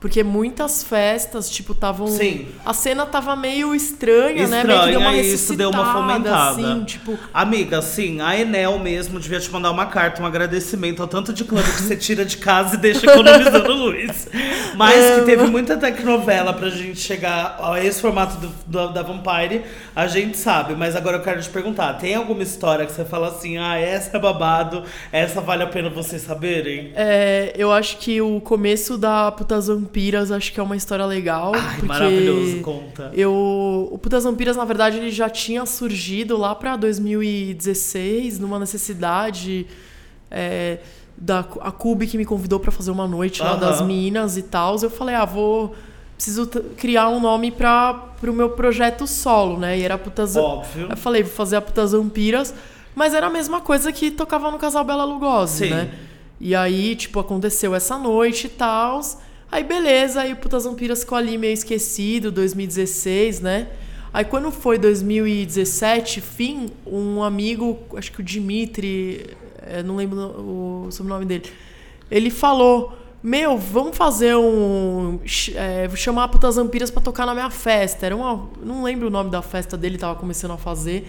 Porque 0.00 0.22
muitas 0.24 0.82
festas, 0.82 1.50
tipo, 1.50 1.72
estavam. 1.72 2.06
Sim. 2.08 2.46
A 2.64 2.72
cena 2.72 3.04
tava 3.04 3.36
meio 3.36 3.74
estranha, 3.74 4.48
né? 4.48 4.64
Meio 4.64 4.80
que 4.80 4.90
deu 4.90 5.00
uma 5.00 5.10
Estranha, 5.14 5.34
isso 5.34 5.54
deu 5.56 5.68
uma 5.70 5.92
fomentada. 5.92 6.50
Assim, 6.52 6.84
tipo, 6.84 7.18
Amiga, 7.34 7.82
sim, 7.82 8.18
a 8.22 8.34
Enel 8.38 8.78
mesmo 8.78 9.20
devia 9.20 9.38
te 9.38 9.50
mandar 9.50 9.70
uma 9.70 9.84
carta, 9.86 10.22
um 10.22 10.26
agradecimento 10.26 11.02
ao 11.02 11.06
tanto 11.08 11.34
de 11.34 11.44
clube 11.44 11.64
que 11.70 11.82
você 11.82 11.94
tira 11.96 12.24
de 12.24 12.38
casa 12.38 12.76
e 12.76 12.78
deixa 12.78 13.04
economizando 13.04 13.72
luz. 13.74 14.26
Mas 14.74 15.18
que 15.18 15.26
teve 15.26 15.44
muita 15.48 15.76
tecnovela 15.76 16.54
pra 16.54 16.70
gente 16.70 16.98
chegar 16.98 17.58
a 17.62 17.84
esse 17.84 18.00
formato 18.00 18.36
do, 18.38 18.48
do- 18.66 18.92
da 18.94 19.02
Vampire, 19.02 19.62
a 19.94 20.06
gente 20.06 20.38
sabe. 20.38 20.74
Mas 20.74 20.96
agora 20.96 21.18
eu 21.18 21.22
quero 21.22 21.42
te 21.42 21.48
perguntar: 21.50 21.92
tem 21.94 22.14
alguma 22.14 22.42
história 22.42 22.86
que 22.86 22.92
você 22.92 23.04
fala 23.04 23.28
assim, 23.28 23.58
ah, 23.58 23.76
essa 23.78 24.16
é 24.16 24.20
babado, 24.20 24.82
essa 25.12 25.42
vale 25.42 25.62
a 25.62 25.66
pena 25.66 25.90
vocês 25.90 26.22
saberem? 26.22 26.92
É, 26.94 27.52
eu 27.54 27.70
acho 27.70 27.98
que 27.98 28.20
o 28.22 28.40
começo 28.40 28.96
da 28.96 29.30
Putas 29.30 29.68
Vampiras 29.90 30.30
acho 30.30 30.52
que 30.52 30.60
é 30.60 30.62
uma 30.62 30.76
história 30.76 31.04
legal. 31.04 31.52
Ai, 31.54 31.74
porque 31.74 31.86
maravilhoso, 31.86 32.60
conta. 32.60 33.10
Eu, 33.12 33.88
o 33.90 33.98
Putas 33.98 34.22
Vampiras, 34.22 34.56
na 34.56 34.64
verdade, 34.64 34.98
ele 34.98 35.10
já 35.10 35.28
tinha 35.28 35.66
surgido 35.66 36.36
lá 36.36 36.54
pra 36.54 36.76
2016, 36.76 38.38
numa 38.38 38.58
necessidade 38.58 39.66
é, 40.30 40.78
da 41.16 41.40
a 41.60 41.72
Cube 41.72 42.06
que 42.06 42.16
me 42.16 42.24
convidou 42.24 42.60
pra 42.60 42.70
fazer 42.70 42.92
uma 42.92 43.08
noite 43.08 43.42
lá 43.42 43.50
Aham. 43.52 43.60
das 43.60 43.80
Minas 43.82 44.36
e 44.36 44.42
tal. 44.42 44.76
Eu 44.80 44.90
falei, 44.90 45.16
ah, 45.16 45.24
vou 45.24 45.74
preciso 46.14 46.46
criar 46.76 47.08
um 47.08 47.18
nome 47.18 47.50
para 47.50 47.94
pro 48.20 48.32
meu 48.32 48.50
projeto 48.50 49.06
solo, 49.08 49.58
né? 49.58 49.76
E 49.78 49.82
era 49.82 49.98
Putas 49.98 50.36
Óbvio. 50.36 50.86
Eu 50.88 50.96
falei, 50.96 51.24
vou 51.24 51.32
fazer 51.32 51.56
a 51.56 51.60
Putas 51.60 51.92
Vampiras, 51.92 52.54
mas 52.94 53.12
era 53.12 53.26
a 53.26 53.30
mesma 53.30 53.60
coisa 53.60 53.90
que 53.90 54.10
tocava 54.10 54.50
no 54.52 54.58
Casal 54.58 54.84
Bela 54.84 55.04
Lugosi, 55.04 55.64
Sim. 55.64 55.70
né? 55.70 55.90
E 56.40 56.54
aí, 56.54 56.94
tipo, 56.94 57.18
aconteceu 57.18 57.74
essa 57.74 57.98
noite 57.98 58.46
e 58.46 58.50
tal. 58.50 59.00
Aí, 59.52 59.64
beleza, 59.64 60.20
aí 60.20 60.32
o 60.32 60.36
Putas 60.36 60.64
Vampiras 60.64 61.00
ficou 61.00 61.18
ali 61.18 61.36
meio 61.36 61.52
esquecido, 61.52 62.30
2016, 62.30 63.40
né? 63.40 63.66
Aí, 64.12 64.24
quando 64.24 64.50
foi 64.52 64.78
2017, 64.78 66.20
fim, 66.20 66.70
um 66.86 67.20
amigo, 67.22 67.78
acho 67.96 68.12
que 68.12 68.20
o 68.20 68.22
Dimitri, 68.22 69.36
eh, 69.62 69.82
não 69.82 69.96
lembro 69.96 70.18
o 70.18 70.88
sobrenome 70.90 71.24
dele, 71.24 71.44
ele 72.10 72.30
falou: 72.30 72.92
Meu, 73.22 73.58
vamos 73.58 73.96
fazer 73.96 74.36
um. 74.36 75.18
eh, 75.54 75.88
vou 75.88 75.96
chamar 75.96 76.28
Putas 76.28 76.54
Vampiras 76.56 76.90
pra 76.90 77.02
tocar 77.02 77.26
na 77.26 77.34
minha 77.34 77.50
festa. 77.50 78.06
Era 78.06 78.16
uma. 78.16 78.48
Não 78.64 78.84
lembro 78.84 79.08
o 79.08 79.10
nome 79.10 79.30
da 79.30 79.42
festa 79.42 79.76
dele, 79.76 79.98
tava 79.98 80.14
começando 80.18 80.52
a 80.52 80.58
fazer. 80.58 81.08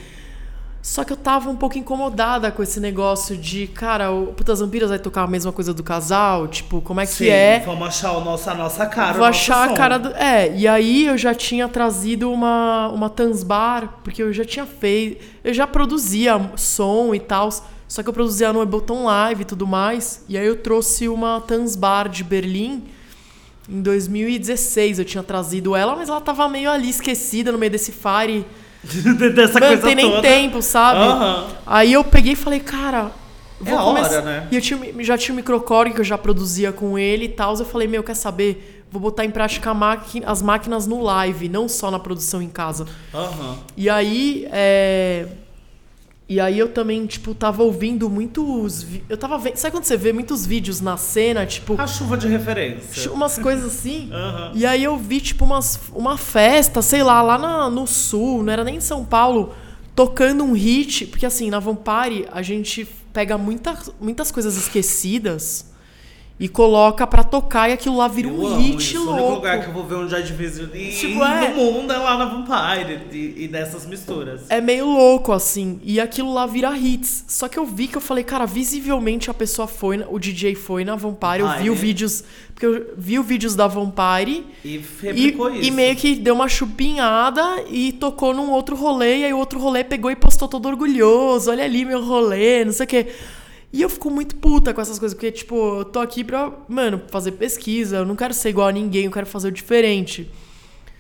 Só 0.82 1.04
que 1.04 1.14
eu 1.14 1.18
tava 1.18 1.50
um 1.50 1.56
pouco 1.56 1.78
incomodada 1.78 2.52
com 2.52 2.64
esse 2.64 2.80
negócio 2.80 3.38
de, 3.38 3.68
cara, 3.68 4.12
o 4.12 4.28
Putas 4.34 4.60
Vampiras 4.62 4.90
vai 4.90 4.98
tocar 4.98 5.22
a 5.22 5.28
mesma 5.28 5.52
coisa 5.52 5.74
do 5.74 5.84
casal? 5.84 6.48
Tipo, 6.48 6.82
como 6.82 7.00
é 7.00 7.06
que 7.06 7.12
Sim, 7.14 7.28
é? 7.28 7.60
vamos 7.64 7.88
achar 7.88 8.14
o 8.14 8.24
nosso, 8.24 8.50
a 8.50 8.56
nossa 8.56 8.88
cara. 8.88 9.14
Vou 9.14 9.26
achar 9.26 9.68
som. 9.68 9.74
a 9.74 9.78
cara 9.78 10.00
do. 10.00 10.10
É, 10.16 10.56
e 10.58 10.68
aí 10.68 11.06
eu 11.06 11.18
já 11.20 11.36
tinha 11.36 11.68
trazido 11.68 12.32
uma, 12.32 12.88
uma 12.90 13.10
Tansbar, 13.12 14.00
porque 14.04 14.24
eu 14.24 14.34
já 14.34 14.44
tinha 14.44 14.66
feito. 14.66 15.24
Eu 15.44 15.54
já 15.54 15.68
produzia 15.68 16.52
som 16.56 17.14
e 17.14 17.20
tal. 17.20 17.50
Só 17.88 18.02
que 18.02 18.10
eu 18.10 18.14
produzia 18.14 18.52
no 18.52 18.62
Ableton 18.62 19.04
Live 19.04 19.42
e 19.44 19.46
tudo 19.46 19.68
mais. 19.68 20.26
E 20.28 20.36
aí 20.36 20.48
eu 20.48 20.56
trouxe 20.56 21.08
uma 21.08 21.42
Tansbar 21.42 22.10
de 22.10 22.24
Berlim. 22.24 22.86
Em 23.70 23.82
2016 23.82 24.98
eu 24.98 25.06
tinha 25.06 25.22
trazido 25.22 25.76
ela, 25.76 25.96
mas 25.96 26.10
ela 26.10 26.22
tava 26.22 26.50
meio 26.50 26.72
ali 26.72 26.90
esquecida 26.90 27.52
no 27.52 27.60
meio 27.60 27.72
desse 27.72 27.92
fire. 27.92 28.46
Dessa 29.36 29.60
Mano, 29.60 29.68
coisa 29.68 29.82
tem 29.84 29.96
nem 29.96 30.10
toda. 30.10 30.22
tempo, 30.22 30.62
sabe? 30.62 31.00
Aham. 31.00 31.48
Aí 31.66 31.94
eu 31.94 32.04
peguei 32.04 32.34
e 32.34 32.36
falei, 32.36 32.60
cara. 32.60 33.12
É 33.64 33.72
a 33.72 33.84
hora, 33.84 34.22
né? 34.22 34.48
E 34.50 34.56
eu 34.56 34.62
tinha, 34.62 34.80
já 35.04 35.18
tinha 35.18 35.34
o 35.34 35.36
microcore 35.36 35.94
que 35.94 36.02
eu 36.02 36.06
já 36.06 36.18
produzia 36.18 36.72
com 36.72 36.98
ele 36.98 37.26
e 37.26 37.30
tal. 37.30 37.56
Eu 37.56 37.66
falei, 37.66 37.88
meu, 37.88 38.04
quer 38.04 38.16
saber? 38.16 38.84
Vou 38.92 39.00
botar 39.00 39.24
em 39.24 39.30
prática 39.30 39.72
as 40.26 40.42
máquinas 40.42 40.88
no 40.88 41.02
live, 41.02 41.48
não 41.48 41.70
só 41.70 41.92
na 41.92 42.00
produção 42.00 42.42
em 42.42 42.50
casa. 42.50 42.88
Aham. 43.14 43.58
E 43.78 43.90
aí, 43.90 44.48
é... 44.52 45.28
E 46.34 46.40
aí 46.40 46.58
eu 46.58 46.70
também, 46.70 47.06
tipo, 47.06 47.36
tava 47.36 47.62
ouvindo 47.62 48.10
muitos... 48.10 48.86
Eu 49.10 49.18
tava 49.18 49.38
vendo... 49.38 49.58
Sabe 49.58 49.74
quando 49.76 49.84
você 49.84 49.98
vê 49.98 50.14
muitos 50.14 50.46
vídeos 50.46 50.80
na 50.80 50.96
cena, 50.96 51.46
tipo... 51.46 51.76
A 51.78 51.86
chuva 51.86 52.16
de 52.18 52.26
referência. 52.30 53.12
Umas 53.12 53.38
coisas 53.38 53.66
assim. 53.66 54.10
Aham. 54.14 54.52
E 54.56 54.66
aí 54.66 54.82
eu 54.82 54.96
vi, 54.98 55.20
tipo, 55.20 55.44
umas, 55.44 55.78
uma 55.94 56.18
festa, 56.18 56.82
sei 56.82 57.04
lá, 57.04 57.22
lá 57.22 57.38
na- 57.38 57.70
no 57.70 57.86
sul, 57.86 58.44
não 58.44 58.54
era 58.54 58.64
nem 58.64 58.78
em 58.78 58.80
São 58.80 59.04
Paulo, 59.04 59.54
tocando 59.94 60.46
um 60.46 60.54
hit. 60.54 61.06
Porque 61.08 61.26
assim, 61.26 61.50
na 61.50 61.60
Vampire 61.60 62.26
a 62.32 62.42
gente 62.42 62.88
pega 63.12 63.38
muitas 63.38 63.92
muitas 64.00 64.32
coisas 64.32 64.56
esquecidas 64.56 65.71
e 66.42 66.50
coloca 66.50 67.06
pra 67.06 67.24
tocar 67.24 67.70
e 67.70 67.74
aquilo 67.74 67.98
lá 67.98 68.08
vira 68.08 68.28
Eu 68.28 68.34
um 68.34 68.58
hit 68.58 68.78
isso. 68.80 68.98
O 68.98 69.02
único 69.04 69.16
louco. 69.16 69.36
lugar 69.36 69.62
que 69.62 69.68
eu 69.68 69.74
vou 69.74 69.86
ver 69.86 69.94
um 69.94 70.08
Division 70.08 70.70
e, 70.74 70.90
Tipo, 70.90 71.24
é. 71.24 71.50
no 71.50 71.56
mundo 71.56 71.94
é 71.94 71.98
lá 71.98 72.18
na 72.18 72.26
Vampire 72.26 73.00
e, 73.12 73.44
e 73.44 73.48
dessas 73.48 73.86
misturas. 73.86 74.50
É 74.50 74.60
meio 74.60 74.88
louco, 74.88 75.32
assim. 75.34 75.80
E 75.84 76.00
aquilo 76.00 76.34
lá 76.34 76.48
vira 76.48 76.76
hits. 76.76 77.26
Só 77.28 77.48
que 77.48 77.60
eu 77.60 77.66
vi 77.66 77.88
que 77.88 77.96
eu 77.96 78.02
falei, 78.02 78.24
cara, 78.24 78.48
visivelmente 78.48 79.30
a 79.30 79.36
pessoa 79.36 79.68
foi, 79.68 80.04
o 80.10 80.18
DJ 80.18 80.56
foi 80.56 80.84
na 80.84 80.96
Vampire. 80.96 81.42
Eu 81.42 81.50
vi 81.60 81.70
é? 81.70 81.72
vídeos. 81.76 82.24
Porque 82.56 82.66
eu 82.66 82.92
vi 82.98 83.20
o 83.20 83.24
vídeos 83.24 83.56
da 83.56 83.68
Vampire. 83.68 84.44
E 84.66 84.84
E, 85.14 85.68
e 85.68 85.70
meio 85.70 85.96
que 85.96 86.16
deu 86.16 86.34
uma 86.34 86.48
chupinhada 86.48 87.66
e 87.70 87.92
tocou 87.92 88.34
num 88.34 88.50
outro 88.50 88.76
rolê, 88.76 89.20
e 89.20 89.26
aí 89.26 89.34
o 89.34 89.38
outro 89.38 89.60
rolê 89.60 89.84
pegou 89.84 90.10
e 90.10 90.16
postou 90.16 90.48
todo 90.48 90.68
orgulhoso, 90.68 91.52
olha 91.52 91.64
ali 91.64 91.86
meu 91.86 92.04
rolê, 92.04 92.66
não 92.66 92.74
sei 92.74 92.86
o 92.86 92.90
quê. 92.90 93.08
E 93.74 93.82
eu 93.82 93.90
fico 93.90 94.10
muito 94.10 94.36
puta 94.36 94.74
com 94.74 94.82
essas 94.82 95.00
coisas, 95.00 95.14
porque, 95.14 95.32
tipo, 95.32 95.56
eu 95.80 95.86
tô 95.86 96.00
aqui 96.00 96.24
pra, 96.24 96.52
mano, 96.68 97.02
fazer 97.10 97.32
pesquisa, 97.34 97.98
eu 97.98 98.06
não 98.06 98.16
quero 98.16 98.34
ser 98.34 98.50
igual 98.50 98.68
a 98.68 98.72
ninguém, 98.72 99.06
eu 99.06 99.12
quero 99.12 99.26
fazer 99.26 99.48
o 99.48 99.52
diferente. 99.52 100.30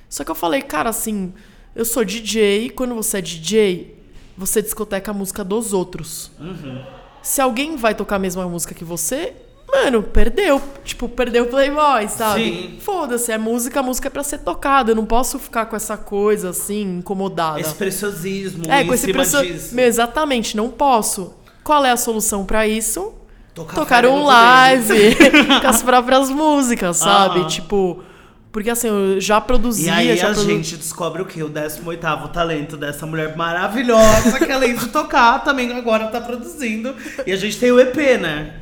Só 0.09 0.23
que 0.23 0.31
eu 0.31 0.35
falei, 0.35 0.61
cara, 0.61 0.89
assim, 0.89 1.33
eu 1.75 1.83
sou 1.83 2.05
DJ, 2.05 2.69
quando 2.69 2.95
você 2.95 3.17
é 3.17 3.21
DJ, 3.21 3.95
você 4.37 4.61
discoteca 4.61 5.11
a 5.11 5.13
música 5.13 5.43
dos 5.43 5.73
outros. 5.73 6.31
Se 7.21 7.41
alguém 7.41 7.75
vai 7.75 7.93
tocar 7.93 8.15
a 8.15 8.19
mesma 8.19 8.47
música 8.47 8.73
que 8.73 8.83
você, 8.85 9.33
mano, 9.71 10.01
perdeu. 10.03 10.61
Tipo, 10.83 11.07
perdeu 11.07 11.43
o 11.43 11.47
Playboy, 11.47 12.07
sabe? 12.09 12.77
Foda-se, 12.81 13.31
é 13.31 13.37
música, 13.37 13.79
a 13.79 13.83
música 13.83 14.07
é 14.07 14.11
pra 14.11 14.23
ser 14.23 14.39
tocada. 14.39 14.91
Eu 14.91 14.95
não 14.95 15.05
posso 15.05 15.37
ficar 15.39 15.65
com 15.65 15.75
essa 15.75 15.97
coisa 15.97 16.49
assim, 16.49 16.99
incomodada. 16.99 17.59
Esse 17.59 17.75
preciosismo 17.75 18.63
é, 18.69 18.83
com 18.83 18.93
esse 18.93 19.05
cima. 19.05 19.75
Meu, 19.75 19.85
exatamente, 19.85 20.57
não 20.57 20.69
posso. 20.69 21.33
Qual 21.63 21.85
é 21.85 21.91
a 21.91 21.97
solução 21.97 22.45
pra 22.45 22.67
isso? 22.67 23.13
Tocar 23.53 23.75
Tocar 23.75 24.05
um 24.05 24.23
live 24.23 25.15
com 25.61 25.67
as 25.67 25.83
próprias 25.83 26.29
músicas, 26.29 26.97
sabe? 26.97 27.45
Tipo, 27.47 28.01
porque 28.51 28.69
assim, 28.69 28.87
eu 28.87 29.19
já 29.19 29.39
produzia, 29.41 29.91
E 30.03 30.11
aí 30.11 30.17
já 30.17 30.29
a 30.31 30.33
produ- 30.33 30.49
gente 30.49 30.75
descobre 30.77 31.21
o 31.21 31.25
quê? 31.25 31.43
O 31.43 31.49
18º 31.49 32.29
talento 32.31 32.77
dessa 32.77 33.05
mulher 33.05 33.35
maravilhosa 33.35 34.39
que 34.39 34.51
além 34.51 34.75
de 34.75 34.87
tocar, 34.87 35.39
também 35.43 35.71
agora 35.73 36.07
tá 36.07 36.19
produzindo. 36.21 36.95
E 37.25 37.31
a 37.31 37.37
gente 37.37 37.57
tem 37.59 37.71
o 37.71 37.79
EP, 37.79 37.95
né? 38.21 38.53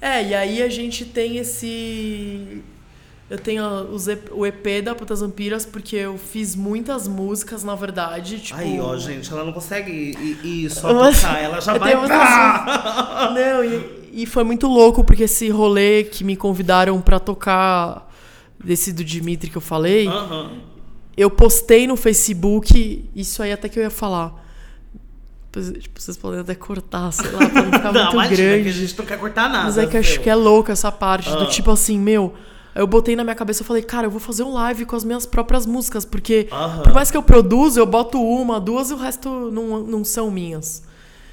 É, 0.00 0.22
e 0.24 0.34
aí 0.34 0.62
a 0.62 0.68
gente 0.68 1.04
tem 1.04 1.38
esse. 1.38 2.62
Eu 3.28 3.38
tenho 3.38 3.64
o 4.30 4.46
EP 4.46 4.82
da 4.84 4.94
Putas 4.94 5.20
Vampiras, 5.20 5.66
porque 5.66 5.96
eu 5.96 6.16
fiz 6.16 6.54
muitas 6.54 7.08
músicas, 7.08 7.64
na 7.64 7.74
verdade. 7.74 8.38
Tipo... 8.38 8.60
Aí, 8.60 8.78
ó, 8.80 8.96
gente, 8.96 9.32
ela 9.32 9.42
não 9.44 9.52
consegue 9.52 9.90
ir, 9.90 10.46
ir 10.46 10.70
só 10.70 10.94
Mas- 10.94 11.20
tocar, 11.20 11.40
ela 11.42 11.60
já 11.60 11.74
eu 11.74 11.80
vai 11.80 12.06
pra... 12.06 13.32
Não, 13.34 13.64
e, 13.64 14.10
e 14.22 14.26
foi 14.26 14.44
muito 14.44 14.68
louco, 14.68 15.02
porque 15.02 15.24
esse 15.24 15.48
rolê 15.50 16.04
que 16.04 16.22
me 16.22 16.36
convidaram 16.36 17.00
pra 17.00 17.18
tocar, 17.18 18.08
desse 18.64 18.92
do 18.92 19.02
Dimitri 19.02 19.50
que 19.50 19.56
eu 19.58 19.62
falei, 19.62 20.06
Aham. 20.06 20.52
eu 21.16 21.28
postei 21.28 21.84
no 21.88 21.96
Facebook, 21.96 23.10
isso 23.12 23.42
aí 23.42 23.50
até 23.50 23.68
que 23.68 23.76
eu 23.76 23.82
ia 23.82 23.90
falar. 23.90 24.44
Tipo, 25.80 26.00
vocês 26.00 26.16
podem 26.16 26.40
até 26.40 26.54
cortar, 26.54 27.10
sei 27.12 27.30
lá, 27.32 27.48
pra 27.48 27.62
não 27.62 27.72
ficar 27.72 27.90
Não, 27.92 28.02
muito 28.02 28.12
imagina 28.14 28.36
grande. 28.50 28.62
que 28.64 28.68
a 28.68 28.72
gente 28.72 28.98
não 28.98 29.04
quer 29.06 29.18
cortar 29.18 29.48
nada. 29.48 29.64
Mas 29.64 29.78
é 29.78 29.86
que 29.86 29.96
eu 29.96 30.00
acho 30.00 30.20
que 30.20 30.30
é 30.30 30.34
louco 30.34 30.70
essa 30.70 30.92
parte 30.92 31.28
do 31.30 31.42
Ah. 31.44 31.46
tipo 31.46 31.70
assim, 31.72 31.98
meu. 31.98 32.34
Eu 32.76 32.86
botei 32.86 33.16
na 33.16 33.24
minha 33.24 33.34
cabeça 33.34 33.62
eu 33.62 33.66
falei, 33.66 33.82
cara, 33.82 34.06
eu 34.06 34.10
vou 34.10 34.20
fazer 34.20 34.42
um 34.42 34.52
live 34.52 34.84
com 34.84 34.94
as 34.94 35.04
minhas 35.04 35.24
próprias 35.24 35.64
músicas, 35.64 36.04
porque 36.04 36.46
Aham. 36.52 36.82
por 36.82 36.92
mais 36.92 37.10
que 37.10 37.16
eu 37.16 37.22
produza, 37.22 37.80
eu 37.80 37.86
boto 37.86 38.22
uma, 38.22 38.60
duas 38.60 38.90
e 38.90 38.94
o 38.94 38.96
resto 38.96 39.50
não, 39.50 39.80
não 39.80 40.04
são 40.04 40.30
minhas. 40.30 40.82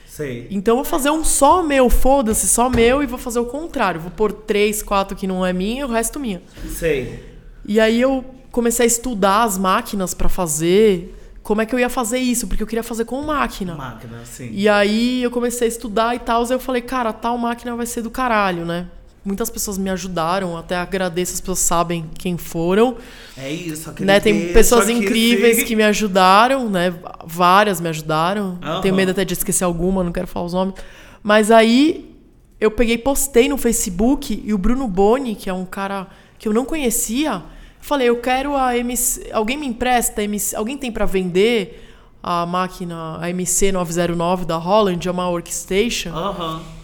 Sei. 0.07 0.47
Então 0.51 0.73
eu 0.73 0.75
vou 0.77 0.85
fazer 0.85 1.09
um 1.09 1.23
só 1.25 1.63
meu, 1.63 1.89
foda-se, 1.89 2.47
só 2.47 2.69
meu, 2.69 3.01
e 3.01 3.07
vou 3.07 3.17
fazer 3.17 3.39
o 3.39 3.45
contrário. 3.45 3.99
Vou 3.99 4.11
pôr 4.11 4.31
três, 4.31 4.83
quatro 4.83 5.17
que 5.17 5.25
não 5.25 5.45
é 5.45 5.51
minha 5.51 5.81
e 5.81 5.83
o 5.83 5.87
resto 5.87 6.19
minha. 6.19 6.41
Sei. 6.69 7.33
E 7.65 7.79
aí 7.79 7.99
eu 7.99 8.23
comecei 8.51 8.85
a 8.85 8.87
estudar 8.87 9.43
as 9.43 9.57
máquinas 9.57 10.13
pra 10.13 10.29
fazer, 10.29 11.13
como 11.41 11.61
é 11.61 11.65
que 11.65 11.73
eu 11.73 11.79
ia 11.79 11.89
fazer 11.89 12.19
isso, 12.19 12.47
porque 12.47 12.61
eu 12.61 12.67
queria 12.67 12.83
fazer 12.83 13.05
com 13.05 13.21
máquina. 13.23 13.73
Máquina, 13.73 14.23
sim. 14.23 14.49
E 14.51 14.69
aí 14.69 15.23
eu 15.23 15.31
comecei 15.31 15.67
a 15.67 15.69
estudar 15.69 16.15
e 16.15 16.19
tal, 16.19 16.45
e 16.45 16.51
eu 16.53 16.59
falei, 16.59 16.83
cara, 16.83 17.11
tal 17.11 17.37
máquina 17.37 17.75
vai 17.75 17.87
ser 17.87 18.03
do 18.03 18.11
caralho, 18.11 18.63
né? 18.65 18.87
Muitas 19.25 19.49
pessoas 19.49 19.77
me 19.77 19.89
ajudaram, 19.89 20.57
até 20.57 20.75
agradeço, 20.75 21.33
as 21.33 21.39
pessoas 21.39 21.59
sabem 21.59 22.09
quem 22.17 22.37
foram. 22.37 22.97
É 23.37 23.49
isso, 23.49 23.89
aquele 23.89 24.05
Né? 24.05 24.19
Tem 24.19 24.51
pessoas 24.51 24.89
incríveis 24.89 25.59
sim. 25.59 25.65
que 25.65 25.75
me 25.75 25.83
ajudaram, 25.83 26.69
né? 26.69 26.93
Várias 27.25 27.79
me 27.79 27.87
ajudaram. 27.87 28.59
Aham. 28.61 28.81
Tenho 28.81 28.93
medo 28.93 29.11
até 29.11 29.23
de 29.23 29.33
esquecer 29.33 29.63
alguma, 29.63 30.03
não 30.03 30.11
quero 30.11 30.27
falar 30.27 30.45
os 30.45 30.53
nomes. 30.53 30.75
Mas 31.23 31.51
aí 31.51 32.13
eu 32.59 32.69
peguei, 32.69 32.97
postei 32.97 33.47
no 33.47 33.57
Facebook 33.57 34.43
e 34.45 34.53
o 34.53 34.57
Bruno 34.57 34.87
Boni, 34.89 35.35
que 35.35 35.49
é 35.49 35.53
um 35.53 35.65
cara 35.65 36.07
que 36.37 36.47
eu 36.47 36.53
não 36.53 36.65
conhecia, 36.65 37.41
falei, 37.79 38.09
eu 38.09 38.17
quero 38.17 38.57
a 38.57 38.77
MC. 38.77 39.29
Alguém 39.31 39.57
me 39.57 39.65
empresta? 39.65 40.19
a 40.19 40.23
MC, 40.25 40.53
alguém 40.53 40.77
tem 40.77 40.91
pra 40.91 41.05
vender 41.05 41.89
a 42.21 42.45
máquina, 42.45 43.17
a 43.21 43.29
MC909 43.29 44.45
da 44.45 44.57
Holland, 44.57 45.07
é 45.07 45.11
uma 45.11 45.29
workstation? 45.29 46.09
Aham. 46.09 46.82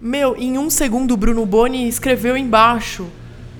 Meu, 0.00 0.36
em 0.36 0.58
um 0.58 0.68
segundo 0.68 1.12
o 1.12 1.16
Bruno 1.16 1.44
Boni 1.46 1.88
escreveu 1.88 2.36
embaixo. 2.36 3.06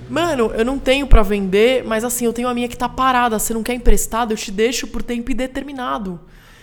Mano, 0.09 0.53
eu 0.55 0.64
não 0.64 0.78
tenho 0.78 1.07
pra 1.07 1.22
vender, 1.22 1.84
mas 1.84 2.05
assim, 2.05 2.26
eu 2.26 2.32
tenho 2.32 2.49
a 2.49 2.55
minha 2.55 2.68
que 2.68 2.76
tá 2.76 2.89
parada. 2.89 3.39
Você 3.39 3.53
não 3.53 3.62
quer 3.62 3.74
emprestada? 3.74 4.32
Eu 4.32 4.37
te 4.37 4.51
deixo 4.53 4.87
por 4.87 5.03
tempo 5.03 5.32
indeterminado. 5.32 6.20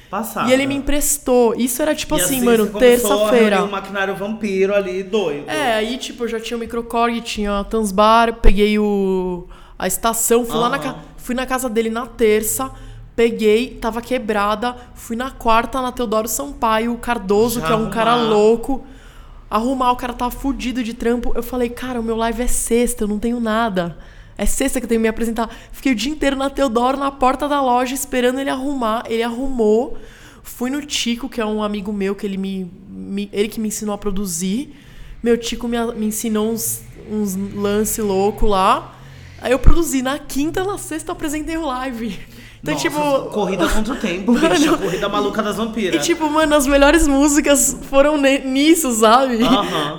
Passada. 0.10 0.48
E 0.48 0.54
ele 0.54 0.68
me 0.68 0.76
emprestou. 0.76 1.56
Isso 1.56 1.82
era 1.82 1.96
tipo 1.96 2.16
assim, 2.16 2.40
você 2.40 2.46
mano, 2.46 2.68
terça-feira. 2.68 3.64
um 3.64 3.72
maquinário 3.72 4.16
vampiro 4.16 4.76
ali, 4.76 5.02
doido. 5.02 5.50
É, 5.50 5.74
aí 5.74 5.98
tipo, 5.98 6.24
eu 6.24 6.28
já 6.28 6.40
tinha 6.40 6.56
o 6.56 6.60
microcorg, 6.60 7.20
tinha 7.22 7.60
a 7.60 7.64
Tansbar, 7.64 8.36
peguei 8.36 8.78
o 8.78 9.48
a 9.78 9.88
estação, 9.88 10.46
fui 10.46 10.56
lá 10.56 10.70
na, 10.70 10.96
fui 11.18 11.36
na 11.36 11.46
casa 11.46 11.68
dele 11.68 11.90
na 11.90 12.06
terça, 12.06 12.72
peguei, 13.16 13.72
tava 13.82 14.02
quebrada, 14.02 14.78
fui 14.94 15.16
na 15.16 15.32
quarta 15.32 15.82
na 15.82 15.92
Teodoro 15.92 16.28
Sampaio, 16.28 16.94
o 16.94 16.98
Cardoso, 16.98 17.60
Já 17.60 17.66
que 17.66 17.74
é 17.74 17.76
um 17.76 17.90
cara 17.90 18.12
arrumar. 18.12 18.30
louco. 18.30 18.86
Arrumar, 19.56 19.92
o 19.92 19.96
cara 19.96 20.14
tava 20.14 20.32
fudido 20.32 20.84
de 20.84 20.94
trampo. 20.96 21.32
Eu 21.36 21.44
falei, 21.44 21.70
cara, 21.70 22.00
o 22.00 22.04
meu 22.04 22.16
live 22.16 22.42
é 22.42 22.48
sexta, 22.48 23.04
eu 23.04 23.08
não 23.08 23.20
tenho 23.20 23.40
nada. 23.40 23.98
É 24.36 24.48
sexta 24.48 24.80
que 24.80 24.86
eu 24.86 24.90
tenho 24.90 25.00
que 25.00 25.04
me 25.04 25.08
apresentar. 25.08 25.48
Fiquei 25.72 25.92
o 25.92 25.96
dia 25.96 26.12
inteiro 26.12 26.36
na 26.36 26.50
Teodoro, 26.50 26.98
na 26.98 27.12
porta 27.12 27.48
da 27.48 27.62
loja, 27.62 27.94
esperando 27.94 28.40
ele 28.40 28.50
arrumar. 28.50 29.04
Ele 29.08 29.22
arrumou. 29.22 29.96
Fui 30.42 30.72
no 30.72 30.82
Tico, 30.84 31.30
que 31.30 31.40
é 31.40 31.46
um 31.46 31.62
amigo 31.62 31.94
meu, 31.94 32.16
que 32.16 32.26
ele 32.26 32.38
me. 32.38 32.70
me- 32.90 33.30
ele 33.32 33.48
que 33.48 33.60
me 33.60 33.68
ensinou 33.68 33.94
a 33.94 33.98
produzir. 33.98 34.76
Meu 35.22 35.38
Tico 35.38 35.68
me, 35.68 35.78
me 35.94 36.08
ensinou 36.08 36.52
uns, 36.52 36.82
uns 37.12 37.36
lance 37.54 38.02
louco 38.02 38.48
lá. 38.48 38.96
Aí 39.40 39.52
eu 39.52 39.60
produzi. 39.60 40.02
Na 40.02 40.18
quinta, 40.18 40.64
na 40.64 40.80
sexta, 40.80 41.12
eu 41.12 41.14
apresentei 41.14 41.58
o 41.58 41.66
live. 41.68 42.18
Então, 42.64 42.74
Nossa, 42.76 42.90
tipo. 42.90 43.30
corrida 43.32 43.68
contra 43.70 43.94
o 43.94 43.98
tempo, 43.98 44.32
Mano. 44.32 44.50
bicha. 44.50 44.78
Corrida 44.78 45.10
maluca 45.10 45.44
das 45.44 45.56
E 45.56 45.58
vampiras. 45.58 46.06
tipo, 46.06 46.30
mano, 46.30 46.56
as 46.56 46.66
melhores 46.66 47.06
músicas 47.06 47.76
foram 47.90 48.18
nisso, 48.18 48.90
sabe? 48.94 49.40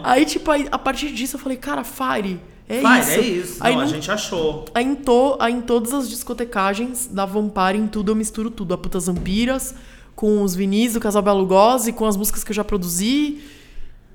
Aí, 0.02 0.24
tipo, 0.24 0.50
aí, 0.50 0.66
a 0.72 0.78
partir 0.78 1.10
disso 1.12 1.36
eu 1.36 1.40
falei, 1.40 1.58
cara, 1.58 1.84
Fire, 1.84 2.40
é 2.66 2.80
Vai, 2.80 3.00
isso. 3.00 3.10
é 3.10 3.20
isso. 3.20 3.56
Aí, 3.60 3.74
Não, 3.76 3.82
a 3.82 3.86
gente 3.86 4.10
achou. 4.10 4.64
aí, 4.74 4.82
em 4.82 4.94
to- 4.94 5.36
aí 5.38 5.52
em 5.52 5.60
todas 5.60 5.92
as 5.92 6.08
discotecagens 6.08 7.06
da 7.06 7.26
Vampire, 7.26 7.76
em 7.76 7.86
tudo 7.86 8.12
eu 8.12 8.16
misturo 8.16 8.50
tudo. 8.50 8.72
A 8.72 8.78
Putas 8.78 9.06
Vampiras, 9.08 9.74
com 10.16 10.40
os 10.42 10.54
vinis 10.54 10.94
do 10.94 11.00
Casal 11.00 11.20
Belo 11.20 11.44
Gozzi, 11.44 11.92
com 11.92 12.06
as 12.06 12.16
músicas 12.16 12.42
que 12.42 12.50
eu 12.50 12.56
já 12.56 12.64
produzi. 12.64 13.40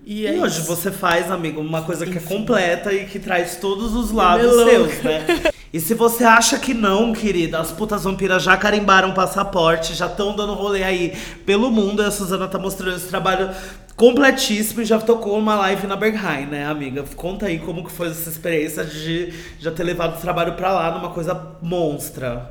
E, 0.04 0.26
é 0.26 0.36
E 0.38 0.40
hoje 0.42 0.62
isso. 0.62 0.68
você 0.68 0.92
faz, 0.92 1.30
amigo, 1.30 1.62
uma 1.62 1.84
coisa 1.84 2.04
que 2.04 2.18
é 2.18 2.22
completa 2.22 2.92
e 2.92 3.06
que 3.06 3.20
traz 3.20 3.58
todos 3.58 3.94
os 3.94 4.10
lados 4.12 4.56
seus, 4.56 5.04
né? 5.04 5.24
E 5.72 5.80
se 5.80 5.94
você 5.94 6.24
acha 6.24 6.58
que 6.58 6.74
não, 6.74 7.14
querida, 7.14 7.60
as 7.60 7.72
putas 7.72 8.04
vampiras 8.04 8.42
já 8.42 8.58
carimbaram 8.58 9.14
passaporte, 9.14 9.94
já 9.94 10.08
estão 10.08 10.36
dando 10.36 10.54
rolê 10.54 10.84
aí 10.84 11.16
pelo 11.46 11.70
mundo. 11.70 12.02
E 12.02 12.06
a 12.06 12.12
Suzana 12.12 12.48
tá 12.48 12.58
mostrando 12.58 12.98
esse 12.98 13.08
trabalho 13.08 13.52
completíssimo 13.96 14.82
e 14.82 14.86
já 14.86 14.98
tocou 14.98 15.38
uma 15.38 15.56
live 15.56 15.86
na 15.86 15.96
Berghain, 15.96 16.46
né, 16.46 16.66
amiga? 16.66 17.04
Conta 17.16 17.48
aí 17.48 17.60
como 17.60 17.84
que 17.84 17.92
foi 17.92 18.08
essa 18.08 18.30
experiência 18.30 18.84
de 18.84 19.34
já 19.60 19.72
ter 19.72 19.84
levado 19.84 20.18
o 20.18 20.22
trabalho 20.22 20.54
pra 20.54 20.72
lá 20.72 20.92
numa 20.92 21.10
coisa 21.10 21.40
monstra. 21.62 22.50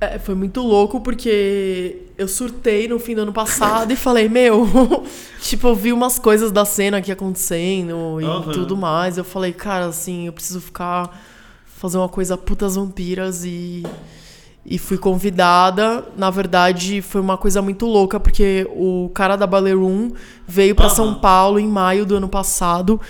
É, 0.00 0.18
foi 0.18 0.34
muito 0.34 0.60
louco 0.60 1.00
porque 1.00 2.02
eu 2.18 2.28
surtei 2.28 2.86
no 2.86 2.98
fim 2.98 3.14
do 3.14 3.22
ano 3.22 3.32
passado 3.32 3.90
e 3.92 3.96
falei, 3.96 4.28
meu, 4.28 4.66
tipo, 5.40 5.68
eu 5.68 5.74
vi 5.74 5.92
umas 5.92 6.18
coisas 6.18 6.50
da 6.50 6.64
cena 6.64 6.98
aqui 6.98 7.12
acontecendo 7.12 8.20
e 8.20 8.24
Aham. 8.24 8.52
tudo 8.52 8.76
mais. 8.76 9.16
Eu 9.16 9.24
falei, 9.24 9.52
cara, 9.52 9.86
assim, 9.86 10.26
eu 10.26 10.32
preciso 10.32 10.60
ficar. 10.60 11.16
Fazer 11.78 11.98
uma 11.98 12.08
coisa 12.08 12.36
putas 12.36 12.76
vampiras 12.76 13.44
e. 13.44 13.82
E 14.68 14.78
fui 14.78 14.98
convidada. 14.98 16.04
Na 16.16 16.28
verdade, 16.28 17.00
foi 17.00 17.20
uma 17.20 17.36
coisa 17.38 17.62
muito 17.62 17.86
louca, 17.86 18.18
porque 18.18 18.66
o 18.74 19.08
cara 19.14 19.36
da 19.36 19.46
Ballroom 19.46 20.10
veio 20.44 20.74
pra 20.74 20.86
Aham. 20.86 20.94
São 20.94 21.14
Paulo 21.14 21.60
em 21.60 21.68
maio 21.68 22.04
do 22.04 22.16
ano 22.16 22.28
passado 22.28 23.00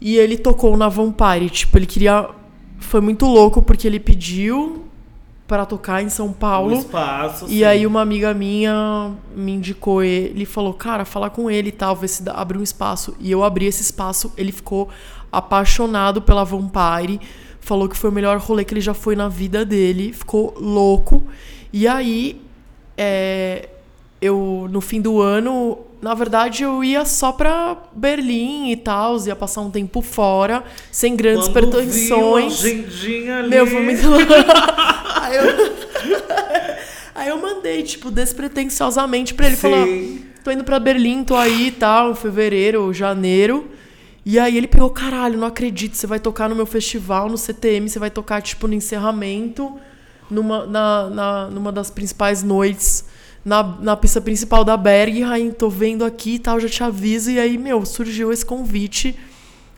e 0.00 0.16
ele 0.16 0.36
tocou 0.38 0.76
na 0.76 0.88
Vampire. 0.88 1.50
Tipo, 1.50 1.76
ele 1.78 1.86
queria. 1.86 2.28
Foi 2.78 3.00
muito 3.00 3.26
louco 3.26 3.60
porque 3.60 3.84
ele 3.88 3.98
pediu 3.98 4.84
para 5.48 5.66
tocar 5.66 6.04
em 6.04 6.08
São 6.08 6.26
Um 6.28 6.32
Paulo. 6.32 6.72
espaço. 6.78 7.46
E 7.46 7.48
sim. 7.58 7.64
aí 7.64 7.84
uma 7.84 8.00
amiga 8.00 8.32
minha 8.32 9.10
me 9.34 9.52
indicou 9.54 10.04
ele, 10.04 10.44
falou, 10.46 10.72
cara, 10.72 11.04
fala 11.04 11.28
com 11.28 11.50
ele 11.50 11.70
e 11.70 11.72
tal, 11.72 11.96
ver 11.96 12.06
se 12.08 12.22
dá- 12.22 12.34
abre 12.34 12.56
um 12.56 12.62
espaço. 12.62 13.12
E 13.18 13.28
eu 13.30 13.42
abri 13.42 13.66
esse 13.66 13.82
espaço, 13.82 14.32
ele 14.36 14.52
ficou 14.52 14.88
apaixonado 15.32 16.22
pela 16.22 16.44
Vampire, 16.44 17.20
falou 17.62 17.88
que 17.88 17.96
foi 17.96 18.10
o 18.10 18.12
melhor 18.12 18.36
rolê 18.38 18.64
que 18.64 18.74
ele 18.74 18.80
já 18.80 18.92
foi 18.92 19.16
na 19.16 19.28
vida 19.28 19.64
dele, 19.64 20.12
ficou 20.12 20.54
louco. 20.58 21.22
E 21.72 21.88
aí, 21.88 22.38
é, 22.98 23.68
eu, 24.20 24.68
no 24.70 24.80
fim 24.80 25.00
do 25.00 25.22
ano, 25.22 25.78
na 26.02 26.12
verdade, 26.12 26.64
eu 26.64 26.82
ia 26.82 27.04
só 27.04 27.32
pra 27.32 27.76
Berlim 27.92 28.70
e 28.70 28.76
tal, 28.76 29.16
ia 29.24 29.36
passar 29.36 29.60
um 29.62 29.70
tempo 29.70 30.02
fora, 30.02 30.64
sem 30.90 31.16
grandes 31.16 31.48
Quando 31.48 31.70
pretensões. 31.70 32.60
viu 32.60 33.34
ali. 33.34 33.48
Meu, 33.48 33.66
foi 33.66 33.80
muito 33.80 34.02
aí, 35.16 35.36
eu... 35.36 35.44
aí 37.14 37.28
eu 37.28 37.40
mandei, 37.40 37.84
tipo, 37.84 38.10
despretensiosamente 38.10 39.32
pra 39.34 39.46
ele. 39.46 39.56
Sim. 39.56 39.60
Falou, 39.60 39.86
tô 40.42 40.50
indo 40.50 40.64
pra 40.64 40.80
Berlim, 40.80 41.22
tô 41.22 41.36
aí 41.36 41.68
e 41.68 41.70
tal, 41.70 42.10
em 42.10 42.14
fevereiro, 42.16 42.92
janeiro. 42.92 43.70
E 44.24 44.38
aí 44.38 44.56
ele 44.56 44.68
pegou, 44.68 44.88
caralho, 44.90 45.36
não 45.38 45.48
acredito, 45.48 45.96
você 45.96 46.06
vai 46.06 46.20
tocar 46.20 46.48
no 46.48 46.54
meu 46.54 46.66
festival, 46.66 47.28
no 47.28 47.36
CTM, 47.36 47.88
você 47.88 47.98
vai 47.98 48.10
tocar, 48.10 48.40
tipo, 48.40 48.68
no 48.68 48.74
encerramento, 48.74 49.72
numa, 50.30 50.64
na, 50.66 51.10
na- 51.10 51.48
numa 51.50 51.72
das 51.72 51.90
principais 51.90 52.42
noites, 52.42 53.04
na, 53.44 53.62
na 53.80 53.96
pista 53.96 54.20
principal 54.20 54.62
da 54.64 54.76
Berg. 54.76 55.24
Aí 55.24 55.50
tô 55.52 55.68
vendo 55.68 56.04
aqui 56.04 56.34
e 56.34 56.38
tal, 56.38 56.60
já 56.60 56.68
te 56.68 56.84
aviso. 56.84 57.30
E 57.32 57.40
aí, 57.40 57.58
meu, 57.58 57.84
surgiu 57.84 58.32
esse 58.32 58.46
convite. 58.46 59.16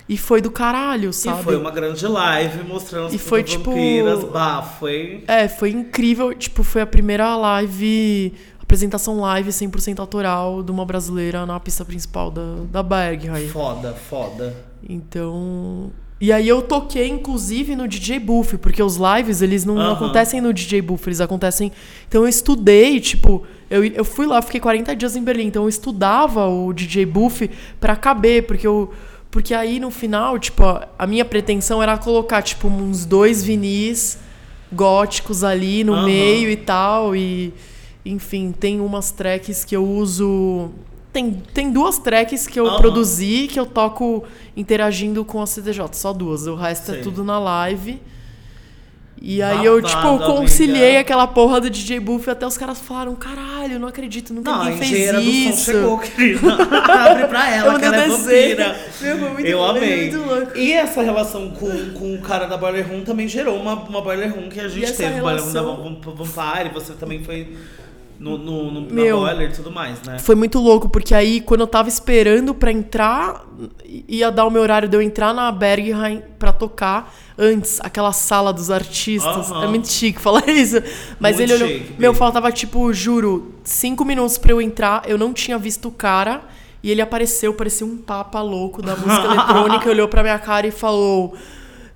E 0.06 0.18
foi 0.18 0.42
do 0.42 0.50
caralho, 0.50 1.14
sabe? 1.14 1.40
E 1.40 1.44
foi 1.44 1.56
uma 1.56 1.70
grande 1.70 2.06
live 2.06 2.62
mostrando 2.64 3.06
as 3.06 3.14
E 3.14 3.18
foi, 3.18 3.42
tipo- 3.42 3.70
vampiras. 3.70 4.22
Bah, 4.24 4.60
foi. 4.78 5.24
É, 5.26 5.48
foi 5.48 5.70
incrível. 5.70 6.34
Tipo, 6.34 6.62
foi 6.62 6.82
a 6.82 6.86
primeira 6.86 7.34
live, 7.34 8.34
apresentação 8.64 9.20
live 9.20 9.50
100% 9.50 10.00
autoral 10.00 10.62
de 10.62 10.70
uma 10.72 10.84
brasileira 10.84 11.46
na 11.46 11.60
pista 11.60 11.84
principal 11.84 12.30
da, 12.30 12.42
da 12.70 12.82
Berg. 12.82 13.28
Aí. 13.28 13.48
Foda, 13.48 13.92
foda. 13.92 14.56
Então. 14.88 15.92
E 16.20 16.32
aí 16.32 16.48
eu 16.48 16.62
toquei, 16.62 17.08
inclusive, 17.08 17.76
no 17.76 17.86
DJ 17.86 18.18
Buff, 18.18 18.56
porque 18.56 18.82
os 18.82 18.96
lives, 18.96 19.42
eles 19.42 19.64
não, 19.64 19.74
não 19.74 19.92
acontecem 19.92 20.40
no 20.40 20.52
DJ 20.52 20.80
Buff, 20.80 21.06
eles 21.06 21.20
acontecem. 21.20 21.70
Então 22.08 22.22
eu 22.22 22.28
estudei, 22.28 22.98
tipo, 23.00 23.44
eu, 23.68 23.84
eu 23.84 24.04
fui 24.04 24.24
lá, 24.24 24.40
fiquei 24.40 24.60
40 24.60 24.96
dias 24.96 25.16
em 25.16 25.22
Berlim, 25.22 25.46
então 25.46 25.64
eu 25.64 25.68
estudava 25.68 26.46
o 26.46 26.72
DJ 26.72 27.04
Buff 27.04 27.50
pra 27.78 27.94
caber, 27.94 28.46
porque 28.46 28.66
eu. 28.66 28.92
Porque 29.30 29.52
aí 29.52 29.80
no 29.80 29.90
final, 29.90 30.38
tipo, 30.38 30.62
a, 30.96 31.06
minha 31.08 31.24
pretensão 31.24 31.82
era 31.82 31.98
colocar, 31.98 32.40
tipo, 32.40 32.68
uns 32.68 33.04
dois 33.04 33.42
vinis 33.42 34.16
góticos 34.72 35.42
ali 35.42 35.82
no 35.82 36.04
meio 36.04 36.48
e 36.48 36.56
tal. 36.56 37.16
E, 37.16 37.52
enfim, 38.04 38.52
tem 38.52 38.80
umas 38.80 39.10
tracks 39.10 39.64
que 39.64 39.74
eu 39.76 39.84
uso. 39.84 40.70
Tem, 41.12 41.30
tem 41.54 41.70
duas 41.70 41.98
tracks 41.98 42.46
que 42.46 42.58
eu 42.58 42.66
Aham. 42.66 42.76
produzi 42.78 43.48
que 43.50 43.58
eu 43.58 43.64
toco 43.66 44.24
interagindo 44.56 45.24
com 45.24 45.40
a 45.40 45.46
CDJ, 45.46 45.88
só 45.92 46.12
duas. 46.12 46.46
O 46.46 46.54
resto 46.56 46.86
Sei. 46.86 46.98
é 46.98 47.02
tudo 47.02 47.22
na 47.22 47.38
live. 47.38 48.00
E 49.26 49.40
aí 49.40 49.64
eu, 49.64 49.80
tipo, 49.80 50.18
conciliei 50.18 50.82
amiga. 50.86 51.00
aquela 51.00 51.26
porra 51.26 51.58
do 51.60 51.70
DJ 51.70 51.98
Buff 51.98 52.28
até 52.28 52.46
os 52.46 52.58
caras 52.58 52.78
falaram: 52.80 53.14
caralho, 53.14 53.78
não 53.78 53.88
acredito, 53.88 54.34
nunca 54.34 54.50
Não, 54.50 54.64
ninguém 54.64 54.78
fez 54.78 54.90
engenheira 54.90 55.18
do 55.20 55.24
som 55.24 55.30
isso. 55.30 55.64
chegou, 55.64 55.98
querida. 55.98 56.52
Abre 56.92 57.26
pra 57.28 57.50
ela, 57.54 57.72
Eu 57.74 57.78
que 57.78 57.84
ela 57.86 57.96
é 57.96 58.08
vampira. 58.08 58.76
Meu, 59.00 59.18
foi 59.18 59.28
muito- 59.30 59.46
Eu 59.48 59.64
amei. 59.64 60.10
muito 60.10 60.28
louco. 60.28 60.58
E 60.58 60.72
essa 60.72 61.00
relação 61.00 61.50
com, 61.52 61.90
com 61.94 62.14
o 62.16 62.20
cara 62.20 62.46
da 62.46 62.58
Boiler 62.58 62.86
Room 62.86 63.02
também 63.02 63.26
gerou 63.26 63.56
uma, 63.58 63.74
uma 63.74 64.02
Boiler 64.02 64.34
Room 64.34 64.50
que 64.50 64.60
a 64.60 64.68
gente 64.68 64.84
essa 64.84 65.04
teve. 65.04 65.20
Boiler 65.20 65.42
Room 65.42 65.52
da 65.52 65.60
relação- 65.60 66.00
Vam- 66.02 66.14
Vampire, 66.24 66.74
você 66.74 66.92
também 66.92 67.22
foi 67.24 67.56
no, 68.24 68.38
no, 68.38 68.70
no, 68.70 68.80
Meu. 68.90 69.20
na 69.20 69.26
boiler 69.26 69.50
e 69.50 69.52
tudo 69.52 69.70
mais, 69.70 70.00
né? 70.02 70.18
Foi 70.18 70.34
muito 70.34 70.58
louco, 70.58 70.88
porque 70.88 71.14
aí 71.14 71.42
quando 71.42 71.60
eu 71.60 71.66
tava 71.66 71.90
esperando 71.90 72.54
pra 72.54 72.72
entrar, 72.72 73.44
ia 74.08 74.30
dar 74.30 74.46
o 74.46 74.50
meu 74.50 74.62
horário 74.62 74.88
de 74.88 74.96
eu 74.96 75.02
entrar 75.02 75.34
na 75.34 75.52
Berghain 75.52 76.22
pra 76.38 76.50
tocar 76.50 77.14
antes, 77.36 77.80
aquela 77.82 78.12
sala 78.12 78.50
dos 78.50 78.70
artistas. 78.70 79.50
É 79.50 79.66
muito 79.66 79.88
chique 79.88 80.18
falar 80.18 80.42
isso. 80.48 80.82
Mas 81.20 81.36
Muito 81.36 81.52
ele 81.52 81.62
olhou. 81.62 81.68
chique, 81.68 81.94
meu, 81.98 82.14
faltava, 82.14 82.50
tipo, 82.50 82.90
juro, 82.94 83.52
cinco 83.62 84.06
minutos 84.06 84.38
pra 84.38 84.52
eu 84.52 84.62
entrar, 84.62 85.02
eu 85.06 85.18
não 85.18 85.34
tinha 85.34 85.58
visto 85.58 85.88
o 85.88 85.92
cara. 85.92 86.42
E 86.82 86.90
ele 86.90 87.02
apareceu, 87.02 87.52
parecia 87.52 87.86
um 87.86 87.96
papa 87.96 88.40
louco 88.40 88.80
da 88.80 88.96
música 88.96 89.24
eletrônica, 89.32 89.88
olhou 89.88 90.08
pra 90.08 90.22
minha 90.22 90.38
cara 90.38 90.66
e 90.66 90.70
falou: 90.70 91.34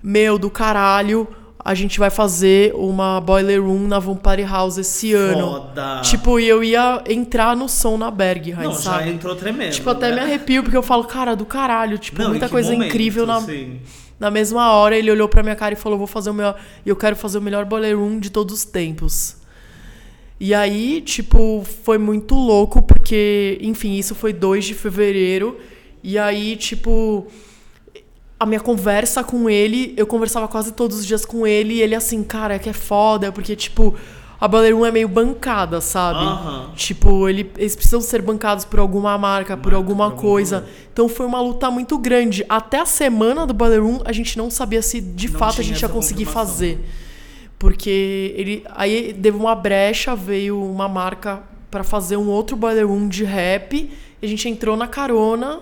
Meu, 0.02 0.38
do 0.38 0.50
caralho, 0.50 1.26
a 1.68 1.74
gente 1.74 1.98
vai 1.98 2.08
fazer 2.08 2.74
uma 2.74 3.20
Boiler 3.20 3.62
Room 3.62 3.86
na 3.86 3.98
Vampire 3.98 4.42
House 4.42 4.78
esse 4.78 5.12
ano. 5.12 5.50
Foda. 5.50 6.00
Tipo, 6.00 6.40
e 6.40 6.48
eu 6.48 6.64
ia 6.64 7.04
entrar 7.06 7.54
no 7.54 7.68
som 7.68 7.98
na 7.98 8.10
Berghain, 8.10 8.68
não, 8.68 8.72
sabe? 8.72 9.04
já 9.04 9.10
entrou 9.10 9.36
tremendo. 9.36 9.72
Tipo, 9.72 9.90
até 9.90 10.08
né? 10.08 10.14
me 10.14 10.20
arrepio, 10.22 10.62
porque 10.62 10.78
eu 10.78 10.82
falo, 10.82 11.04
cara, 11.04 11.36
do 11.36 11.44
caralho, 11.44 11.98
tipo, 11.98 12.22
Não, 12.22 12.30
muita 12.30 12.48
coisa 12.48 12.72
momento, 12.72 12.88
incrível 12.88 13.26
na, 13.26 13.36
assim? 13.36 13.80
na 14.18 14.30
mesma 14.30 14.72
hora. 14.72 14.96
Ele 14.96 15.10
olhou 15.10 15.28
pra 15.28 15.42
minha 15.42 15.54
cara 15.54 15.74
e 15.74 15.76
falou, 15.76 15.98
vou 15.98 16.06
fazer 16.06 16.30
o 16.30 16.34
melhor. 16.34 16.58
Eu 16.86 16.96
quero 16.96 17.14
fazer 17.14 17.36
o 17.36 17.42
melhor 17.42 17.66
boiler 17.66 17.98
room 17.98 18.18
de 18.18 18.30
todos 18.30 18.54
os 18.54 18.64
tempos. 18.64 19.36
E 20.40 20.54
aí, 20.54 21.02
tipo, 21.02 21.66
foi 21.84 21.98
muito 21.98 22.34
louco, 22.34 22.80
porque, 22.80 23.58
enfim, 23.60 23.92
isso 23.98 24.14
foi 24.14 24.32
2 24.32 24.64
de 24.64 24.72
fevereiro. 24.72 25.58
E 26.02 26.16
aí, 26.16 26.56
tipo, 26.56 27.26
a 28.41 28.47
minha 28.47 28.61
conversa 28.61 29.24
com 29.24 29.49
ele, 29.51 29.95
eu 29.97 30.07
conversava 30.07 30.47
quase 30.47 30.72
todos 30.72 30.99
os 30.99 31.07
dias 31.07 31.24
com 31.24 31.47
ele, 31.47 31.74
e 31.74 31.82
ele 31.82 31.95
assim, 31.95 32.22
cara, 32.22 32.55
é 32.55 32.59
que 32.59 32.68
é 32.68 32.72
foda, 32.72 33.32
porque, 33.32 33.57
tipo, 33.57 33.95
a 34.41 34.47
Boiler 34.47 34.76
Room 34.76 34.86
é 34.86 34.93
meio 34.93 35.09
bancada, 35.09 35.80
sabe? 35.80 36.20
Tipo, 36.76 37.28
ele- 37.28 37.51
eles 37.57 37.74
precisam 37.74 38.01
ser 38.01 38.22
bancados 38.22 38.64
por 38.64 38.78
alguma 38.78 39.18
marca, 39.18 39.57
por 39.57 39.72
Marca, 39.72 39.76
alguma 39.76 40.11
por 40.12 40.20
coisa. 40.20 40.61
coisa. 40.61 40.74
Então 40.93 41.09
foi 41.09 41.26
uma 41.26 41.41
luta 41.41 41.68
muito 41.72 41.99
grande. 41.99 42.45
Até 42.49 42.78
a 42.78 42.86
semana 42.86 43.45
do 43.45 43.53
Boiler 43.53 43.82
Room, 43.82 44.01
a 44.05 44.12
gente 44.12 44.39
não 44.39 44.49
sabia 44.51 44.80
se 44.82 45.01
de 45.01 45.28
Não 45.28 45.39
fato 45.39 45.61
a 45.61 45.64
gente 45.64 45.82
ia 45.82 45.89
conseguir 45.89 46.24
fazer. 46.26 46.78
Porque 47.59 48.32
ele 48.36 48.64
aí 48.76 49.12
deu 49.12 49.34
uma 49.34 49.55
brecha, 49.57 50.14
veio 50.14 50.62
uma 50.62 50.89
marca 50.89 51.43
pra 51.70 51.82
fazer 51.82 52.16
um 52.16 52.28
outro 52.28 52.57
Boiler 52.57 52.86
Room 52.86 53.09
de 53.09 53.24
rap, 53.24 53.74
e 54.22 54.26
a 54.26 54.28
gente 54.28 54.49
entrou 54.49 54.76
na 54.76 54.86
carona. 54.86 55.59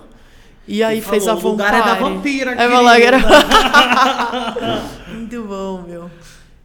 E 0.67 0.83
aí 0.83 0.97
E 0.97 1.01
fez 1.01 1.27
a 1.27 1.35
falou, 1.35 1.49
"O 1.49 1.51
lugar 1.51 1.73
é 1.73 1.81
da 1.81 1.93
vampira, 1.95 2.51
É, 2.51 2.69
falar 2.69 2.97
que 2.97 3.03
era... 3.03 3.19
querida." 3.19 3.39
Muito 5.07 5.43
bom, 5.43 5.83
meu. 5.87 6.11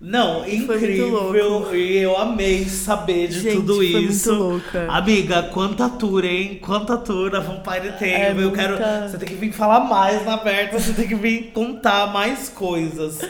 Não, 0.04 0.40
muito 0.40 0.52
incrível. 0.74 1.72
E 1.76 1.96
eu 1.98 2.16
amei 2.18 2.64
saber 2.64 3.28
de 3.28 3.38
Gente, 3.38 3.54
tudo 3.54 3.84
isso. 3.84 4.60
Amiga, 4.88 5.44
quanta 5.44 5.88
tour, 5.88 6.24
hein? 6.24 6.58
Quanta 6.60 6.96
tour 6.96 7.32
a 7.36 7.38
Vampire 7.38 7.92
tem. 8.00 8.12
É 8.12 8.30
eu 8.32 8.34
muita- 8.34 8.56
quero. 8.56 9.08
Você 9.08 9.16
tem 9.16 9.28
que 9.28 9.34
vir 9.36 9.52
falar 9.52 9.78
mais 9.80 10.24
na 10.26 10.34
aberta, 10.34 10.76
você 10.80 10.92
tem 10.92 11.06
que 11.06 11.14
vir 11.14 11.52
contar 11.54 12.08
mais 12.12 12.48
coisas. 12.48 13.20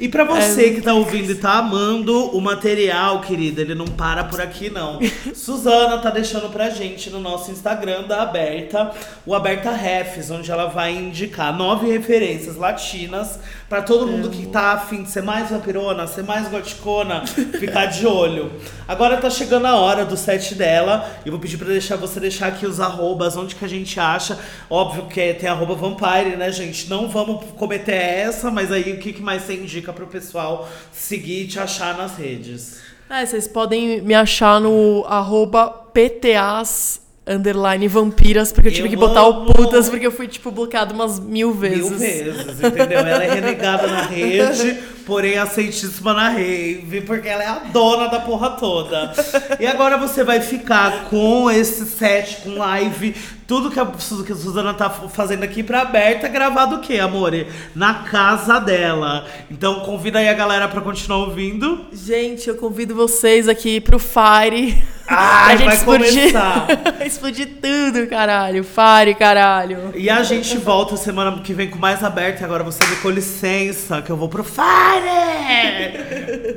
E 0.00 0.08
pra 0.08 0.24
você 0.24 0.66
É 0.66 0.70
que 0.74 0.80
tá 0.82 0.94
ouvindo 0.94 1.30
e 1.30 1.34
tá 1.36 1.54
amando 1.58 2.36
o 2.36 2.40
material, 2.40 3.20
querida, 3.20 3.62
ele 3.62 3.74
não 3.76 3.86
para 3.86 4.24
por 4.24 4.40
aqui, 4.40 4.68
não. 4.68 4.98
Suzana 5.32 5.98
tá 5.98 6.10
deixando 6.10 6.50
pra 6.50 6.70
gente 6.70 7.08
no 7.08 7.20
nosso 7.20 7.52
Instagram 7.52 8.02
da 8.02 8.22
Aberta, 8.22 8.90
o 9.24 9.32
Aberta 9.32 9.70
Refs, 9.70 10.28
onde 10.30 10.50
ela 10.50 10.66
vai 10.66 10.92
indicar 10.92 11.56
nove 11.56 11.86
referências 11.88 12.56
latinas 12.56 13.38
pra 13.68 13.80
todo 13.80 14.08
mundo 14.08 14.28
que 14.28 14.46
tá 14.46 14.72
afim 14.72 15.04
de 15.04 15.10
ser 15.10 15.22
mais 15.22 15.50
vampirona, 15.50 16.06
ser 16.16 16.22
mais 16.24 16.48
goticona, 16.48 17.26
ficar 17.26 17.86
de 17.86 18.06
olho. 18.06 18.50
Agora 18.88 19.18
tá 19.18 19.28
chegando 19.28 19.66
a 19.66 19.76
hora 19.76 20.04
do 20.04 20.16
set 20.16 20.54
dela. 20.54 21.08
E 21.24 21.30
vou 21.30 21.38
pedir 21.38 21.58
pra 21.58 21.68
deixar 21.68 21.96
você 21.96 22.18
deixar 22.18 22.48
aqui 22.48 22.66
os 22.66 22.80
arrobas, 22.80 23.36
onde 23.36 23.54
que 23.54 23.64
a 23.64 23.68
gente 23.68 24.00
acha. 24.00 24.38
Óbvio 24.70 25.06
que 25.06 25.34
tem 25.34 25.48
arroba 25.48 25.74
Vampire, 25.74 26.36
né, 26.36 26.50
gente? 26.50 26.88
Não 26.88 27.08
vamos 27.08 27.44
cometer 27.52 27.94
essa, 27.94 28.50
mas 28.50 28.72
aí 28.72 28.94
o 28.94 28.98
que, 28.98 29.12
que 29.12 29.22
mais 29.22 29.42
você 29.42 29.54
indica 29.54 29.92
pro 29.92 30.06
pessoal 30.06 30.68
seguir 30.90 31.42
e 31.42 31.46
te 31.46 31.60
achar 31.60 31.96
nas 31.96 32.16
redes? 32.16 32.80
É, 33.08 33.24
vocês 33.24 33.46
podem 33.46 34.00
me 34.00 34.14
achar 34.14 34.60
no 34.60 35.04
arroba 35.06 35.68
PTAs 35.68 37.05
underline 37.26 37.88
vampiras, 37.88 38.52
porque 38.52 38.68
eu 38.68 38.72
tive 38.72 38.86
Eu 38.86 38.90
que 38.90 38.96
botar 38.96 39.22
amo. 39.22 39.50
o 39.50 39.52
putas, 39.52 39.88
porque 39.88 40.06
eu 40.06 40.12
fui, 40.12 40.28
tipo, 40.28 40.50
bloqueado 40.50 40.94
umas 40.94 41.18
mil 41.18 41.52
vezes. 41.52 41.90
Mil 41.90 41.98
vezes, 41.98 42.60
entendeu? 42.62 43.00
Ela 43.00 43.24
é 43.24 43.34
renegada 43.34 43.86
na 43.88 44.02
rede, 44.02 44.78
porém 45.04 45.36
aceitíssima 45.36 46.14
na 46.14 46.28
rave, 46.28 47.00
porque 47.04 47.28
ela 47.28 47.42
é 47.42 47.46
a 47.46 47.58
dona 47.72 48.06
da 48.06 48.20
porra 48.20 48.50
toda. 48.50 49.12
E 49.58 49.66
agora 49.66 49.96
você 49.98 50.22
vai 50.22 50.40
ficar 50.40 51.06
com 51.10 51.50
esse 51.50 51.84
set, 51.86 52.42
com 52.42 52.56
live, 52.56 53.14
tudo 53.46 53.70
que 53.70 53.80
a, 53.80 53.86
que 53.86 54.32
a 54.32 54.36
Suzana 54.36 54.72
tá 54.74 54.88
fazendo 54.88 55.42
aqui 55.42 55.62
pra 55.64 55.82
aberta, 55.82 56.28
gravado 56.28 56.76
o 56.76 56.80
quê, 56.80 56.98
amore? 56.98 57.48
Na 57.74 58.04
casa 58.04 58.60
dela. 58.60 59.26
Então 59.50 59.80
convida 59.80 60.20
aí 60.20 60.28
a 60.28 60.34
galera 60.34 60.68
pra 60.68 60.80
continuar 60.80 61.26
ouvindo. 61.26 61.86
Gente, 61.92 62.48
eu 62.48 62.56
convido 62.56 62.94
vocês 62.94 63.48
aqui 63.48 63.80
pro 63.80 63.98
Fire. 63.98 64.80
Ai, 65.08 65.56
vai 65.58 65.74
explodir. 65.74 66.32
começar. 66.32 66.66
explodir 67.06 67.48
tudo, 67.60 68.06
caralho. 68.08 68.64
Fire, 68.64 69.14
caralho. 69.14 69.92
E 69.94 70.10
a 70.10 70.22
gente 70.22 70.56
volta 70.58 70.96
semana 70.96 71.40
que 71.40 71.52
vem 71.52 71.70
com 71.70 71.78
mais 71.78 72.02
aberto. 72.02 72.40
E 72.40 72.44
agora 72.44 72.64
você 72.64 72.84
me 72.86 72.96
com 72.96 73.10
licença, 73.10 74.02
que 74.02 74.10
eu 74.10 74.16
vou 74.16 74.28
pro 74.28 74.42
Fire! 74.42 74.64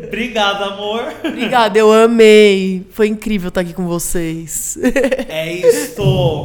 Obrigada, 0.07 0.65
amor. 0.65 1.13
Obrigada, 1.23 1.77
eu 1.77 1.91
amei. 1.91 2.85
Foi 2.91 3.07
incrível 3.07 3.49
estar 3.49 3.61
aqui 3.61 3.73
com 3.73 3.85
vocês. 3.85 4.77
É 5.27 5.51
isto. 5.53 6.43